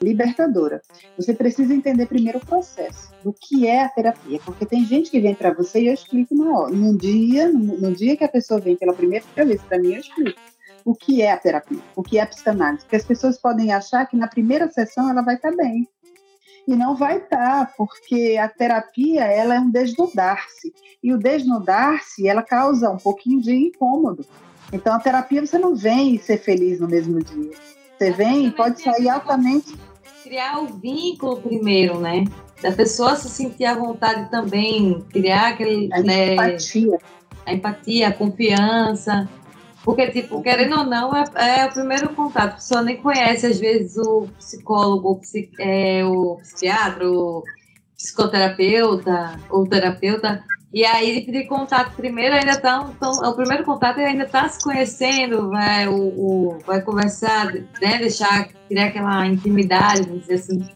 Libertadora. 0.03 0.81
Você 1.17 1.35
precisa 1.35 1.75
entender 1.75 2.07
primeiro 2.07 2.39
o 2.39 2.47
processo 2.47 3.11
do 3.23 3.33
que 3.33 3.67
é 3.67 3.83
a 3.83 3.89
terapia, 3.89 4.41
porque 4.45 4.65
tem 4.65 4.85
gente 4.85 5.11
que 5.11 5.21
vem 5.21 5.35
para 5.35 5.53
você 5.53 5.81
e 5.81 5.89
eu 5.89 5.95
explico 5.95 6.35
na 6.35 6.59
hora. 6.59 6.73
No 6.73 6.97
dia, 6.97 7.51
no, 7.51 7.79
no 7.79 7.93
dia 7.93 8.17
que 8.17 8.25
a 8.25 8.29
pessoa 8.29 8.61
vem 8.61 8.77
pela 8.77 8.95
primeira 8.95 9.25
vez 9.35 9.61
para 9.63 9.79
mim, 9.79 9.95
eu 9.95 10.01
explico 10.01 10.39
o 10.85 10.95
que 10.95 11.21
é 11.21 11.33
a 11.33 11.37
terapia, 11.37 11.83
o 11.95 12.03
que 12.03 12.19
é 12.19 12.23
a 12.23 12.27
psicanálise, 12.27 12.85
porque 12.85 12.97
as 12.97 13.05
pessoas 13.05 13.39
podem 13.39 13.73
achar 13.73 14.07
que 14.07 14.17
na 14.17 14.27
primeira 14.27 14.69
sessão 14.71 15.11
ela 15.11 15.23
vai 15.23 15.35
estar 15.35 15.51
tá 15.51 15.57
bem. 15.57 15.87
E 16.67 16.77
não 16.77 16.95
vai 16.95 17.17
estar, 17.17 17.67
tá, 17.67 17.73
porque 17.79 18.39
a 18.39 18.47
terapia 18.47 19.25
ela 19.25 19.55
é 19.55 19.61
um 19.61 19.71
desnudar-se. 19.71 20.73
E 21.03 21.13
o 21.15 21.19
desnudar-se, 21.19 22.29
ela 22.29 22.43
causa 22.43 22.91
um 22.91 22.99
pouquinho 22.99 23.41
de 23.41 23.55
incômodo. 23.55 24.25
Então, 24.71 24.93
a 24.93 24.99
terapia 24.99 25.45
você 25.45 25.59
não 25.59 25.75
vem 25.75 26.19
ser 26.19 26.37
feliz 26.37 26.79
no 26.79 26.87
mesmo 26.87 27.23
dia. 27.23 27.53
Você 27.99 28.11
vem 28.11 28.47
e 28.47 28.51
pode 28.51 28.83
sair 28.83 29.09
altamente 29.09 29.75
criar 30.29 30.59
o 30.61 30.67
vínculo 30.67 31.41
primeiro, 31.41 31.99
né? 31.99 32.25
Da 32.63 32.71
pessoa 32.71 33.17
se 33.17 33.29
sentir 33.29 33.65
à 33.65 33.75
vontade 33.75 34.31
também, 34.31 35.01
criar 35.11 35.49
aquele. 35.49 35.89
A 35.93 36.03
né, 36.03 36.35
empatia. 36.35 36.99
A 37.47 37.55
empatia, 37.55 38.09
a 38.09 38.13
confiança. 38.13 39.29
Porque, 39.83 40.09
tipo, 40.11 40.43
querendo 40.43 40.81
ou 40.81 40.85
não, 40.85 41.17
é, 41.17 41.25
é, 41.61 41.67
o 41.67 41.73
primeiro 41.73 42.11
contato. 42.11 42.53
A 42.53 42.55
pessoa 42.57 42.83
nem 42.83 42.99
conhece, 42.99 43.47
às 43.47 43.59
vezes, 43.59 43.97
o 43.97 44.29
psicólogo, 44.39 45.13
o, 45.13 45.17
psic, 45.17 45.51
é, 45.59 46.05
o 46.05 46.37
psiquiatra, 46.43 47.09
o 47.11 47.43
psicoterapeuta, 47.97 49.41
ou 49.49 49.67
terapeuta. 49.67 50.45
E 50.73 50.85
aí 50.85 51.25
de 51.25 51.45
contato 51.45 51.95
primeiro, 51.97 52.35
ainda 52.35 52.61
tá, 52.61 52.87
então, 52.95 53.11
o 53.11 53.35
primeiro 53.35 53.65
contato 53.65 53.99
ainda 54.01 54.25
está 54.25 54.49
se 54.49 54.63
conhecendo, 54.63 55.49
vai, 55.49 55.89
o, 55.89 55.95
o, 55.95 56.59
vai 56.67 56.83
conversar, 56.83 57.53
né, 57.53 57.99
deixar, 57.99 58.49
criar 58.69 58.87
aquela 58.87 59.27
intimidade, 59.27 60.03
vamos 60.03 60.21
dizer 60.21 60.35
assim. 60.35 60.69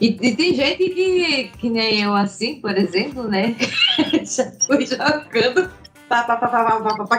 E, 0.00 0.18
e, 0.20 0.34
tem 0.34 0.54
gente 0.54 0.88
que, 0.88 1.48
que 1.58 1.70
nem 1.70 2.00
eu 2.00 2.14
assim, 2.14 2.60
por 2.60 2.76
exemplo, 2.76 3.24
né, 3.24 3.54
já 4.24 4.50
fui 4.66 4.84
jogando 4.84 5.70
pá, 6.08 6.24
pá, 6.24 6.36
pá, 6.36 6.48
pá, 6.48 7.16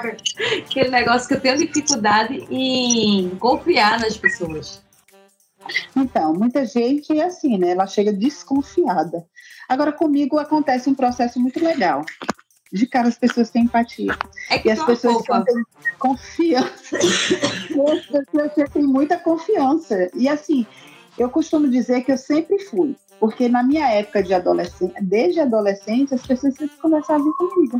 aquele 0.57 0.89
negócio 0.89 1.29
que 1.29 1.35
eu 1.35 1.39
tenho 1.39 1.57
dificuldade 1.57 2.45
em 2.49 3.29
confiar 3.37 3.99
nas 4.01 4.17
pessoas. 4.17 4.83
Então, 5.95 6.33
muita 6.33 6.65
gente 6.65 7.17
é 7.17 7.23
assim, 7.23 7.57
né? 7.57 7.69
Ela 7.69 7.87
chega 7.87 8.11
desconfiada. 8.11 9.25
Agora, 9.71 9.93
comigo 9.93 10.37
acontece 10.37 10.89
um 10.89 10.93
processo 10.93 11.39
muito 11.39 11.63
legal. 11.63 12.03
De 12.73 12.85
cara, 12.85 13.07
as 13.07 13.17
pessoas 13.17 13.49
têm 13.49 13.63
empatia. 13.63 14.11
É 14.49 14.59
e 14.67 14.69
as 14.69 14.83
pessoas 14.83 15.23
têm 15.23 15.63
confiança. 15.97 16.97
as 16.97 18.05
pessoas 18.05 18.69
têm 18.73 18.83
muita 18.83 19.17
confiança. 19.17 20.11
E 20.13 20.27
assim, 20.27 20.67
eu 21.17 21.29
costumo 21.29 21.69
dizer 21.69 22.03
que 22.03 22.11
eu 22.11 22.17
sempre 22.17 22.59
fui. 22.59 22.97
Porque 23.17 23.47
na 23.47 23.63
minha 23.63 23.87
época 23.87 24.21
de 24.21 24.33
adolescente, 24.33 24.93
desde 25.01 25.39
adolescente, 25.39 26.13
as 26.13 26.27
pessoas 26.27 26.53
sempre 26.55 26.75
conversavam 26.81 27.31
comigo. 27.31 27.79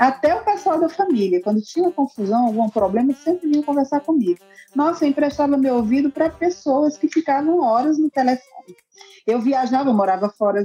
Até 0.00 0.34
o 0.34 0.42
pessoal 0.42 0.80
da 0.80 0.88
família, 0.88 1.42
quando 1.42 1.60
tinha 1.60 1.92
confusão, 1.92 2.46
algum 2.46 2.70
problema, 2.70 3.12
sempre 3.12 3.50
vinha 3.50 3.62
conversar 3.62 4.00
comigo. 4.00 4.40
Nossa, 4.74 5.04
eu 5.04 5.10
emprestava 5.10 5.58
meu 5.58 5.74
ouvido 5.74 6.10
para 6.10 6.30
pessoas 6.30 6.96
que 6.96 7.06
ficavam 7.06 7.60
horas 7.60 7.98
no 7.98 8.08
telefone. 8.08 8.76
Eu 9.26 9.42
viajava, 9.42 9.90
eu 9.90 9.94
morava 9.94 10.30
fora, 10.30 10.64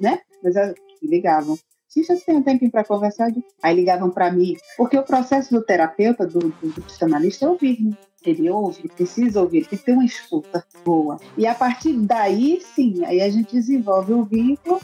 né? 0.00 0.18
Mas 0.42 0.54
ligavam. 1.00 1.56
Se 1.88 2.02
vocês 2.02 2.24
têm 2.24 2.38
um 2.38 2.42
tempinho 2.42 2.72
para 2.72 2.82
conversar, 2.82 3.30
aí 3.62 3.76
ligavam 3.76 4.10
para 4.10 4.32
mim. 4.32 4.56
Porque 4.76 4.98
o 4.98 5.04
processo 5.04 5.54
do 5.54 5.62
terapeuta, 5.62 6.26
do, 6.26 6.40
do, 6.40 6.68
do 6.68 6.82
psicanalista, 6.82 7.44
é 7.44 7.48
ouvir, 7.48 7.80
né? 7.80 7.96
Ele 8.26 8.50
ouve, 8.50 8.80
ele 8.80 8.88
precisa 8.88 9.40
ouvir, 9.40 9.64
tem 9.64 9.78
que 9.78 9.84
ter 9.84 9.92
uma 9.92 10.04
escuta 10.04 10.66
boa. 10.84 11.18
E 11.38 11.46
a 11.46 11.54
partir 11.54 11.92
daí, 11.92 12.60
sim, 12.60 13.04
aí 13.04 13.20
a 13.20 13.30
gente 13.30 13.52
desenvolve 13.52 14.12
o 14.12 14.24
vínculo 14.24 14.80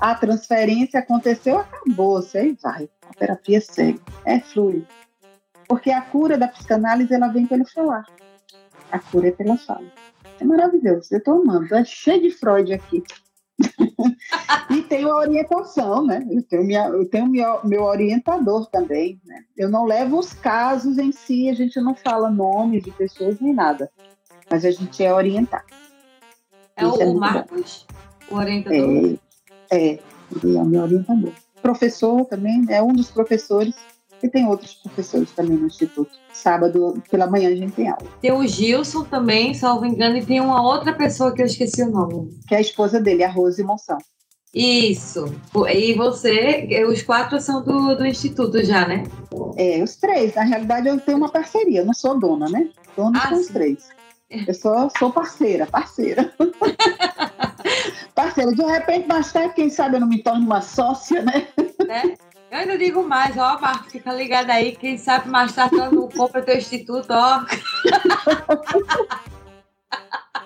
a 0.00 0.14
transferência 0.14 1.00
aconteceu, 1.00 1.58
acabou, 1.58 2.24
aí 2.34 2.56
vai. 2.62 2.88
A 3.10 3.14
terapia 3.14 3.60
segue, 3.60 4.00
é 4.24 4.38
fluido. 4.38 4.86
Porque 5.68 5.90
a 5.90 6.00
cura 6.00 6.38
da 6.38 6.48
psicanálise, 6.48 7.12
ela 7.12 7.28
vem 7.28 7.46
pelo 7.46 7.66
falar. 7.66 8.06
A 8.90 8.98
cura 8.98 9.28
é 9.28 9.32
pela 9.32 9.56
fala. 9.58 9.86
É 10.38 10.44
maravilhoso, 10.44 11.08
eu 11.10 11.18
estou 11.18 11.42
amando. 11.42 11.74
É 11.74 11.84
cheio 11.84 12.22
de 12.22 12.30
Freud 12.30 12.72
aqui. 12.72 13.02
e 14.70 14.82
tenho 14.82 15.10
a 15.10 15.18
orientação, 15.18 16.06
né? 16.06 16.24
Eu 16.30 16.42
tenho, 16.44 16.64
minha, 16.64 16.86
eu 16.86 17.04
tenho 17.04 17.26
meu, 17.26 17.60
meu 17.64 17.82
orientador 17.82 18.66
também, 18.70 19.20
né? 19.24 19.44
Eu 19.56 19.68
não 19.68 19.84
levo 19.84 20.18
os 20.18 20.32
casos 20.32 20.96
em 20.98 21.12
si, 21.12 21.48
a 21.48 21.54
gente 21.54 21.78
não 21.80 21.94
fala 21.94 22.30
nomes 22.30 22.82
de 22.82 22.90
pessoas 22.92 23.38
nem 23.40 23.52
nada, 23.52 23.90
mas 24.50 24.64
a 24.64 24.70
gente 24.70 25.04
é 25.04 25.12
orientado. 25.12 25.64
É 26.76 26.84
Isso 26.84 26.96
o, 26.96 27.02
é 27.02 27.12
Marcos, 27.12 27.86
bom. 28.28 28.36
o 28.36 28.38
orientador? 28.38 29.18
É, 29.70 29.76
é, 29.76 29.98
ele 30.42 30.56
é 30.56 30.60
o 30.60 30.64
meu 30.64 30.82
orientador. 30.82 31.32
Professor 31.62 32.24
também, 32.26 32.64
é 32.68 32.82
um 32.82 32.92
dos 32.92 33.10
professores 33.10 33.74
e 34.22 34.28
tem 34.28 34.46
outros 34.46 34.74
professores 34.74 35.30
também 35.32 35.56
no 35.56 35.66
Instituto. 35.66 36.10
Sábado, 36.32 37.02
pela 37.10 37.26
manhã, 37.26 37.48
a 37.48 37.54
gente 37.54 37.72
tem 37.72 37.88
aula. 37.88 38.06
Tem 38.20 38.32
o 38.32 38.46
Gilson 38.46 39.04
também, 39.04 39.54
salvo 39.54 39.86
engano, 39.86 40.16
e 40.16 40.24
tem 40.24 40.40
uma 40.40 40.62
outra 40.62 40.92
pessoa 40.92 41.34
que 41.34 41.42
eu 41.42 41.46
esqueci 41.46 41.82
o 41.82 41.90
nome. 41.90 42.30
Que 42.46 42.54
é 42.54 42.58
a 42.58 42.60
esposa 42.60 43.00
dele, 43.00 43.24
a 43.24 43.30
Rose 43.30 43.62
Monção. 43.62 43.98
Isso. 44.52 45.32
E 45.72 45.94
você, 45.94 46.84
os 46.88 47.02
quatro 47.02 47.40
são 47.40 47.62
do, 47.62 47.94
do 47.94 48.04
Instituto 48.04 48.62
já, 48.64 48.86
né? 48.86 49.04
É, 49.56 49.82
os 49.82 49.96
três. 49.96 50.34
Na 50.34 50.42
realidade, 50.42 50.88
eu 50.88 51.00
tenho 51.00 51.18
uma 51.18 51.30
parceria, 51.30 51.80
eu 51.80 51.86
não 51.86 51.94
sou 51.94 52.18
dona, 52.18 52.48
né? 52.48 52.68
Dona 52.96 53.18
ah, 53.22 53.28
são 53.28 53.38
os 53.38 53.46
três. 53.46 53.88
Eu 54.30 54.54
sou, 54.54 54.88
sou 54.96 55.12
parceira, 55.12 55.66
parceira. 55.66 56.32
parceira. 58.14 58.52
De 58.52 58.62
repente, 58.62 59.08
mais 59.08 59.32
tarde, 59.32 59.54
quem 59.54 59.68
sabe 59.68 59.96
eu 59.96 60.00
não 60.00 60.06
me 60.06 60.22
torno 60.22 60.46
uma 60.46 60.62
sócia, 60.62 61.20
né? 61.22 61.48
né? 61.86 62.14
Eu 62.50 62.58
ainda 62.58 62.78
digo 62.78 63.02
mais, 63.02 63.36
ó, 63.36 63.60
Marco, 63.60 63.90
fica 63.90 64.12
ligado 64.12 64.50
aí, 64.50 64.76
quem 64.76 64.96
sabe 64.98 65.28
mais 65.28 65.52
tarde 65.52 65.76
eu 65.76 65.92
não 65.92 66.08
compra 66.08 66.42
teu 66.42 66.56
instituto, 66.56 67.10
ó. 67.10 67.44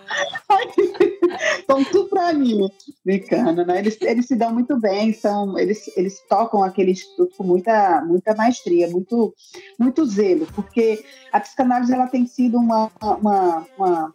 São 1.67 1.85
tudo 1.85 2.09
para 2.09 2.33
mim, 2.33 2.69
brincando, 3.05 3.65
né? 3.65 3.79
Eles, 3.79 3.99
eles 4.03 4.27
se 4.27 4.37
dão 4.37 4.53
muito 4.53 4.79
bem, 4.79 5.13
são, 5.13 5.59
eles, 5.59 5.91
eles 5.97 6.23
tocam 6.29 6.63
aquele 6.63 6.93
instituto 6.93 7.35
com 7.37 7.45
muita, 7.45 8.03
muita 8.03 8.35
maestria, 8.35 8.89
muito, 8.89 9.35
muito 9.79 10.05
zelo, 10.07 10.47
porque 10.55 11.05
a 11.33 11.41
psicanálise 11.41 11.93
ela 11.93 12.07
tem 12.07 12.27
sido 12.27 12.59
uma, 12.59 12.91
uma, 13.01 13.67
uma 13.77 14.15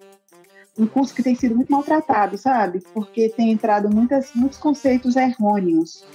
um 0.78 0.88
curso 0.88 1.14
que 1.14 1.24
tem 1.24 1.36
sido 1.36 1.56
muito 1.56 1.72
maltratado, 1.72 2.38
sabe? 2.38 2.82
Porque 2.94 3.30
tem 3.30 3.52
entrado 3.52 3.90
muitas, 3.90 4.32
muitos 4.34 4.58
conceitos 4.58 5.16
errôneos. 5.18 6.06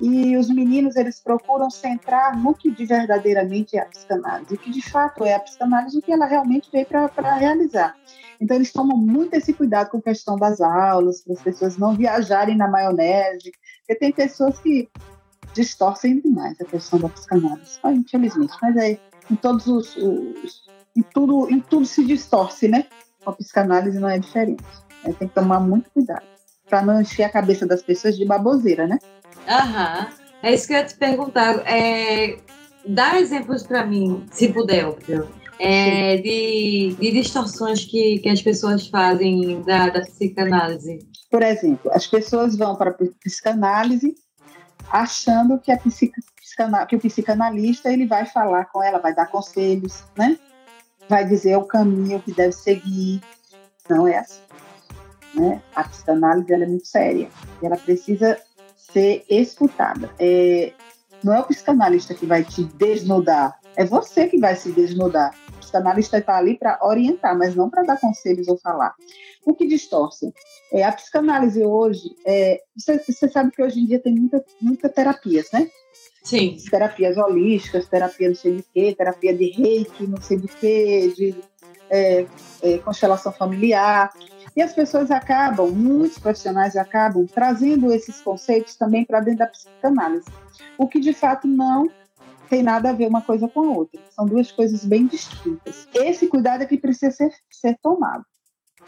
E 0.00 0.36
os 0.36 0.48
meninos, 0.48 0.96
eles 0.96 1.20
procuram 1.20 1.70
centrar 1.70 2.38
no 2.38 2.54
que 2.54 2.70
de 2.70 2.84
verdadeiramente 2.84 3.76
é 3.76 3.80
a 3.80 3.86
psicanálise, 3.86 4.54
o 4.54 4.58
que 4.58 4.70
de 4.70 4.82
fato 4.82 5.24
é 5.24 5.34
a 5.34 5.40
psicanálise, 5.40 5.98
o 5.98 6.02
que 6.02 6.12
ela 6.12 6.26
realmente 6.26 6.70
veio 6.70 6.86
para 6.86 7.34
realizar. 7.34 7.96
Então, 8.38 8.56
eles 8.56 8.72
tomam 8.72 8.96
muito 8.96 9.34
esse 9.34 9.54
cuidado 9.54 9.88
com 9.88 9.98
a 9.98 10.02
questão 10.02 10.36
das 10.36 10.60
aulas, 10.60 11.22
para 11.22 11.32
as 11.32 11.42
pessoas 11.42 11.78
não 11.78 11.94
viajarem 11.94 12.56
na 12.56 12.68
maionese, 12.68 13.52
porque 13.78 13.94
tem 13.94 14.12
pessoas 14.12 14.58
que 14.58 14.88
distorcem 15.54 16.20
demais 16.20 16.60
a 16.60 16.64
questão 16.64 16.98
da 16.98 17.08
psicanálise, 17.08 17.78
infelizmente, 17.86 18.54
mas 18.60 18.76
é 18.76 18.98
em 19.30 19.36
todos 19.36 19.66
os, 19.66 19.96
os, 19.96 20.66
em 20.94 21.02
tudo 21.02 21.50
em 21.50 21.60
tudo 21.60 21.86
se 21.86 22.04
distorce, 22.04 22.68
né? 22.68 22.86
A 23.24 23.32
psicanálise 23.32 23.98
não 23.98 24.08
é 24.08 24.18
diferente. 24.18 24.62
É, 25.04 25.12
tem 25.12 25.28
que 25.28 25.34
tomar 25.34 25.60
muito 25.60 25.90
cuidado 25.90 26.26
para 26.68 26.82
não 26.82 27.00
encher 27.00 27.24
a 27.24 27.28
cabeça 27.28 27.66
das 27.66 27.82
pessoas 27.82 28.16
de 28.16 28.24
baboseira, 28.24 28.86
né? 28.86 28.98
Aham. 29.48 30.08
É 30.42 30.54
isso 30.54 30.66
que 30.66 30.74
eu 30.74 30.78
ia 30.78 30.84
te 30.84 30.94
perguntar. 30.94 31.62
É, 31.66 32.38
dá 32.86 33.18
exemplos 33.18 33.62
para 33.62 33.86
mim, 33.86 34.26
se 34.30 34.52
puder, 34.52 34.86
óbvio 34.86 35.28
é, 35.58 36.18
de, 36.18 36.96
de, 36.98 37.10
distorções 37.12 37.84
que, 37.84 38.18
que 38.18 38.28
as 38.28 38.42
pessoas 38.42 38.86
fazem 38.88 39.62
da, 39.62 39.88
da 39.88 40.00
psicanálise? 40.02 40.98
Por 41.30 41.42
exemplo, 41.42 41.90
as 41.92 42.06
pessoas 42.06 42.56
vão 42.56 42.76
para 42.76 42.90
a 42.90 42.94
psicanálise 43.24 44.14
achando 44.90 45.58
que, 45.58 45.72
a 45.72 45.78
que 46.86 46.96
o 46.96 47.00
psicanalista 47.00 47.92
ele 47.92 48.06
vai 48.06 48.24
falar 48.26 48.66
com 48.66 48.82
ela, 48.82 48.98
vai 48.98 49.14
dar 49.14 49.26
conselhos, 49.26 50.04
né? 50.16 50.38
vai 51.08 51.24
dizer 51.24 51.56
o 51.56 51.64
caminho 51.64 52.20
que 52.20 52.32
deve 52.32 52.52
seguir. 52.52 53.20
Não 53.88 54.06
é 54.06 54.18
assim. 54.18 54.40
Né? 55.34 55.62
A 55.74 55.84
psicanálise 55.84 56.52
ela 56.52 56.64
é 56.64 56.68
muito 56.68 56.86
séria 56.86 57.28
e 57.62 57.66
ela 57.66 57.76
precisa 57.76 58.38
ser 58.92 59.24
escutada. 59.28 60.10
É, 60.18 60.72
não 61.22 61.34
é 61.34 61.40
o 61.40 61.44
psicanalista 61.44 62.14
que 62.14 62.26
vai 62.26 62.44
te 62.44 62.64
desnudar, 62.64 63.58
é 63.76 63.84
você 63.84 64.26
que 64.28 64.38
vai 64.38 64.56
se 64.56 64.72
desnudar 64.72 65.32
psicanalista 65.66 66.18
está 66.18 66.36
ali 66.38 66.56
para 66.56 66.78
orientar, 66.82 67.36
mas 67.36 67.54
não 67.54 67.68
para 67.68 67.82
dar 67.82 68.00
conselhos 68.00 68.48
ou 68.48 68.56
falar. 68.56 68.94
O 69.44 69.54
que 69.54 69.66
distorce? 69.66 70.32
É, 70.72 70.82
a 70.84 70.92
psicanálise 70.92 71.64
hoje, 71.64 72.16
é, 72.24 72.60
você, 72.76 72.98
você, 72.98 73.28
sabe 73.28 73.50
que 73.50 73.62
hoje 73.62 73.80
em 73.80 73.86
dia 73.86 73.98
tem 73.98 74.14
muita, 74.14 74.44
muita 74.60 74.88
terapias, 74.88 75.50
né? 75.52 75.68
Sim. 76.22 76.56
Terapias 76.70 77.16
holísticas, 77.16 77.86
terapia 77.86 78.28
não 78.28 78.34
sei 78.34 78.56
de 78.56 78.64
quê, 78.74 78.94
terapia 78.96 79.34
de 79.34 79.50
reiki, 79.50 80.06
não 80.06 80.20
sei 80.20 80.38
de 80.38 80.48
quê, 80.48 81.12
de 81.16 81.34
é, 81.88 82.26
é, 82.62 82.78
constelação 82.78 83.32
familiar. 83.32 84.12
E 84.56 84.62
as 84.62 84.72
pessoas 84.72 85.10
acabam, 85.10 85.70
muitos 85.70 86.18
profissionais 86.18 86.76
acabam 86.76 87.26
trazendo 87.26 87.92
esses 87.92 88.22
conceitos 88.22 88.74
também 88.74 89.04
para 89.04 89.20
dentro 89.20 89.40
da 89.40 89.46
psicanálise, 89.46 90.24
o 90.78 90.88
que 90.88 90.98
de 90.98 91.12
fato 91.12 91.46
não 91.46 91.90
tem 92.48 92.62
nada 92.62 92.90
a 92.90 92.92
ver 92.92 93.06
uma 93.06 93.20
coisa 93.20 93.46
com 93.48 93.60
a 93.60 93.70
outra. 93.76 94.00
São 94.10 94.24
duas 94.24 94.50
coisas 94.50 94.84
bem 94.84 95.06
distintas. 95.06 95.86
Esse 95.92 96.26
cuidado 96.26 96.62
é 96.62 96.66
que 96.66 96.78
precisa 96.78 97.10
ser, 97.10 97.30
ser 97.50 97.76
tomado. 97.82 98.24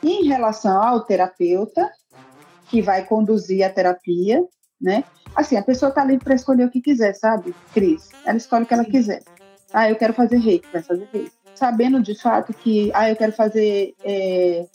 em 0.02 0.26
relação 0.28 0.80
ao 0.80 1.04
terapeuta, 1.04 1.90
que 2.70 2.80
vai 2.80 3.04
conduzir 3.04 3.64
a 3.64 3.70
terapia, 3.70 4.42
né? 4.80 5.02
Assim, 5.34 5.56
a 5.56 5.62
pessoa 5.62 5.88
está 5.88 6.04
livre 6.04 6.24
para 6.24 6.36
escolher 6.36 6.64
o 6.64 6.70
que 6.70 6.80
quiser, 6.80 7.14
sabe, 7.14 7.54
Cris? 7.74 8.08
Ela 8.24 8.36
escolhe 8.36 8.62
o 8.62 8.66
que 8.66 8.74
ela 8.74 8.84
quiser. 8.84 9.22
Ah, 9.72 9.90
eu 9.90 9.96
quero 9.96 10.14
fazer 10.14 10.38
reiki, 10.38 10.68
vai 10.72 10.82
fazer 10.82 11.08
reiki. 11.12 11.32
Sabendo 11.54 12.00
de 12.00 12.14
fato 12.14 12.54
que, 12.54 12.92
ah, 12.94 13.10
eu 13.10 13.16
quero 13.16 13.32
fazer 13.32 13.94
é, 14.04 14.66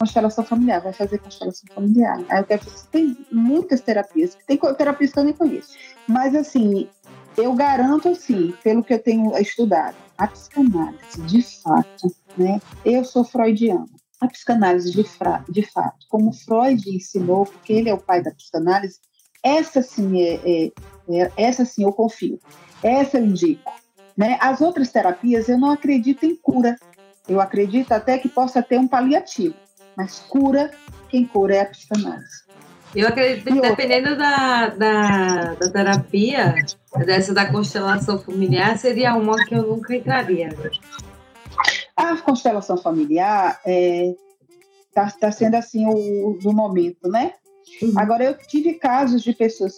constelação 0.00 0.42
familiar, 0.42 0.80
vai 0.80 0.94
fazer 0.94 1.18
constelação 1.18 1.68
familiar. 1.74 2.24
Ah, 2.30 2.38
eu 2.38 2.44
quero 2.44 2.64
fazer... 2.64 2.86
Tem 2.90 3.16
muitas 3.30 3.82
terapias. 3.82 4.36
Tem 4.46 4.58
terapias 4.76 5.12
que 5.12 5.18
eu 5.18 5.24
nem 5.24 5.34
conheço. 5.34 5.76
Mas, 6.08 6.34
assim, 6.34 6.88
eu 7.36 7.52
garanto, 7.54 8.08
assim, 8.08 8.54
pelo 8.64 8.82
que 8.82 8.94
eu 8.94 8.98
tenho 8.98 9.36
estudado, 9.38 9.94
a 10.16 10.26
psicanálise, 10.26 11.20
de 11.26 11.42
fato, 11.62 12.14
né? 12.36 12.60
Eu 12.82 13.04
sou 13.04 13.24
freudiana. 13.24 13.86
A 14.20 14.26
psicanálise, 14.26 14.90
de, 14.90 15.04
fra, 15.04 15.44
de 15.48 15.62
fato, 15.62 16.06
como 16.08 16.32
Freud 16.32 16.82
ensinou, 16.94 17.44
porque 17.44 17.72
ele 17.72 17.88
é 17.88 17.94
o 17.94 17.98
pai 17.98 18.22
da 18.22 18.30
psicanálise, 18.30 18.98
essa 19.42 19.82
sim 19.82 20.20
é, 20.20 20.34
é, 20.44 20.72
É, 21.08 21.32
essa 21.36 21.64
sim 21.64 21.84
eu 21.84 21.92
confio. 21.92 22.38
Essa 22.82 23.18
eu 23.18 23.24
indico. 23.24 23.72
Né? 24.16 24.38
As 24.40 24.60
outras 24.60 24.90
terapias 24.90 25.48
eu 25.48 25.58
não 25.58 25.70
acredito 25.70 26.24
em 26.24 26.36
cura. 26.36 26.76
Eu 27.28 27.40
acredito 27.40 27.92
até 27.92 28.18
que 28.18 28.28
possa 28.28 28.62
ter 28.62 28.78
um 28.78 28.88
paliativo, 28.88 29.54
mas 29.96 30.20
cura, 30.20 30.70
quem 31.08 31.26
cura 31.26 31.56
é 31.56 31.60
a 31.62 31.66
psicanálise. 31.66 32.44
Eu 32.94 33.06
acredito 33.06 33.44
que 33.52 33.60
dependendo 33.60 34.16
da, 34.16 34.68
da, 34.68 35.54
da, 35.54 35.70
terapia, 35.70 36.54
dessa 37.06 37.32
da 37.32 37.50
constelação 37.50 38.18
familiar, 38.18 38.76
seria 38.78 39.14
uma 39.14 39.36
que 39.44 39.54
eu 39.54 39.62
nunca 39.62 39.94
entraria. 39.94 40.48
A 41.96 42.16
constelação 42.16 42.76
familiar 42.76 43.60
está 43.64 43.70
é, 43.70 44.14
tá, 44.92 45.10
tá 45.20 45.30
sendo 45.30 45.54
assim 45.54 45.86
o 45.86 46.36
do 46.42 46.52
momento, 46.52 47.08
né? 47.08 47.34
Uhum. 47.80 47.92
Agora, 47.96 48.24
eu 48.24 48.34
tive 48.36 48.74
casos 48.74 49.22
de 49.22 49.32
pessoas, 49.32 49.74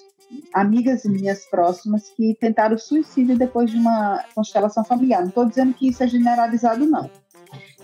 amigas 0.54 1.04
minhas 1.04 1.44
próximas, 1.44 2.08
que 2.16 2.34
tentaram 2.40 2.78
suicídio 2.78 3.36
depois 3.36 3.70
de 3.70 3.76
uma 3.76 4.24
constelação 4.34 4.84
familiar. 4.84 5.20
Não 5.20 5.28
estou 5.28 5.44
dizendo 5.44 5.74
que 5.74 5.88
isso 5.88 6.02
é 6.02 6.08
generalizado, 6.08 6.86
não. 6.86 7.10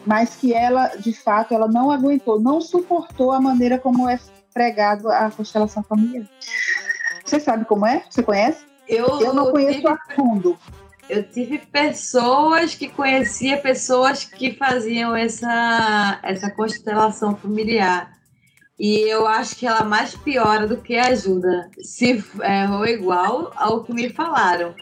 Mas 0.07 0.37
que 0.37 0.55
ela, 0.55 0.89
de 0.97 1.13
fato, 1.13 1.53
ela 1.53 1.69
não 1.69 1.91
aguentou, 1.91 2.41
não 2.41 2.61
suportou 2.61 3.33
a 3.33 3.41
maneira 3.41 3.79
como 3.79 4.09
é 4.09 4.19
pregado 4.53 5.11
a 5.11 5.31
constelação 5.31 5.83
familiar. 5.83 6.27
Você 7.25 7.39
sabe 7.39 7.65
como 7.65 7.87
é? 7.87 8.03
Você 8.09 8.23
conhece? 8.23 8.65
Eu, 8.89 9.21
eu 9.21 9.35
não 9.35 9.51
conheço 9.51 9.81
tive, 9.81 9.89
a 9.89 9.99
fundo. 10.15 10.59
Eu 11.09 11.23
tive 11.23 11.59
pessoas 11.59 12.75
que 12.75 12.89
conhecia 12.89 13.59
pessoas 13.59 14.25
que 14.25 14.55
faziam 14.55 15.15
essa, 15.15 16.19
essa 16.23 16.51
constelação 16.51 17.37
familiar. 17.37 18.11
E 18.79 19.01
eu 19.01 19.27
acho 19.27 19.57
que 19.57 19.67
ela 19.67 19.85
mais 19.85 20.15
piora 20.15 20.67
do 20.67 20.77
que 20.77 20.97
ajuda. 20.97 21.69
Se 21.83 22.25
errou 22.43 22.87
igual 22.87 23.53
ao 23.57 23.83
que 23.83 23.93
me 23.93 24.09
falaram. 24.09 24.75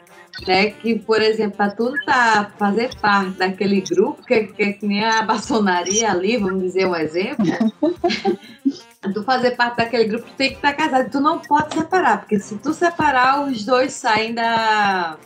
Né, 0.47 0.71
que, 0.71 0.99
por 0.99 1.23
exemplo, 1.23 1.57
para 1.57 1.71
tu 1.71 1.93
tá, 2.05 2.51
fazer 2.59 2.95
parte 2.97 3.31
daquele 3.39 3.81
grupo, 3.81 4.23
que, 4.23 4.45
que, 4.49 4.63
é 4.63 4.73
que 4.75 4.87
nem 4.87 5.05
a 5.05 5.23
maçonaria 5.23 6.11
ali, 6.11 6.37
vamos 6.37 6.63
dizer 6.63 6.87
um 6.87 6.95
exemplo, 6.95 7.47
tu 9.15 9.23
fazer 9.23 9.53
parte 9.53 9.79
daquele 9.79 10.05
grupo, 10.05 10.27
tu 10.27 10.35
tem 10.35 10.51
que 10.51 10.57
estar 10.57 10.73
tá 10.73 10.77
casado. 10.77 11.11
Tu 11.11 11.21
não 11.21 11.39
pode 11.39 11.75
separar, 11.75 12.19
porque 12.19 12.39
se 12.39 12.57
tu 12.59 12.73
separar, 12.75 13.47
os 13.47 13.65
dois 13.65 13.93
saem 13.93 14.35
da, 14.35 15.17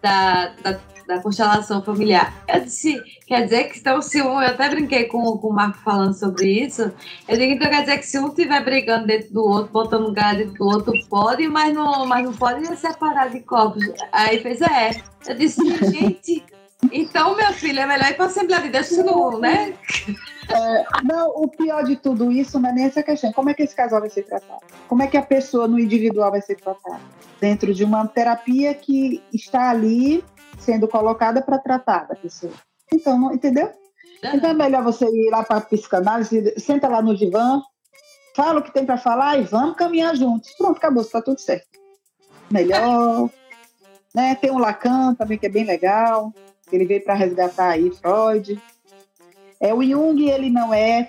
da, 0.00 0.52
da 0.62 0.80
da 1.06 1.20
constelação 1.20 1.82
familiar. 1.82 2.34
Eu 2.48 2.60
disse, 2.60 3.00
quer 3.26 3.44
dizer 3.44 3.64
que 3.64 3.78
então, 3.78 4.02
se 4.02 4.20
um, 4.20 4.40
eu 4.40 4.48
até 4.48 4.68
brinquei 4.68 5.04
com, 5.04 5.38
com 5.38 5.48
o 5.48 5.52
Marco 5.52 5.78
falando 5.78 6.14
sobre 6.14 6.64
isso, 6.64 6.92
eu 7.28 7.36
digo, 7.36 7.52
então 7.52 7.70
quer 7.70 7.80
dizer 7.80 7.98
que 7.98 8.06
se 8.06 8.18
um 8.18 8.28
estiver 8.28 8.64
brigando 8.64 9.06
dentro 9.06 9.32
do 9.32 9.44
outro, 9.44 9.72
botando 9.72 10.06
lugar 10.06 10.36
dentro 10.36 10.54
do 10.54 10.64
outro, 10.64 10.92
pode, 11.08 11.46
mas 11.48 11.72
não, 11.74 12.06
mas 12.06 12.24
não 12.24 12.32
pode 12.32 12.64
separar 12.76 13.30
de 13.30 13.40
corpos. 13.40 13.84
Aí 14.12 14.40
fez, 14.40 14.60
é. 14.60 14.90
Eu 15.26 15.34
disse, 15.34 15.60
gente, 15.90 16.44
então, 16.92 17.36
meu 17.36 17.52
filho, 17.52 17.80
é 17.80 17.86
melhor 17.86 18.10
ir 18.10 18.14
para 18.14 18.24
a 18.24 18.28
Assembleia 18.28 18.62
de 18.62 18.68
Deus, 18.68 18.90
não, 18.98 19.40
né? 19.40 19.74
É, 20.48 20.84
não, 21.02 21.30
o 21.30 21.48
pior 21.48 21.82
de 21.84 21.96
tudo 21.96 22.30
isso 22.30 22.60
não 22.60 22.70
é 22.70 22.72
nem 22.72 22.84
essa 22.84 23.02
questão. 23.02 23.32
Como 23.32 23.50
é 23.50 23.54
que 23.54 23.62
esse 23.62 23.74
casal 23.74 24.00
vai 24.00 24.10
ser 24.10 24.22
tratado? 24.22 24.60
Como 24.86 25.02
é 25.02 25.06
que 25.06 25.16
a 25.16 25.22
pessoa 25.22 25.66
no 25.66 25.78
individual 25.78 26.30
vai 26.30 26.40
ser 26.40 26.56
tratada? 26.56 27.00
Dentro 27.40 27.74
de 27.74 27.82
uma 27.82 28.06
terapia 28.06 28.74
que 28.74 29.22
está 29.32 29.70
ali 29.70 30.22
sendo 30.58 30.88
colocada 30.88 31.42
para 31.42 31.58
tratar 31.58 32.06
da 32.08 32.14
pessoa. 32.14 32.52
Então, 32.92 33.18
não, 33.18 33.32
entendeu? 33.32 33.70
Então 34.22 34.50
é 34.50 34.54
melhor 34.54 34.82
você 34.82 35.04
ir 35.06 35.30
lá 35.30 35.42
para 35.42 35.58
a 35.58 35.60
psicanálise, 35.60 36.54
senta 36.58 36.88
lá 36.88 37.02
no 37.02 37.16
divã, 37.16 37.62
fala 38.34 38.60
o 38.60 38.62
que 38.62 38.72
tem 38.72 38.84
para 38.84 38.96
falar 38.96 39.38
e 39.38 39.44
vamos 39.44 39.76
caminhar 39.76 40.16
juntos. 40.16 40.50
Pronto, 40.56 40.76
acabou, 40.76 41.02
está 41.02 41.20
tudo 41.20 41.40
certo. 41.40 41.66
Melhor. 42.50 43.30
né? 44.14 44.34
Tem 44.34 44.50
um 44.50 44.58
Lacan 44.58 45.14
também 45.14 45.38
que 45.38 45.46
é 45.46 45.50
bem 45.50 45.64
legal, 45.64 46.32
ele 46.72 46.84
veio 46.84 47.04
para 47.04 47.14
resgatar 47.14 47.70
aí 47.70 47.90
Freud. 47.90 48.60
É, 49.60 49.72
o 49.72 49.82
Jung, 49.82 50.28
ele 50.28 50.50
não 50.50 50.72
é 50.72 51.08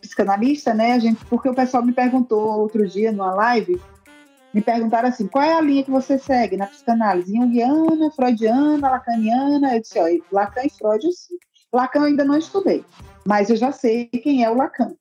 psicanalista, 0.00 0.72
né, 0.72 0.98
gente? 1.00 1.24
Porque 1.26 1.48
o 1.48 1.54
pessoal 1.54 1.84
me 1.84 1.92
perguntou 1.92 2.58
outro 2.58 2.86
dia 2.86 3.12
numa 3.12 3.34
live 3.34 3.80
me 4.58 4.62
perguntaram 4.62 5.08
assim, 5.08 5.28
qual 5.28 5.44
é 5.44 5.54
a 5.54 5.60
linha 5.60 5.84
que 5.84 5.90
você 5.90 6.18
segue 6.18 6.56
na 6.56 6.66
psicanálise? 6.66 7.32
Jungiana, 7.32 8.10
freudiana, 8.10 8.90
lacaniana? 8.90 9.76
Eu 9.76 9.80
disse, 9.80 10.00
ó, 10.00 10.06
Lacan 10.32 10.64
e 10.64 10.70
Freud 10.70 11.06
eu 11.06 11.12
sim. 11.12 11.36
Lacan 11.72 12.00
eu 12.00 12.04
ainda 12.06 12.24
não 12.24 12.36
estudei, 12.36 12.84
mas 13.24 13.50
eu 13.50 13.56
já 13.56 13.70
sei 13.70 14.06
quem 14.06 14.42
é 14.42 14.50
o 14.50 14.56
Lacan. 14.56 14.94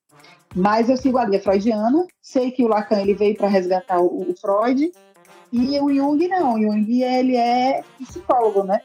Mas 0.55 0.89
eu 0.89 0.97
sigo 0.97 1.17
a 1.17 1.25
linha 1.25 1.41
freudiana, 1.41 2.05
sei 2.21 2.51
que 2.51 2.63
o 2.63 2.67
Lacan 2.67 3.01
ele 3.01 3.15
veio 3.15 3.35
para 3.35 3.47
resgatar 3.47 3.99
o, 3.99 4.29
o, 4.29 4.35
Freud, 4.39 4.91
e 5.51 5.79
o 5.79 5.91
Jung 5.91 6.27
não, 6.27 6.53
o 6.53 6.61
Jung 6.61 7.01
ele 7.01 7.35
é 7.35 7.83
psicólogo, 7.99 8.63
né? 8.63 8.79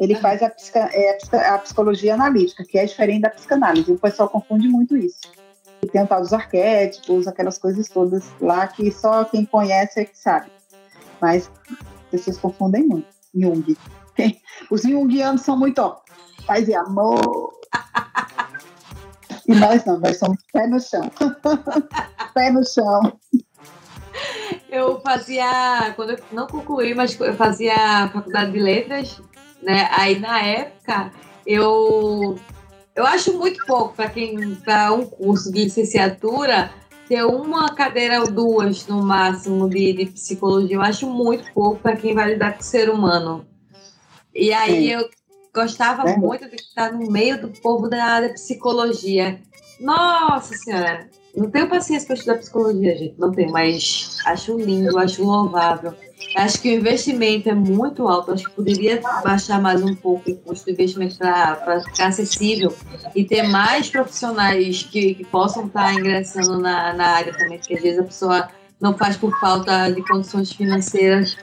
Ele 0.00 0.16
faz 0.16 0.42
a, 0.42 0.50
psica, 0.50 0.80
é 0.92 1.10
a 1.48 1.58
psicologia 1.58 2.14
analítica, 2.14 2.64
que 2.64 2.78
é 2.78 2.84
diferente 2.84 3.22
da 3.22 3.30
psicanálise. 3.30 3.92
O 3.92 3.98
pessoal 3.98 4.28
confunde 4.28 4.68
muito 4.68 4.96
isso 4.96 5.37
tem 5.86 6.02
o 6.02 6.06
tal 6.06 6.20
dos 6.20 6.32
arquétipos, 6.32 7.28
aquelas 7.28 7.58
coisas 7.58 7.88
todas 7.88 8.24
lá 8.40 8.66
que 8.66 8.90
só 8.90 9.24
quem 9.24 9.44
conhece 9.44 10.00
é 10.00 10.04
que 10.04 10.18
sabe. 10.18 10.50
Mas 11.20 11.50
as 12.06 12.10
pessoas 12.10 12.38
confundem 12.38 12.86
muito. 12.86 13.06
Jung. 13.34 13.76
Os 14.70 14.82
jungianos 14.82 15.42
são 15.42 15.56
muito, 15.56 15.78
ó, 15.78 16.00
paz 16.46 16.68
e 16.68 16.74
amor. 16.74 17.52
E 19.46 19.54
nós 19.54 19.84
não, 19.84 19.98
nós 19.98 20.18
somos 20.18 20.38
pé 20.52 20.66
no 20.66 20.80
chão. 20.80 21.10
pé 22.34 22.50
no 22.50 22.66
chão. 22.66 23.18
Eu 24.68 25.00
fazia, 25.00 25.92
quando 25.96 26.10
eu 26.10 26.18
não 26.32 26.46
concluí, 26.46 26.94
mas 26.94 27.18
eu 27.18 27.34
fazia 27.34 28.10
faculdade 28.12 28.52
de 28.52 28.58
letras, 28.58 29.22
né? 29.62 29.88
Aí 29.92 30.18
na 30.18 30.42
época 30.42 31.12
eu 31.46 32.38
eu 32.98 33.06
acho 33.06 33.32
muito 33.38 33.64
pouco 33.64 33.94
para 33.94 34.10
quem 34.10 34.56
para 34.56 34.92
um 34.92 35.06
curso 35.06 35.52
de 35.52 35.64
licenciatura 35.64 36.68
ter 37.08 37.24
uma 37.24 37.72
cadeira 37.72 38.20
ou 38.20 38.28
duas 38.28 38.88
no 38.88 39.00
máximo 39.00 39.70
de, 39.70 39.92
de 39.92 40.06
psicologia. 40.06 40.74
Eu 40.74 40.82
acho 40.82 41.08
muito 41.08 41.52
pouco 41.54 41.80
para 41.80 41.96
quem 41.96 42.12
vai 42.12 42.32
lidar 42.32 42.54
com 42.54 42.60
o 42.60 42.64
ser 42.64 42.90
humano. 42.90 43.46
E 44.34 44.52
aí 44.52 44.88
Sim. 44.88 44.94
eu 44.94 45.08
gostava 45.54 46.10
é. 46.10 46.16
muito 46.16 46.50
de 46.50 46.56
estar 46.56 46.92
no 46.92 47.08
meio 47.08 47.40
do 47.40 47.48
povo 47.60 47.88
da 47.88 48.04
área 48.04 48.28
de 48.28 48.34
psicologia. 48.34 49.40
Nossa 49.78 50.56
Senhora, 50.56 51.08
não 51.38 51.50
tenho 51.50 51.68
paciência 51.68 52.06
para 52.06 52.16
estudar 52.16 52.38
psicologia, 52.38 52.96
gente, 52.96 53.14
não 53.18 53.30
tenho, 53.30 53.52
mas 53.52 54.18
acho 54.26 54.58
lindo, 54.58 54.98
acho 54.98 55.22
louvável. 55.22 55.94
Acho 56.36 56.60
que 56.60 56.68
o 56.68 56.78
investimento 56.78 57.48
é 57.48 57.54
muito 57.54 58.08
alto, 58.08 58.32
acho 58.32 58.44
que 58.44 58.50
poderia 58.50 59.00
baixar 59.22 59.62
mais 59.62 59.82
um 59.82 59.94
pouco 59.94 60.30
o 60.30 60.36
custo 60.36 60.66
do 60.66 60.72
investimento 60.72 61.16
para 61.16 61.80
ficar 61.84 62.08
acessível 62.08 62.74
e 63.14 63.24
ter 63.24 63.44
mais 63.44 63.88
profissionais 63.88 64.82
que, 64.82 65.14
que 65.14 65.24
possam 65.24 65.66
estar 65.66 65.94
ingressando 65.94 66.58
na, 66.58 66.92
na 66.92 67.06
área 67.06 67.32
também, 67.32 67.58
porque 67.58 67.74
às 67.74 67.82
vezes 67.82 68.00
a 68.00 68.04
pessoa 68.04 68.48
não 68.80 68.96
faz 68.96 69.16
por 69.16 69.38
falta 69.38 69.90
de 69.90 70.02
condições 70.06 70.52
financeiras. 70.52 71.36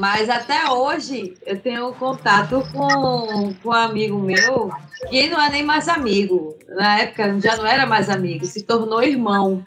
Mas 0.00 0.30
até 0.30 0.66
hoje 0.70 1.34
eu 1.44 1.60
tenho 1.60 1.92
contato 1.92 2.66
com, 2.72 3.52
com 3.62 3.68
um 3.68 3.72
amigo 3.72 4.18
meu 4.18 4.70
que 5.10 5.28
não 5.28 5.38
é 5.38 5.50
nem 5.50 5.62
mais 5.62 5.88
amigo. 5.88 6.56
Na 6.68 7.00
época 7.00 7.38
já 7.38 7.54
não 7.58 7.66
era 7.66 7.84
mais 7.84 8.08
amigo, 8.08 8.46
se 8.46 8.62
tornou 8.62 9.02
irmão, 9.02 9.62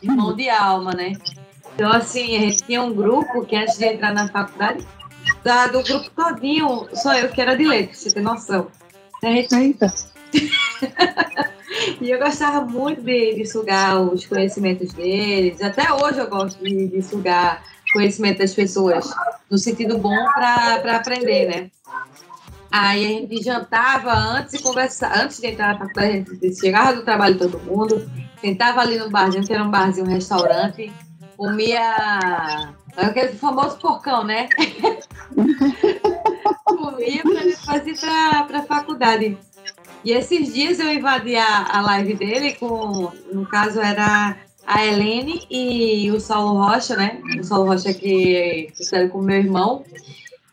irmão 0.00 0.36
de 0.36 0.48
alma, 0.48 0.92
né? 0.92 1.14
Então, 1.74 1.90
assim, 1.90 2.36
a 2.36 2.40
gente 2.42 2.62
tinha 2.62 2.80
um 2.80 2.94
grupo 2.94 3.44
que 3.44 3.56
antes 3.56 3.76
de 3.76 3.86
entrar 3.86 4.14
na 4.14 4.28
faculdade, 4.28 4.86
da, 5.42 5.66
do 5.66 5.82
grupo 5.82 6.10
todinho, 6.10 6.86
só 6.94 7.14
eu 7.14 7.28
que 7.28 7.40
era 7.40 7.56
de 7.56 7.64
leite, 7.64 7.88
pra 7.88 7.98
você 7.98 8.12
ter 8.12 8.20
noção. 8.20 8.68
A 9.20 9.26
gente... 9.26 9.52
Eita. 9.52 9.92
e 12.00 12.08
eu 12.08 12.20
gostava 12.20 12.64
muito 12.64 13.02
de, 13.02 13.34
de, 13.34 13.44
sugar 13.44 14.00
os 14.00 14.26
conhecimentos 14.26 14.92
deles. 14.92 15.60
Até 15.60 15.92
hoje 15.92 16.20
eu 16.20 16.28
gosto 16.28 16.62
de, 16.62 16.86
de 16.86 17.02
sugar 17.02 17.64
conhecimento 17.96 18.38
das 18.38 18.54
pessoas, 18.54 19.10
no 19.50 19.56
sentido 19.56 19.98
bom 19.98 20.16
para 20.34 20.96
aprender, 20.96 21.48
né? 21.48 21.70
Aí 22.70 23.04
a 23.04 23.08
gente 23.08 23.42
jantava 23.42 24.12
antes 24.12 24.58
de 24.58 24.62
conversar, 24.62 25.18
antes 25.22 25.40
de 25.40 25.46
entrar 25.46 25.68
na 25.68 25.78
faculdade, 25.78 26.26
a 26.30 26.46
gente 26.46 26.60
chegava 26.60 26.92
do 26.92 27.02
trabalho 27.02 27.38
todo 27.38 27.58
mundo, 27.60 28.08
sentava 28.40 28.80
ali 28.80 28.98
no 28.98 29.08
barzinho, 29.08 29.46
que 29.46 29.52
era 29.52 29.64
um 29.64 29.70
barzinho, 29.70 30.06
um 30.06 30.10
restaurante, 30.10 30.92
comia 31.36 32.74
aquele 32.96 33.32
famoso 33.32 33.78
porcão, 33.78 34.24
né? 34.24 34.48
comia 36.64 37.22
para 37.22 37.44
depois 37.44 37.86
ir 37.86 37.98
para 37.98 38.58
a 38.58 38.62
faculdade. 38.62 39.38
E 40.04 40.12
esses 40.12 40.52
dias 40.52 40.78
eu 40.78 40.92
invadi 40.92 41.36
a, 41.36 41.78
a 41.78 41.80
live 41.80 42.14
dele 42.14 42.52
com, 42.54 43.10
no 43.32 43.46
caso 43.46 43.80
era 43.80 44.36
a 44.66 44.84
Helene 44.84 45.46
e 45.50 46.10
o 46.10 46.20
Saulo 46.20 46.60
Rocha, 46.60 46.96
né? 46.96 47.20
O 47.38 47.44
Saulo 47.44 47.66
Rocha 47.66 47.94
que 47.94 48.72
fizeram 48.76 49.08
com 49.08 49.22
meu 49.22 49.36
irmão. 49.36 49.84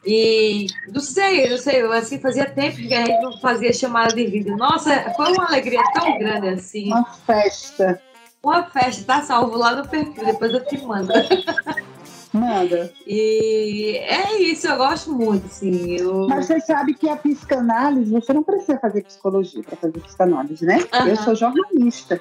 E 0.06 0.68
não 0.94 1.00
sei, 1.00 1.50
não 1.50 1.58
sei, 1.58 1.82
assim, 1.82 2.20
fazia 2.20 2.46
tempo 2.46 2.76
que 2.76 2.94
a 2.94 3.06
gente 3.06 3.22
não 3.22 3.38
fazia 3.40 3.72
chamada 3.74 4.14
de 4.14 4.26
vídeo. 4.26 4.58
Nossa, 4.58 5.14
foi 5.16 5.32
uma 5.32 5.48
alegria 5.48 5.82
tão 5.94 6.18
grande 6.20 6.50
assim. 6.50 6.88
Uma 6.88 7.06
festa 7.06 8.02
uma 8.44 8.64
festa, 8.64 9.06
tá 9.06 9.22
salvo 9.22 9.58
lá 9.58 9.74
no 9.74 9.88
perfil, 9.88 10.26
depois 10.26 10.52
eu 10.52 10.66
te 10.66 10.78
mando. 10.86 11.14
Manda. 12.34 12.92
E 13.06 13.96
é 13.96 14.42
isso, 14.42 14.68
eu 14.68 14.76
gosto 14.76 15.12
muito, 15.12 15.46
assim. 15.46 15.98
Eu... 15.98 16.28
Mas 16.28 16.48
você 16.48 16.60
sabe 16.62 16.96
que 16.96 17.08
a 17.08 17.16
psicanálise, 17.16 18.12
você 18.12 18.34
não 18.34 18.42
precisa 18.42 18.80
fazer 18.80 19.04
psicologia 19.04 19.62
para 19.62 19.78
fazer 19.78 20.00
psicanálise, 20.00 20.66
né? 20.66 20.84
Aham. 20.92 21.10
Eu 21.10 21.16
sou 21.18 21.36
jornalista. 21.36 22.20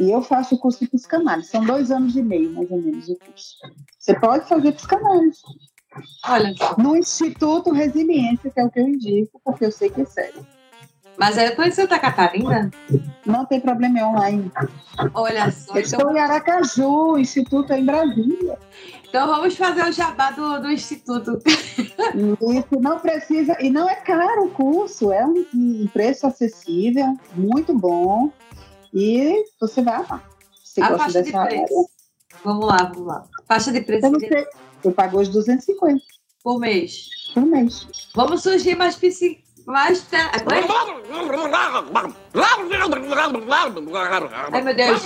E 0.00 0.10
eu 0.10 0.22
faço 0.22 0.54
o 0.54 0.58
curso 0.58 0.80
de 0.80 0.90
psicanálise. 0.90 1.48
São 1.48 1.64
dois 1.64 1.90
anos 1.90 2.16
e 2.16 2.22
meio, 2.22 2.52
mais 2.52 2.70
ou 2.70 2.80
menos, 2.80 3.08
o 3.08 3.16
curso. 3.16 3.56
Você 3.98 4.18
pode 4.18 4.48
fazer 4.48 4.72
psicanálise. 4.72 5.40
Olha 6.26 6.54
só. 6.56 6.74
No 6.78 6.96
Instituto 6.96 7.70
Resiliência, 7.70 8.50
que 8.50 8.60
é 8.60 8.64
o 8.64 8.70
que 8.70 8.80
eu 8.80 8.88
indico, 8.88 9.40
porque 9.44 9.66
eu 9.66 9.72
sei 9.72 9.90
que 9.90 10.00
é 10.00 10.04
sério. 10.06 10.46
Mas 11.18 11.36
é 11.36 11.54
foi 11.54 11.68
em 11.68 11.70
Santa 11.70 11.98
Catarina? 11.98 12.70
Não 13.26 13.44
tem 13.44 13.60
problema, 13.60 13.98
é 13.98 14.04
online. 14.04 14.50
Olha 15.12 15.50
só. 15.50 15.74
Eu 15.74 15.82
Então, 15.82 15.98
estou 15.98 16.16
em 16.16 16.18
Aracaju, 16.18 17.12
o 17.12 17.18
Instituto 17.18 17.72
é 17.72 17.80
em 17.80 17.84
Brasília. 17.84 18.58
então 19.06 19.26
vamos 19.26 19.54
fazer 19.54 19.84
o 19.84 19.92
jabá 19.92 20.30
do, 20.30 20.60
do 20.60 20.70
Instituto. 20.70 21.38
Isso 21.46 22.80
não 22.80 22.98
precisa, 22.98 23.56
e 23.60 23.68
não 23.68 23.88
é 23.88 23.96
caro 23.96 24.46
o 24.46 24.50
curso, 24.50 25.12
é 25.12 25.24
um, 25.26 25.44
um 25.54 25.86
preço 25.92 26.26
acessível, 26.26 27.14
muito 27.34 27.76
bom, 27.78 28.32
e 28.92 29.44
você 29.60 29.82
vai 29.82 29.94
amar. 29.96 30.28
Você 30.64 30.80
A 30.80 30.88
gosta 30.88 31.04
faixa 31.04 31.18
de 31.22 31.24
dessa 31.26 31.40
área? 31.40 31.64
preço. 31.64 31.90
Vamos 32.44 32.66
lá, 32.66 32.76
vamos 32.92 33.06
lá. 33.06 33.24
Faixa 33.46 33.72
de 33.72 33.80
preço 33.82 34.06
Eu 34.06 34.20
sei, 34.20 34.46
eu 34.84 34.92
pago 34.92 35.20
os 35.20 35.28
250 35.28 36.00
por 36.42 36.58
mês. 36.58 37.08
por 37.34 37.44
mês. 37.46 37.86
Vamos 38.14 38.42
surgir 38.42 38.74
mais 38.74 38.96
psi... 38.96 39.42
mais 39.66 40.02
te... 40.02 40.16
Ai, 44.52 44.62
meu 44.62 44.74
Deus. 44.74 45.02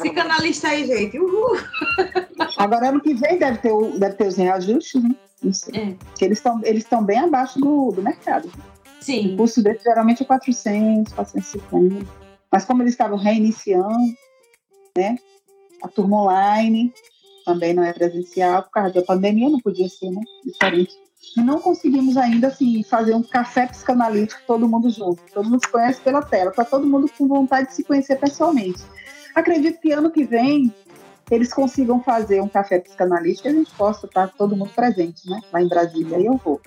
Psicanalista 0.00 0.68
aí, 0.68 0.86
gente. 0.86 1.18
Uhul. 1.18 1.58
Agora, 2.56 2.88
ano 2.88 3.00
que 3.00 3.14
vem 3.14 3.38
deve 3.38 3.58
ter, 3.58 3.72
deve 3.98 4.14
ter 4.14 4.28
os 4.28 4.36
reajustes, 4.36 5.02
né? 5.02 5.10
Não 5.42 5.52
sei. 5.52 5.74
É. 5.74 5.94
Porque 6.04 6.24
eles 6.24 6.38
estão 6.38 6.60
eles 6.64 6.86
bem 7.04 7.18
abaixo 7.18 7.58
do, 7.58 7.92
do 7.92 8.02
mercado. 8.02 8.50
O 9.00 9.04
Sim. 9.04 9.36
custo 9.36 9.62
deles 9.62 9.82
geralmente 9.82 10.22
é 10.22 10.26
400, 10.26 11.12
450. 11.12 12.06
Mas 12.52 12.64
como 12.64 12.82
eles 12.82 12.92
estavam 12.92 13.16
reiniciando, 13.16 14.14
né? 14.96 15.16
A 15.82 15.88
turma 15.88 16.22
online 16.22 16.92
também 17.44 17.72
não 17.72 17.82
é 17.82 17.92
presencial, 17.92 18.62
por 18.64 18.70
causa 18.70 18.94
da 18.94 19.02
pandemia 19.02 19.48
não 19.48 19.60
podia 19.60 19.88
ser, 19.88 20.10
né? 20.10 20.20
Diferente. 20.44 20.92
E 21.36 21.40
não 21.40 21.60
conseguimos 21.60 22.16
ainda, 22.16 22.48
assim, 22.48 22.82
fazer 22.82 23.14
um 23.14 23.22
café 23.22 23.66
psicanalítico 23.66 24.40
todo 24.46 24.68
mundo 24.68 24.90
junto. 24.90 25.22
Todo 25.32 25.48
mundo 25.48 25.64
se 25.64 25.70
conhece 25.70 26.00
pela 26.00 26.22
tela, 26.22 26.50
tá 26.50 26.64
todo 26.64 26.86
mundo 26.86 27.10
com 27.16 27.28
vontade 27.28 27.68
de 27.68 27.74
se 27.74 27.84
conhecer 27.84 28.16
pessoalmente. 28.18 28.82
Acredito 29.34 29.80
que 29.80 29.92
ano 29.92 30.10
que 30.10 30.24
vem 30.24 30.74
eles 31.30 31.52
consigam 31.54 32.02
fazer 32.02 32.40
um 32.40 32.48
café 32.48 32.80
psicanalítico 32.80 33.46
e 33.46 33.50
a 33.50 33.54
gente 33.54 33.72
possa 33.74 34.06
estar 34.06 34.28
todo 34.28 34.56
mundo 34.56 34.72
presente, 34.74 35.28
né? 35.30 35.40
Lá 35.52 35.62
em 35.62 35.68
Brasília, 35.68 36.16
aí 36.16 36.26
eu 36.26 36.36
vou. 36.36 36.60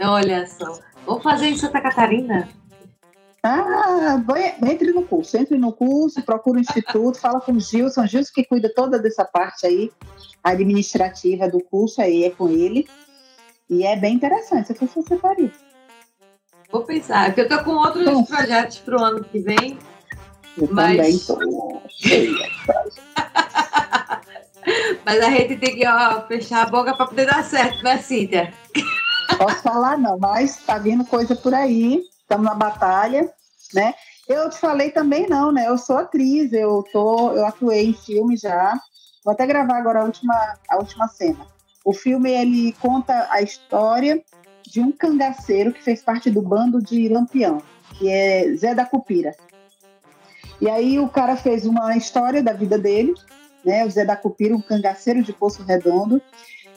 Olha 0.00 0.46
só. 0.46 0.78
Vamos 1.06 1.22
fazer 1.22 1.46
em 1.48 1.56
Santa 1.56 1.80
Catarina? 1.80 2.48
Ah, 3.42 4.22
vai- 4.24 4.54
entre 4.62 4.92
no 4.92 5.02
curso, 5.02 5.36
entre 5.36 5.56
no 5.56 5.72
curso, 5.72 6.22
procura 6.22 6.58
o 6.58 6.60
instituto, 6.60 7.18
fala 7.18 7.40
com 7.40 7.52
o 7.52 7.60
Gilson, 7.60 8.06
Gilson 8.06 8.32
que 8.34 8.44
cuida 8.44 8.70
toda 8.74 8.98
dessa 8.98 9.24
parte 9.24 9.66
aí, 9.66 9.90
administrativa 10.44 11.48
do 11.48 11.58
curso, 11.64 12.02
aí 12.02 12.24
é 12.24 12.30
com 12.30 12.48
ele. 12.50 12.86
E 13.68 13.82
é 13.84 13.96
bem 13.96 14.14
interessante, 14.14 14.66
se 14.68 14.74
fosse 14.74 14.94
você 14.94 15.16
faria. 15.16 15.50
Vou 16.70 16.82
pensar. 16.84 17.26
Porque 17.26 17.40
eu 17.40 17.48
tô 17.48 17.64
com 17.64 17.70
outros 17.72 18.04
Bom. 18.04 18.24
projetos 18.24 18.78
pro 18.78 19.02
ano 19.02 19.24
que 19.24 19.38
vem. 19.40 19.78
Eu 20.58 20.68
Mas- 20.70 21.26
também 21.26 21.48
tô 21.48 21.80
cheia. 21.88 22.50
Mas 25.06 25.20
a 25.20 25.30
gente 25.30 25.56
tem 25.56 25.76
que 25.76 25.86
ó, 25.86 26.20
fechar 26.26 26.66
a 26.66 26.70
boca 26.70 26.94
para 26.94 27.06
poder 27.06 27.24
dar 27.26 27.42
certo, 27.42 27.82
né, 27.82 27.96
Cíntia? 27.98 28.52
Posso 29.38 29.62
falar 29.62 29.98
não, 29.98 30.18
mas 30.18 30.56
tá 30.64 30.78
vindo 30.78 31.04
coisa 31.04 31.34
por 31.34 31.54
aí, 31.54 32.02
estamos 32.20 32.44
na 32.44 32.54
batalha, 32.54 33.32
né? 33.74 33.94
Eu 34.28 34.48
te 34.48 34.58
falei 34.58 34.90
também 34.90 35.28
não, 35.28 35.50
né? 35.50 35.68
Eu 35.68 35.76
sou 35.76 35.96
atriz, 35.96 36.52
eu 36.52 36.84
tô, 36.92 37.32
eu 37.32 37.44
atuei 37.46 37.86
em 37.86 37.94
filme 37.94 38.36
já. 38.36 38.78
Vou 39.24 39.32
até 39.32 39.46
gravar 39.46 39.76
agora 39.76 40.00
a 40.00 40.04
última, 40.04 40.34
a 40.68 40.76
última 40.76 41.08
cena. 41.08 41.46
O 41.84 41.92
filme 41.92 42.30
ele 42.30 42.72
conta 42.80 43.26
a 43.30 43.42
história 43.42 44.22
de 44.66 44.80
um 44.80 44.92
cangaceiro 44.92 45.72
que 45.72 45.82
fez 45.82 46.02
parte 46.02 46.30
do 46.30 46.40
bando 46.40 46.80
de 46.80 47.08
Lampião, 47.08 47.60
que 47.98 48.08
é 48.08 48.54
Zé 48.54 48.74
da 48.74 48.84
Cupira. 48.84 49.34
E 50.60 50.68
aí 50.68 50.98
o 50.98 51.08
cara 51.08 51.36
fez 51.36 51.66
uma 51.66 51.96
história 51.96 52.42
da 52.42 52.52
vida 52.52 52.78
dele, 52.78 53.14
né? 53.64 53.84
O 53.84 53.90
Zé 53.90 54.04
da 54.04 54.16
Cupira, 54.16 54.54
um 54.54 54.60
cangaceiro 54.60 55.22
de 55.22 55.32
Poço 55.32 55.62
Redondo, 55.62 56.22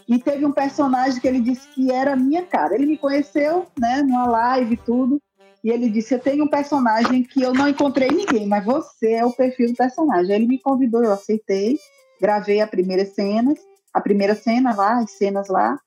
e 0.07 0.19
teve 0.19 0.45
um 0.45 0.51
personagem 0.51 1.19
que 1.19 1.27
ele 1.27 1.39
disse 1.39 1.67
que 1.73 1.91
era 1.91 2.13
a 2.13 2.15
minha 2.15 2.43
cara. 2.43 2.75
Ele 2.75 2.85
me 2.85 2.97
conheceu, 2.97 3.67
né, 3.79 4.01
numa 4.01 4.25
live 4.27 4.73
e 4.73 4.77
tudo, 4.77 5.21
e 5.63 5.69
ele 5.69 5.89
disse: 5.89 6.13
Eu 6.13 6.19
tenho 6.19 6.43
um 6.43 6.47
personagem 6.49 7.23
que 7.23 7.41
eu 7.41 7.53
não 7.53 7.67
encontrei 7.69 8.09
ninguém, 8.09 8.47
mas 8.47 8.65
você 8.65 9.13
é 9.13 9.25
o 9.25 9.31
perfil 9.31 9.69
do 9.69 9.75
personagem. 9.75 10.31
Aí 10.35 10.41
ele 10.41 10.47
me 10.47 10.59
convidou, 10.59 11.03
eu 11.03 11.13
aceitei, 11.13 11.77
gravei 12.19 12.59
a 12.61 12.67
primeira 12.67 13.05
cena, 13.05 13.53
a 13.93 14.01
primeira 14.01 14.35
cena 14.35 14.75
lá, 14.75 14.99
as 14.99 15.11
cenas 15.11 15.47
lá. 15.47 15.79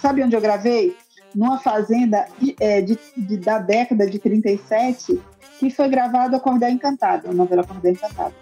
Sabe 0.00 0.22
onde 0.22 0.34
eu 0.36 0.40
gravei? 0.40 0.94
Numa 1.34 1.58
fazenda 1.58 2.26
é, 2.58 2.80
de, 2.80 2.98
de- 3.16 3.36
da 3.36 3.58
década 3.58 4.06
de 4.06 4.18
37, 4.18 5.20
que 5.58 5.68
foi 5.70 5.88
gravado 5.88 6.34
a 6.36 6.40
Cordel 6.40 6.70
Encantada, 6.70 7.28
a 7.28 7.32
novela 7.34 7.64
Cordel 7.64 7.92
Encantada. 7.92 8.34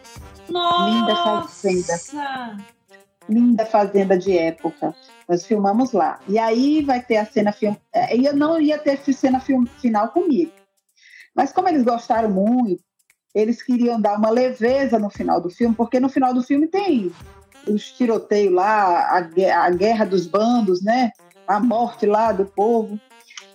Linda 0.49 1.17
fazenda. 1.17 2.76
Linda 3.29 3.67
fazenda 3.67 4.17
de 4.19 4.37
época. 4.37 4.95
Nós 5.29 5.45
filmamos 5.45 5.93
lá. 5.93 6.21
E 6.29 6.39
aí 6.39 6.83
vai 6.83 7.03
ter 7.03 7.17
a 7.17 7.27
cena 7.27 7.53
film... 7.53 7.75
é, 7.93 8.17
Eu 8.17 8.37
não 8.37 8.61
ia 8.61 8.79
ter 8.79 8.99
cena 9.13 9.41
film... 9.41 9.65
final 9.81 10.09
comigo. 10.09 10.53
Mas 11.35 11.53
como 11.53 11.69
eles 11.69 11.83
gostaram 11.83 12.31
muito, 12.31 12.83
eles 13.35 13.63
queriam 13.63 14.01
dar 14.01 14.17
uma 14.17 14.31
leveza 14.31 14.99
no 14.99 15.11
final 15.11 15.41
do 15.41 15.51
filme, 15.51 15.75
porque 15.75 16.01
no 16.01 16.09
final 16.09 16.33
do 16.33 16.43
filme 16.43 16.67
tem 16.67 17.13
os 17.69 17.93
tiroteios 17.93 18.55
lá, 18.55 19.01
a, 19.11 19.19
a 19.19 19.71
guerra 19.71 20.05
dos 20.05 20.27
bandos, 20.27 20.83
né? 20.83 21.11
A 21.47 21.61
morte 21.61 22.07
lá 22.07 22.33
do 22.33 22.47
povo. 22.47 22.99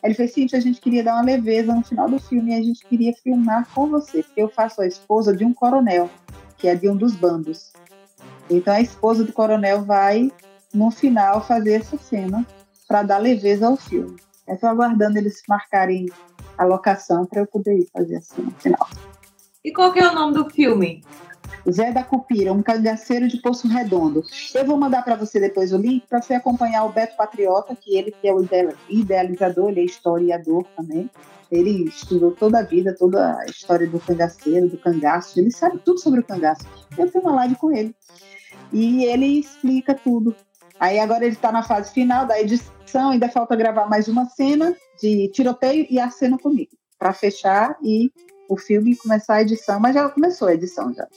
Ele 0.04 0.14
fez, 0.14 0.34
Cintia, 0.34 0.58
a 0.58 0.62
gente 0.62 0.82
queria 0.82 1.04
dar 1.04 1.14
uma 1.14 1.24
leveza 1.24 1.74
no 1.74 1.84
final 1.84 2.10
do 2.10 2.20
filme 2.20 2.52
e 2.52 2.56
a 2.56 2.62
gente 2.62 2.86
queria 2.86 3.14
filmar 3.14 3.68
com 3.74 3.88
você, 3.88 4.26
eu 4.36 4.50
faço 4.50 4.82
a 4.82 4.88
esposa 4.88 5.36
de 5.36 5.46
um 5.46 5.54
coronel, 5.54 6.10
que 6.58 6.68
é 6.68 6.76
de 6.76 6.90
um 6.90 6.96
dos 6.96 7.16
bandos. 7.16 7.72
Então 8.52 8.74
a 8.74 8.82
esposa 8.82 9.24
do 9.24 9.32
coronel 9.32 9.84
vai, 9.84 10.30
no 10.74 10.92
final, 10.92 11.42
fazer 11.42 11.74
essa 11.74 11.98
cena 11.98 12.46
para 12.88 13.04
dar 13.04 13.18
leveza 13.18 13.68
ao 13.68 13.78
filme. 13.78 14.18
Eu 14.46 14.56
estou 14.56 14.70
aguardando 14.70 15.18
eles 15.18 15.42
marcarem 15.48 16.08
a 16.58 16.66
locação 16.66 17.26
para 17.26 17.42
eu 17.42 17.48
poder 17.48 17.80
ir 17.80 17.90
fazer 17.94 18.18
a 18.18 18.22
cena 18.22 18.52
final. 18.60 18.90
E 19.64 19.72
qual 19.72 19.94
que 19.94 20.00
é 20.00 20.08
o 20.08 20.14
nome 20.14 20.34
do 20.34 20.50
filme? 20.50 21.02
Zé 21.70 21.92
da 21.92 22.04
Cupira, 22.04 22.54
um 22.54 22.62
cangaceiro 22.62 23.28
de 23.28 23.42
Poço 23.42 23.68
Redondo. 23.68 24.24
Eu 24.54 24.66
vou 24.66 24.78
mandar 24.78 25.04
para 25.04 25.16
você 25.16 25.40
depois 25.40 25.72
o 25.72 25.78
link 25.78 26.06
para 26.08 26.22
você 26.22 26.34
acompanhar 26.34 26.86
o 26.86 26.92
Beto 26.92 27.16
Patriota, 27.16 27.76
que 27.76 27.96
ele 27.96 28.12
que 28.12 28.28
é 28.28 28.34
o 28.34 28.42
ide- 28.42 28.76
idealizador, 28.90 29.70
ele 29.70 29.82
é 29.82 29.86
historiador 29.86 30.66
também. 30.76 31.10
Ele 31.52 31.90
estudou 31.90 32.32
toda 32.32 32.60
a 32.60 32.64
vida, 32.64 32.96
toda 32.98 33.38
a 33.38 33.46
história 33.46 33.86
do 33.86 34.00
cangaceiro, 34.00 34.70
do 34.70 34.78
cangaço. 34.78 35.38
Ele 35.38 35.52
sabe 35.52 35.80
tudo 35.84 36.00
sobre 36.00 36.22
o 36.22 36.24
cangaço. 36.24 36.66
Eu 36.98 37.12
tenho 37.12 37.26
uma 37.26 37.36
live 37.36 37.56
com 37.56 37.72
ele. 37.72 37.94
E 38.72 39.04
ele 39.04 39.40
explica 39.40 39.94
tudo. 39.94 40.34
Aí 40.80 40.98
agora 40.98 41.26
ele 41.26 41.36
está 41.36 41.52
na 41.52 41.62
fase 41.62 41.94
final 41.94 42.26
da 42.26 42.40
edição, 42.40 43.12
ainda 43.12 43.30
falta 43.30 43.56
gravar 43.56 43.88
mais 43.88 44.08
uma 44.08 44.26
cena 44.26 44.76
de 45.00 45.28
tiroteio 45.28 45.86
e 45.90 46.00
a 46.00 46.10
cena 46.10 46.38
comigo, 46.38 46.72
para 46.98 47.14
fechar 47.14 47.78
e 47.84 48.12
o 48.50 48.58
filme 48.58 48.96
começar 48.96 49.36
a 49.36 49.42
edição. 49.42 49.80
Mas 49.80 49.94
já 49.94 50.10
começou 50.10 50.48
a 50.48 50.54
edição 50.54 50.94
já. 50.94 51.08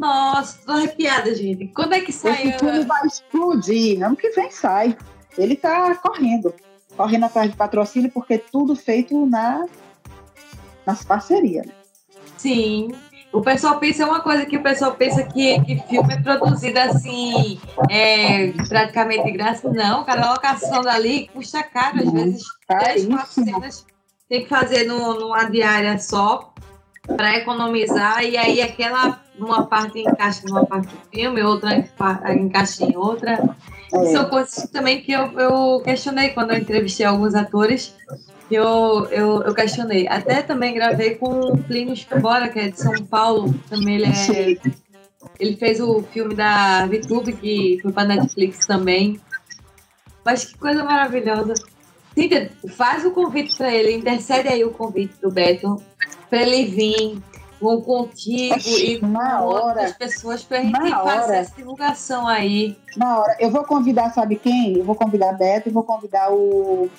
Nossa, 0.00 0.58
tô 0.64 0.72
arrepiada, 0.72 1.34
gente. 1.34 1.68
Quando 1.68 1.94
é 1.94 2.00
que 2.00 2.12
sai? 2.12 2.48
Esse 2.48 2.58
filme 2.58 2.84
vai 2.84 3.06
explodir. 3.06 4.02
Ano 4.04 4.16
que 4.16 4.30
vem 4.30 4.50
sai. 4.50 4.96
Ele 5.36 5.54
tá 5.56 5.94
correndo. 5.96 6.54
Correndo 6.96 7.26
atrás 7.26 7.50
de 7.50 7.56
patrocínio, 7.56 8.10
porque 8.10 8.34
é 8.34 8.38
tudo 8.38 8.74
feito 8.74 9.26
na, 9.26 9.66
nas 10.86 11.04
parcerias. 11.04 11.66
né? 11.66 11.72
Sim. 12.36 12.88
O 13.32 13.40
pessoal 13.40 13.78
pensa 13.78 14.04
uma 14.06 14.20
coisa 14.20 14.44
que 14.44 14.56
o 14.56 14.62
pessoal 14.62 14.92
pensa 14.94 15.22
que, 15.22 15.60
que 15.60 15.78
filme 15.88 16.14
é 16.14 16.20
produzido 16.20 16.80
assim, 16.80 17.60
é, 17.88 18.50
praticamente 18.68 19.30
graça. 19.30 19.70
Não, 19.70 20.02
cara, 20.04 20.26
a 20.26 20.32
locação 20.32 20.82
dali 20.82 21.28
custa 21.28 21.62
caro, 21.62 22.00
às 22.00 22.10
vezes 22.12 22.42
três, 22.66 23.06
quatro 23.06 23.28
Caríssimo. 23.28 23.46
cenas 23.46 23.86
tem 24.28 24.42
que 24.42 24.48
fazer 24.48 24.84
no, 24.84 25.14
numa 25.14 25.44
diária 25.44 25.96
só 25.98 26.52
para 27.16 27.36
economizar 27.36 28.24
e 28.24 28.36
aí 28.36 28.62
aquela 28.62 29.20
uma 29.38 29.66
parte 29.66 30.00
encaixa 30.00 30.42
numa 30.46 30.66
parte 30.66 30.88
do 30.88 31.00
filme, 31.10 31.42
outra 31.42 31.84
encaixa 32.34 32.84
em 32.84 32.96
outra. 32.96 33.38
É. 33.92 34.06
São 34.12 34.28
coisas 34.28 34.68
também 34.70 35.00
que 35.00 35.12
eu, 35.12 35.32
eu 35.38 35.80
questionei 35.82 36.30
quando 36.30 36.52
eu 36.52 36.58
entrevistei 36.58 37.06
alguns 37.06 37.34
atores. 37.34 37.94
que 38.48 38.54
Eu, 38.54 39.06
eu, 39.10 39.42
eu 39.42 39.54
questionei. 39.54 40.06
Até 40.06 40.42
também 40.42 40.74
gravei 40.74 41.16
com 41.16 41.40
o 41.40 41.58
Plínio 41.58 41.94
Espambora, 41.94 42.48
que 42.48 42.58
é 42.58 42.68
de 42.68 42.78
São 42.78 42.94
Paulo. 43.06 43.54
Também 43.68 43.96
ele 43.96 44.06
é. 44.06 44.56
Ele 45.38 45.56
fez 45.56 45.80
o 45.80 46.02
filme 46.02 46.34
da 46.34 46.86
VTube, 46.86 47.32
que 47.32 47.78
foi 47.82 47.92
pra 47.92 48.04
Netflix 48.04 48.66
também. 48.66 49.18
Mas 50.24 50.44
que 50.44 50.58
coisa 50.58 50.84
maravilhosa. 50.84 51.54
Cíntia, 52.20 52.50
faz 52.76 53.04
o 53.04 53.12
convite 53.12 53.56
para 53.56 53.74
ele, 53.74 53.96
intercede 53.96 54.48
aí 54.48 54.62
o 54.62 54.72
convite 54.72 55.14
do 55.22 55.30
Beto, 55.30 55.82
para 56.28 56.42
ele 56.42 56.66
vir 56.66 57.22
vão 57.60 57.80
contigo 57.80 58.58
e 58.78 58.98
com 58.98 59.16
hora. 59.16 59.44
outras 59.44 59.92
pessoas 59.92 60.42
para 60.42 60.58
a 60.58 60.62
gente 60.62 60.78
fazer 60.78 60.94
hora. 60.94 61.36
essa 61.36 61.56
divulgação 61.56 62.26
aí. 62.26 62.76
Na 62.96 63.20
hora, 63.20 63.36
eu 63.38 63.50
vou 63.50 63.64
convidar, 63.64 64.10
sabe 64.10 64.36
quem? 64.36 64.78
Eu 64.78 64.84
vou 64.84 64.94
convidar 64.94 65.32
Beto 65.32 65.68
e 65.68 65.72
vou 65.72 65.82
convidar 65.82 66.32
o, 66.32 66.90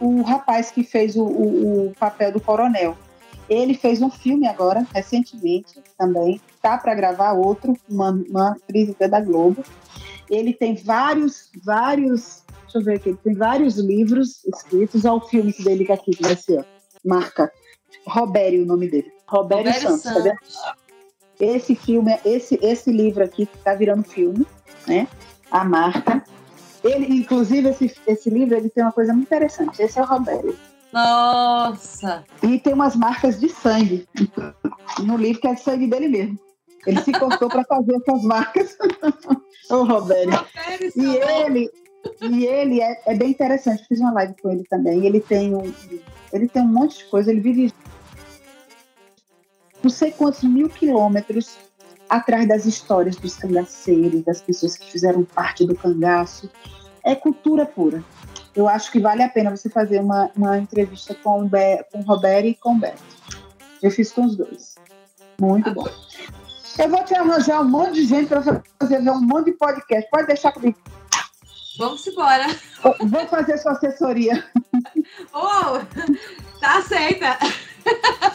o 0.00 0.22
rapaz 0.22 0.70
que 0.70 0.82
fez 0.84 1.16
o, 1.16 1.24
o, 1.24 1.86
o 1.88 1.92
papel 1.98 2.32
do 2.32 2.40
coronel. 2.40 2.96
Ele 3.48 3.74
fez 3.74 4.02
um 4.02 4.10
filme 4.10 4.46
agora, 4.46 4.86
recentemente 4.94 5.80
também. 5.96 6.40
Tá 6.60 6.76
para 6.76 6.94
gravar 6.94 7.32
outro, 7.32 7.74
uma, 7.88 8.10
uma 8.10 8.50
atriz 8.50 8.94
da 8.94 9.20
Globo. 9.20 9.64
Ele 10.30 10.52
tem 10.52 10.74
vários, 10.74 11.50
vários. 11.64 12.44
Deixa 12.68 12.78
eu 12.78 12.84
ver 12.84 12.96
aqui. 12.96 13.14
Tem 13.24 13.34
vários 13.34 13.78
livros 13.78 14.44
escritos. 14.44 15.04
Olha 15.06 15.14
o 15.14 15.20
filme 15.20 15.54
dele 15.58 15.86
que 15.86 15.92
aqui, 15.92 16.10
que 16.10 16.22
vai 16.22 16.36
ser. 16.36 16.64
Marca. 17.04 17.50
Robério, 18.06 18.62
o 18.62 18.66
nome 18.66 18.88
dele. 18.88 19.10
Robério, 19.26 19.72
Roberto 19.72 19.98
Santos, 19.98 20.02
tá 20.02 20.20
vendo? 20.20 20.38
Esse 21.40 21.74
filme, 21.74 22.18
esse, 22.24 22.58
esse 22.62 22.90
livro 22.90 23.24
aqui 23.24 23.46
que 23.46 23.56
está 23.56 23.74
virando 23.74 24.02
filme, 24.04 24.46
né? 24.86 25.08
A 25.50 25.64
marca. 25.64 26.22
Ele, 26.84 27.06
inclusive, 27.16 27.68
esse, 27.70 27.94
esse 28.06 28.28
livro 28.28 28.56
ele 28.56 28.68
tem 28.68 28.84
uma 28.84 28.92
coisa 28.92 29.12
muito 29.12 29.26
interessante. 29.26 29.80
Esse 29.80 29.98
é 29.98 30.02
o 30.02 30.06
Robério. 30.06 30.56
Nossa! 30.92 32.24
E 32.42 32.58
tem 32.58 32.72
umas 32.72 32.96
marcas 32.96 33.40
de 33.40 33.48
sangue 33.48 34.06
no 35.00 35.16
livro, 35.16 35.40
que 35.40 35.48
é 35.48 35.56
sangue 35.56 35.86
dele 35.86 36.08
mesmo. 36.08 36.38
Ele 36.86 37.00
se 37.02 37.12
cortou 37.12 37.48
para 37.48 37.64
fazer 37.64 37.96
essas 37.96 38.22
marcas. 38.22 38.76
o 39.70 39.84
Robério. 39.84 40.32
E 40.96 41.16
ele, 41.16 41.70
e 42.20 42.46
ele 42.46 42.80
é, 42.80 43.00
é 43.06 43.14
bem 43.14 43.30
interessante. 43.30 43.86
Fiz 43.86 44.00
uma 44.00 44.12
live 44.12 44.34
com 44.40 44.50
ele 44.50 44.64
também. 44.68 45.04
Ele 45.06 45.20
tem 45.20 45.54
um, 45.54 45.72
ele 46.32 46.48
tem 46.48 46.62
um 46.62 46.66
monte 46.66 46.98
de 46.98 47.04
coisa. 47.04 47.30
Ele 47.30 47.40
vive 47.40 47.72
não 49.82 49.90
sei 49.90 50.10
quantos 50.10 50.42
mil 50.42 50.68
quilômetros 50.68 51.56
atrás 52.08 52.48
das 52.48 52.66
histórias 52.66 53.16
dos 53.16 53.36
cangaceiros, 53.36 54.22
das 54.24 54.40
pessoas 54.40 54.76
que 54.76 54.90
fizeram 54.90 55.24
parte 55.24 55.64
do 55.64 55.74
cangaço. 55.74 56.50
É 57.04 57.14
cultura 57.14 57.64
pura. 57.64 58.02
Eu 58.54 58.68
acho 58.68 58.90
que 58.90 58.98
vale 58.98 59.22
a 59.22 59.28
pena 59.28 59.54
você 59.54 59.68
fazer 59.68 60.00
uma, 60.00 60.30
uma 60.36 60.58
entrevista 60.58 61.14
com 61.14 61.42
o, 61.42 61.48
Be 61.48 61.84
com 61.92 62.00
o 62.00 62.02
Roberto 62.02 62.46
e 62.46 62.54
com 62.54 62.74
o 62.74 62.78
Beto. 62.78 63.02
Eu 63.80 63.90
fiz 63.90 64.10
com 64.10 64.24
os 64.24 64.36
dois. 64.36 64.74
Muito 65.40 65.72
bom. 65.72 65.86
Eu 66.78 66.88
vou 66.88 67.04
te 67.04 67.14
arranjar 67.14 67.60
um 67.60 67.68
monte 67.68 67.94
de 67.94 68.04
gente 68.04 68.26
para 68.28 68.42
fazer 68.42 68.98
um 68.98 69.20
monte 69.20 69.46
de 69.46 69.52
podcast. 69.52 70.10
Pode 70.10 70.26
deixar 70.26 70.52
comigo. 70.52 70.76
Vamos 71.78 72.04
embora. 72.06 72.46
Vou 73.00 73.26
fazer 73.28 73.56
sua 73.58 73.72
assessoria. 73.72 74.44
Oh, 75.32 75.78
tá 76.60 76.78
aceita. 76.78 77.38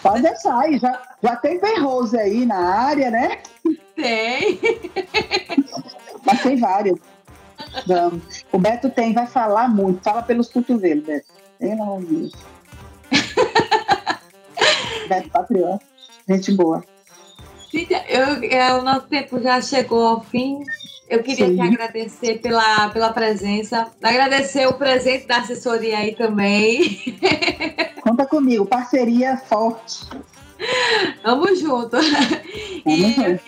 Pode 0.01 0.21
deixar 0.21 0.59
aí. 0.59 0.79
Já, 0.79 1.01
já 1.21 1.35
tem 1.35 1.59
Ben 1.59 1.79
Rose 1.81 2.17
aí 2.17 2.45
na 2.45 2.55
área, 2.55 3.11
né? 3.11 3.41
Tem. 3.95 4.59
Mas 6.25 6.41
tem 6.41 6.55
vários. 6.55 6.99
Vamos. 7.85 8.45
O 8.51 8.57
Beto 8.57 8.89
tem, 8.89 9.13
vai 9.13 9.27
falar 9.27 9.67
muito. 9.67 10.03
Fala 10.03 10.23
pelos 10.23 10.49
cotovelos, 10.49 11.05
Beto. 11.05 11.27
Pelo 11.59 11.83
amor 11.83 12.01
de 12.05 12.15
Deus. 12.15 12.31
Beto 15.07 15.29
Patriota. 15.29 15.85
Gente 16.27 16.53
boa. 16.53 16.83
Cíntia, 17.69 18.05
eu, 18.07 18.79
o 18.79 18.81
nosso 18.83 19.07
tempo 19.07 19.41
já 19.41 19.61
chegou 19.61 20.07
ao 20.07 20.21
fim. 20.21 20.63
Eu 21.09 21.21
queria 21.21 21.47
Sim. 21.47 21.55
te 21.55 21.61
agradecer 21.61 22.39
pela, 22.39 22.89
pela 22.89 23.13
presença. 23.13 23.87
Agradecer 24.01 24.67
o 24.67 24.73
presente 24.73 25.27
da 25.27 25.37
assessoria 25.37 25.97
aí 25.97 26.15
também. 26.15 26.99
Conta 28.01 28.25
comigo. 28.25 28.65
Parceria 28.65 29.37
forte. 29.37 30.07
Tamo 31.21 31.55
junto. 31.55 31.97
E 32.85 33.21
eu 33.21 33.39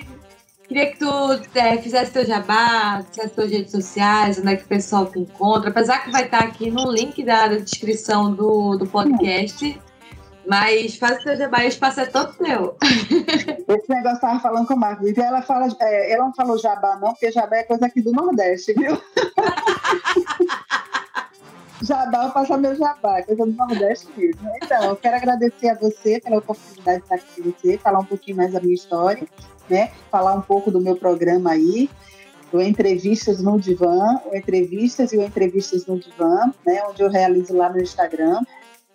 queria 0.67 0.91
que 0.91 0.97
tu 0.97 1.07
é, 1.55 1.77
fizesse 1.77 2.11
teu 2.11 2.25
jabá, 2.25 3.03
fizesse 3.09 3.33
tuas 3.33 3.51
redes 3.51 3.71
sociais, 3.71 4.39
onde 4.39 4.53
é 4.53 4.55
que 4.55 4.63
o 4.63 4.67
pessoal 4.67 5.05
te 5.05 5.19
encontra. 5.19 5.69
Apesar 5.69 6.03
que 6.03 6.11
vai 6.11 6.25
estar 6.25 6.39
aqui 6.39 6.69
no 6.69 6.91
link 6.91 7.23
da 7.23 7.47
descrição 7.47 8.33
do, 8.33 8.77
do 8.77 8.85
podcast. 8.85 9.79
Mas 10.47 10.97
faz 10.97 11.19
o 11.19 11.23
teu 11.23 11.37
jabá 11.37 11.63
e 11.63 11.67
espaço 11.67 12.01
é 12.01 12.05
todo 12.05 12.37
teu. 12.37 12.77
Esse 13.67 13.89
negócio 13.89 14.21
tava 14.21 14.39
falando 14.39 14.67
com 14.67 14.75
o 14.75 14.79
Marcos. 14.79 15.09
E 15.09 15.19
ela, 15.19 15.41
fala, 15.41 15.67
é, 15.81 16.13
ela 16.13 16.25
não 16.25 16.33
falou 16.33 16.57
jabá, 16.57 16.97
não, 17.01 17.09
porque 17.09 17.31
jabá 17.31 17.57
é 17.57 17.63
coisa 17.63 17.85
aqui 17.85 18.01
do 18.01 18.11
Nordeste, 18.11 18.73
viu? 18.73 18.95
jabá, 21.81 22.25
eu 22.25 22.31
faço 22.31 22.57
meu 22.57 22.75
jabá, 22.75 23.23
coisa 23.23 23.45
do 23.45 23.51
Nordeste 23.51 24.07
mesmo. 24.15 24.49
Então, 24.63 24.83
eu 24.83 24.95
quero 24.95 25.15
agradecer 25.15 25.69
a 25.69 25.75
você 25.75 26.19
pela 26.19 26.37
oportunidade 26.37 26.97
de 26.97 27.03
estar 27.03 27.15
aqui 27.15 27.41
com 27.41 27.51
você, 27.51 27.77
falar 27.77 27.99
um 27.99 28.05
pouquinho 28.05 28.37
mais 28.37 28.53
da 28.53 28.59
minha 28.59 28.75
história, 28.75 29.27
né? 29.69 29.91
Falar 30.11 30.33
um 30.33 30.41
pouco 30.41 30.69
do 30.69 30.79
meu 30.79 30.95
programa 30.95 31.51
aí, 31.51 31.89
o 32.51 32.61
Entrevistas 32.61 33.41
no 33.41 33.59
Divã, 33.59 34.21
o 34.25 34.35
Entrevistas 34.35 35.11
e 35.11 35.17
o 35.17 35.23
Entrevistas 35.23 35.85
no 35.85 35.99
Divã, 35.99 36.53
né? 36.65 36.83
Onde 36.87 37.01
eu 37.01 37.09
realizo 37.09 37.55
lá 37.55 37.69
no 37.69 37.81
Instagram. 37.81 38.41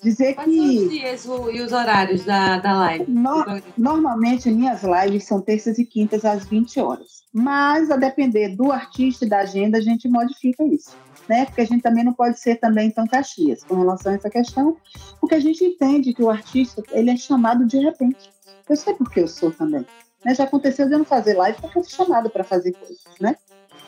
Dizer 0.02 0.34
Quais 0.34 0.50
são 0.54 0.60
que. 0.68 0.78
os 0.78 0.90
dias 0.90 1.24
e 1.24 1.60
os 1.60 1.72
horários 1.72 2.24
da, 2.24 2.58
da 2.58 2.72
live? 2.78 3.04
No- 3.10 3.44
Normalmente, 3.76 4.50
minhas 4.50 4.82
lives 4.82 5.24
são 5.26 5.40
terças 5.40 5.78
e 5.78 5.84
quintas 5.84 6.24
às 6.24 6.46
20 6.46 6.80
horas. 6.80 7.22
Mas, 7.32 7.90
a 7.90 7.96
depender 7.96 8.56
do 8.56 8.72
artista 8.72 9.24
e 9.24 9.28
da 9.28 9.40
agenda, 9.40 9.78
a 9.78 9.80
gente 9.80 10.08
modifica 10.08 10.64
isso. 10.64 10.96
Né? 11.28 11.44
Porque 11.44 11.60
a 11.60 11.64
gente 11.66 11.82
também 11.82 12.02
não 12.02 12.12
pode 12.12 12.40
ser 12.40 12.56
também 12.56 12.90
tão 12.90 13.06
caxias 13.06 13.62
com 13.62 13.76
relação 13.76 14.10
a 14.12 14.16
essa 14.16 14.28
questão, 14.30 14.76
porque 15.20 15.34
a 15.36 15.40
gente 15.40 15.62
entende 15.64 16.12
que 16.12 16.22
o 16.22 16.30
artista 16.30 16.82
ele 16.90 17.10
é 17.10 17.16
chamado 17.16 17.64
de 17.66 17.78
repente. 17.78 18.30
Eu 18.68 18.74
sei 18.76 18.94
porque 18.94 19.20
eu 19.20 19.28
sou 19.28 19.52
também. 19.52 19.86
Né? 20.24 20.34
Já 20.34 20.44
aconteceu 20.44 20.86
de 20.88 20.94
eu 20.94 20.98
não 20.98 21.04
fazer 21.04 21.34
live 21.34 21.60
porque 21.60 21.78
eu 21.78 21.84
fui 21.84 21.92
chamada 21.92 22.28
para 22.28 22.42
fazer 22.42 22.72
coisas, 22.72 22.98
né? 23.20 23.36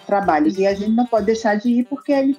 Trabalhos. 0.06 0.56
E 0.58 0.66
a 0.66 0.74
gente 0.74 0.92
não 0.92 1.06
pode 1.06 1.26
deixar 1.26 1.56
de 1.56 1.68
ir 1.70 1.84
porque 1.86 2.12
ele- 2.12 2.38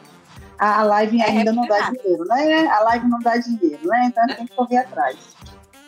a 0.63 0.83
live 0.83 1.21
É 1.21 1.25
ainda 1.25 1.51
não 1.51 1.67
dá 1.67 1.89
dinheiro, 1.89 2.23
né? 2.25 2.67
A 2.67 2.79
live 2.81 3.07
não 3.07 3.19
dá 3.19 3.37
dinheiro, 3.37 3.87
né? 3.87 4.05
Então 4.07 4.23
a 4.23 4.27
gente 4.27 4.37
tem 4.37 4.47
que 4.47 4.55
correr 4.55 4.77
atrás. 4.77 5.17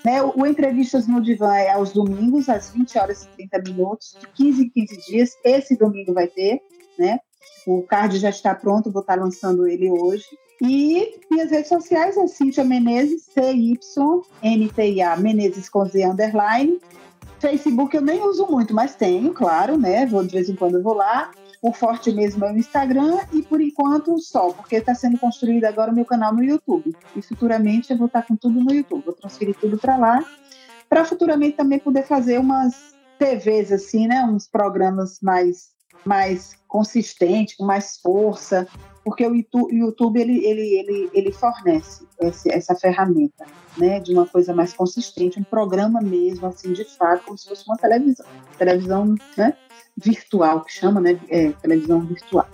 Né, 0.04 0.22
o, 0.22 0.34
o 0.40 0.46
Entrevistas 0.46 1.08
no 1.08 1.20
Divã 1.20 1.56
é 1.56 1.72
aos 1.72 1.92
domingos, 1.92 2.48
às 2.48 2.70
20 2.70 3.00
horas 3.00 3.24
e 3.24 3.28
30 3.50 3.64
minutos, 3.64 4.16
de 4.20 4.28
15 4.28 4.62
em 4.62 4.70
15 4.70 4.98
dias. 5.08 5.32
Esse 5.44 5.76
domingo 5.76 6.14
vai 6.14 6.28
ter, 6.28 6.62
né? 7.00 7.20
O 7.66 7.82
card 7.82 8.20
já 8.20 8.30
está 8.30 8.54
pronto, 8.54 8.92
vou 8.92 9.02
estar 9.02 9.18
lançando 9.18 9.68
ele 9.68 9.90
hoje. 9.90 10.26
E 10.62 11.20
minhas 11.30 11.50
redes 11.50 11.70
sociais 11.70 12.16
é 12.18 12.28
Cíntia 12.28 12.64
Menezes, 12.64 13.24
C-Y-N-T-I-A, 13.34 15.18
Menezes 15.18 15.68
com 15.70 15.86
Z 15.86 16.06
underline. 16.06 16.80
Facebook 17.40 17.96
eu 17.96 18.02
nem 18.02 18.22
uso 18.24 18.46
muito, 18.48 18.74
mas 18.74 18.96
tenho, 18.96 19.34
claro, 19.34 19.78
né? 19.78 20.06
Vou, 20.06 20.24
de 20.24 20.32
vez 20.32 20.50
em 20.50 20.56
quando 20.56 20.78
eu 20.78 20.84
vou 20.84 20.94
lá. 20.94 21.32
O 21.68 21.74
forte 21.74 22.12
mesmo 22.12 22.46
é 22.46 22.54
o 22.54 22.58
Instagram 22.58 23.18
e 23.34 23.42
por 23.42 23.60
enquanto 23.60 24.20
só, 24.20 24.52
porque 24.54 24.76
está 24.76 24.94
sendo 24.94 25.18
construído 25.18 25.66
agora 25.66 25.92
o 25.92 25.96
meu 25.96 26.06
canal 26.06 26.32
no 26.32 26.44
YouTube. 26.44 26.96
E 27.16 27.22
futuramente 27.24 27.92
eu 27.92 27.98
vou 27.98 28.06
estar 28.06 28.22
com 28.22 28.36
tudo 28.36 28.64
no 28.64 28.72
YouTube, 28.72 29.04
vou 29.04 29.16
transferir 29.16 29.56
tudo 29.60 29.76
para 29.76 29.98
lá, 29.98 30.24
para 30.88 31.04
futuramente 31.04 31.58
também 31.58 31.80
poder 31.80 32.04
fazer 32.04 32.40
umas 32.40 32.94
TVs 33.18 33.72
assim, 33.72 34.06
né? 34.06 34.24
Uns 34.26 34.48
programas 34.48 35.18
mais 35.24 35.74
mais 36.06 36.54
consistentes, 36.68 37.56
com 37.56 37.66
mais 37.66 37.98
força, 37.98 38.68
porque 39.04 39.26
o 39.26 39.34
YouTube 39.72 40.22
ele, 40.22 40.46
ele, 40.46 40.76
ele, 40.78 41.10
ele 41.14 41.32
fornece 41.32 42.06
esse- 42.22 42.52
essa 42.52 42.76
ferramenta, 42.76 43.44
né? 43.76 44.00
De 44.00 44.14
uma 44.14 44.28
coisa 44.28 44.54
mais 44.54 44.72
consistente, 44.72 45.40
um 45.40 45.44
programa 45.44 46.00
mesmo, 46.00 46.46
assim, 46.46 46.74
de 46.74 46.86
fato, 46.96 47.24
como 47.26 47.36
se 47.36 47.50
fosse 47.50 47.66
uma 47.68 47.76
televisão, 47.76 48.26
televisão, 48.56 49.16
né? 49.36 49.58
Virtual, 49.98 50.64
que 50.64 50.72
chama, 50.72 51.00
né? 51.00 51.20
É, 51.30 51.52
televisão 51.52 52.02
virtual. 52.02 52.48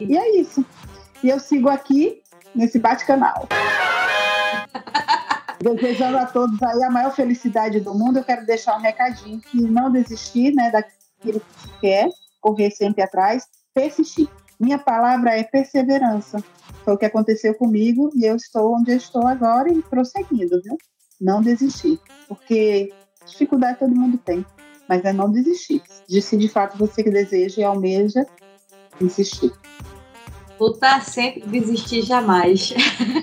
E 0.00 0.16
é 0.16 0.40
isso. 0.40 0.64
E 1.22 1.28
eu 1.28 1.38
sigo 1.40 1.68
aqui 1.68 2.22
nesse 2.54 2.78
bate-canal. 2.78 3.48
Desejando 5.60 6.18
a 6.18 6.26
todos 6.26 6.62
aí 6.62 6.82
a 6.84 6.90
maior 6.90 7.12
felicidade 7.14 7.80
do 7.80 7.92
mundo, 7.92 8.18
eu 8.18 8.24
quero 8.24 8.46
deixar 8.46 8.76
um 8.76 8.80
recadinho 8.80 9.40
que 9.40 9.60
não 9.60 9.90
desistir, 9.90 10.54
né, 10.54 10.70
daquilo 10.70 11.40
que 11.40 11.60
se 11.60 11.68
quer, 11.80 12.08
correr 12.40 12.70
sempre 12.70 13.02
atrás, 13.02 13.44
persistir. 13.74 14.28
Minha 14.58 14.78
palavra 14.78 15.36
é 15.36 15.42
perseverança. 15.42 16.42
Foi 16.84 16.94
o 16.94 16.98
que 16.98 17.06
aconteceu 17.06 17.54
comigo 17.54 18.10
e 18.14 18.24
eu 18.24 18.36
estou 18.36 18.74
onde 18.76 18.92
eu 18.92 18.96
estou 18.96 19.26
agora 19.26 19.68
e 19.72 19.82
prosseguindo, 19.82 20.62
viu? 20.62 20.76
Não 21.20 21.42
desistir, 21.42 22.00
porque 22.28 22.92
dificuldade 23.26 23.80
todo 23.80 23.94
mundo 23.94 24.16
tem 24.18 24.46
mas 24.88 25.04
é 25.04 25.12
não 25.12 25.30
desistir. 25.30 25.82
De 26.08 26.22
se 26.22 26.36
de 26.36 26.48
fato 26.48 26.78
você 26.78 27.02
que 27.02 27.10
deseja 27.10 27.60
e 27.60 27.64
almeja, 27.64 28.26
insistir. 29.00 29.52
Lutar 30.58 31.04
sempre, 31.04 31.42
desistir 31.46 32.02
jamais. 32.02 32.74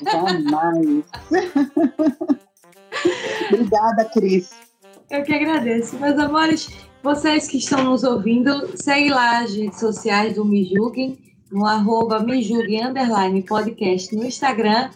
Jamais. 0.09 1.03
Obrigada, 3.51 4.05
Cris. 4.05 4.51
Eu 5.09 5.23
que 5.23 5.33
agradeço. 5.33 5.97
Meus 5.97 6.17
amores, 6.17 6.69
Vocês 7.03 7.47
que 7.47 7.57
estão 7.57 7.83
nos 7.83 8.03
ouvindo, 8.03 8.71
segue 8.81 9.09
lá 9.09 9.43
as 9.43 9.53
redes 9.53 9.79
sociais 9.79 10.33
do 10.33 10.43
Me 10.43 10.65
Julguem, 10.65 11.19
no 11.51 11.63
arroba 11.63 12.19
Me 12.19 12.41
Julguem, 12.41 12.81
podcast 13.47 14.15
no 14.15 14.25
Instagram, 14.25 14.89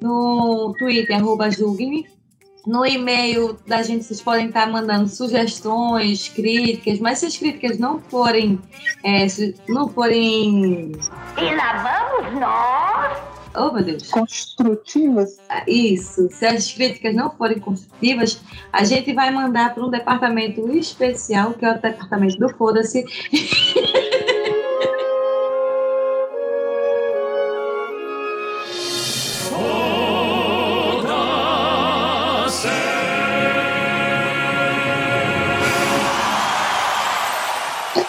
no 0.00 0.72
Twitter, 0.78 1.16
arroba 1.16 1.50
Julguem, 1.50 2.06
no 2.68 2.84
e-mail 2.84 3.58
da 3.66 3.82
gente, 3.82 4.04
vocês 4.04 4.20
podem 4.20 4.48
estar 4.48 4.70
mandando 4.70 5.08
sugestões, 5.08 6.28
críticas, 6.28 6.98
mas 6.98 7.18
se 7.18 7.26
as 7.26 7.36
críticas 7.36 7.78
não 7.78 7.98
forem, 7.98 8.60
é, 9.02 9.26
não 9.68 9.88
forem... 9.88 10.92
E 11.38 11.54
lá 11.56 12.10
vamos 12.20 12.38
nós 12.38 13.38
oh 13.58 13.72
meu 13.72 13.82
Deus. 13.82 14.10
Construtivas? 14.10 15.38
Isso. 15.66 16.28
Se 16.30 16.46
as 16.46 16.72
críticas 16.72 17.14
não 17.14 17.30
forem 17.30 17.58
construtivas, 17.58 18.40
a 18.72 18.84
gente 18.84 19.12
vai 19.12 19.30
mandar 19.30 19.74
para 19.74 19.84
um 19.84 19.90
departamento 19.90 20.70
especial, 20.70 21.54
que 21.54 21.64
é 21.64 21.70
o 21.72 21.74
departamento 21.80 22.38
do 22.38 22.48
Foda-se. 22.56 23.04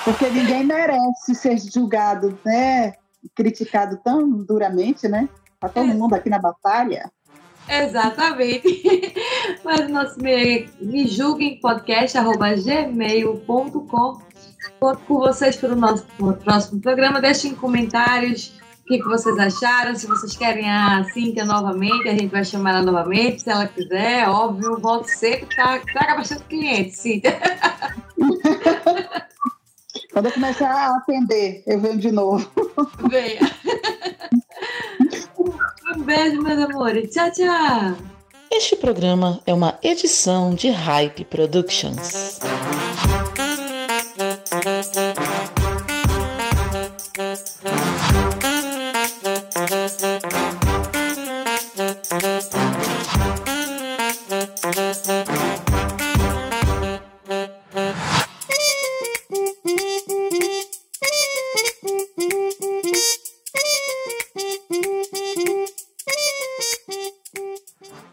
Porque 0.10 0.28
ninguém 0.28 0.64
merece 0.64 1.36
ser 1.36 1.60
julgado, 1.60 2.36
né? 2.44 2.94
criticado 3.36 3.98
tão 4.04 4.28
duramente, 4.44 5.08
né? 5.08 5.30
Para 5.60 5.70
todo 5.70 5.92
é. 5.92 5.94
mundo 5.94 6.16
aqui 6.16 6.32
na 6.32 6.40
batalha. 6.40 7.12
Exatamente. 7.68 9.14
Mas 9.64 9.82
o 9.82 9.90
nosso 9.90 10.20
e-mail 10.20 10.68
é 10.68 10.84
me 10.84 11.08
julguem 11.08 11.60
podcast, 11.60 12.18
arroba 12.18 12.56
gmail.com. 12.56 14.22
Conto 14.80 15.00
com 15.08 15.20
vocês 15.20 15.56
para 15.58 15.74
o 15.74 15.76
nosso 15.76 16.08
próximo 16.44 16.82
programa. 16.82 17.22
Deixem 17.22 17.54
comentários 17.54 18.60
o 18.82 18.86
que, 18.86 18.98
que 18.98 19.08
vocês 19.08 19.38
acharam. 19.38 19.94
Se 19.96 20.08
vocês 20.08 20.36
querem 20.36 20.68
a 20.68 21.04
Cíntia 21.14 21.46
novamente, 21.46 22.10
a 22.10 22.14
gente 22.14 22.32
vai 22.32 22.44
chamar 22.44 22.72
ela 22.72 22.82
novamente, 22.82 23.44
se 23.44 23.50
ela 23.52 23.68
quiser. 23.68 24.28
Óbvio, 24.28 24.80
volte 24.80 25.12
sempre, 25.12 25.56
tá? 25.56 25.80
traga 25.94 26.16
bastante 26.16 26.46
cliente, 26.46 26.96
Cíntia. 26.96 27.38
Quando 30.20 30.26
eu 30.26 30.32
começar 30.34 30.70
a 30.70 30.98
atender, 30.98 31.64
eu 31.66 31.80
venho 31.80 31.98
de 31.98 32.12
novo. 32.12 32.46
Venha. 33.10 33.40
Um 35.96 36.04
beijo, 36.04 36.42
meus 36.44 36.60
amores. 36.60 37.10
Tchau, 37.10 37.32
tchau. 37.32 37.96
Este 38.52 38.76
programa 38.76 39.42
é 39.48 39.54
uma 39.54 39.80
edição 39.82 40.54
de 40.54 40.70
Hype 40.70 41.26
Productions. 41.26 42.40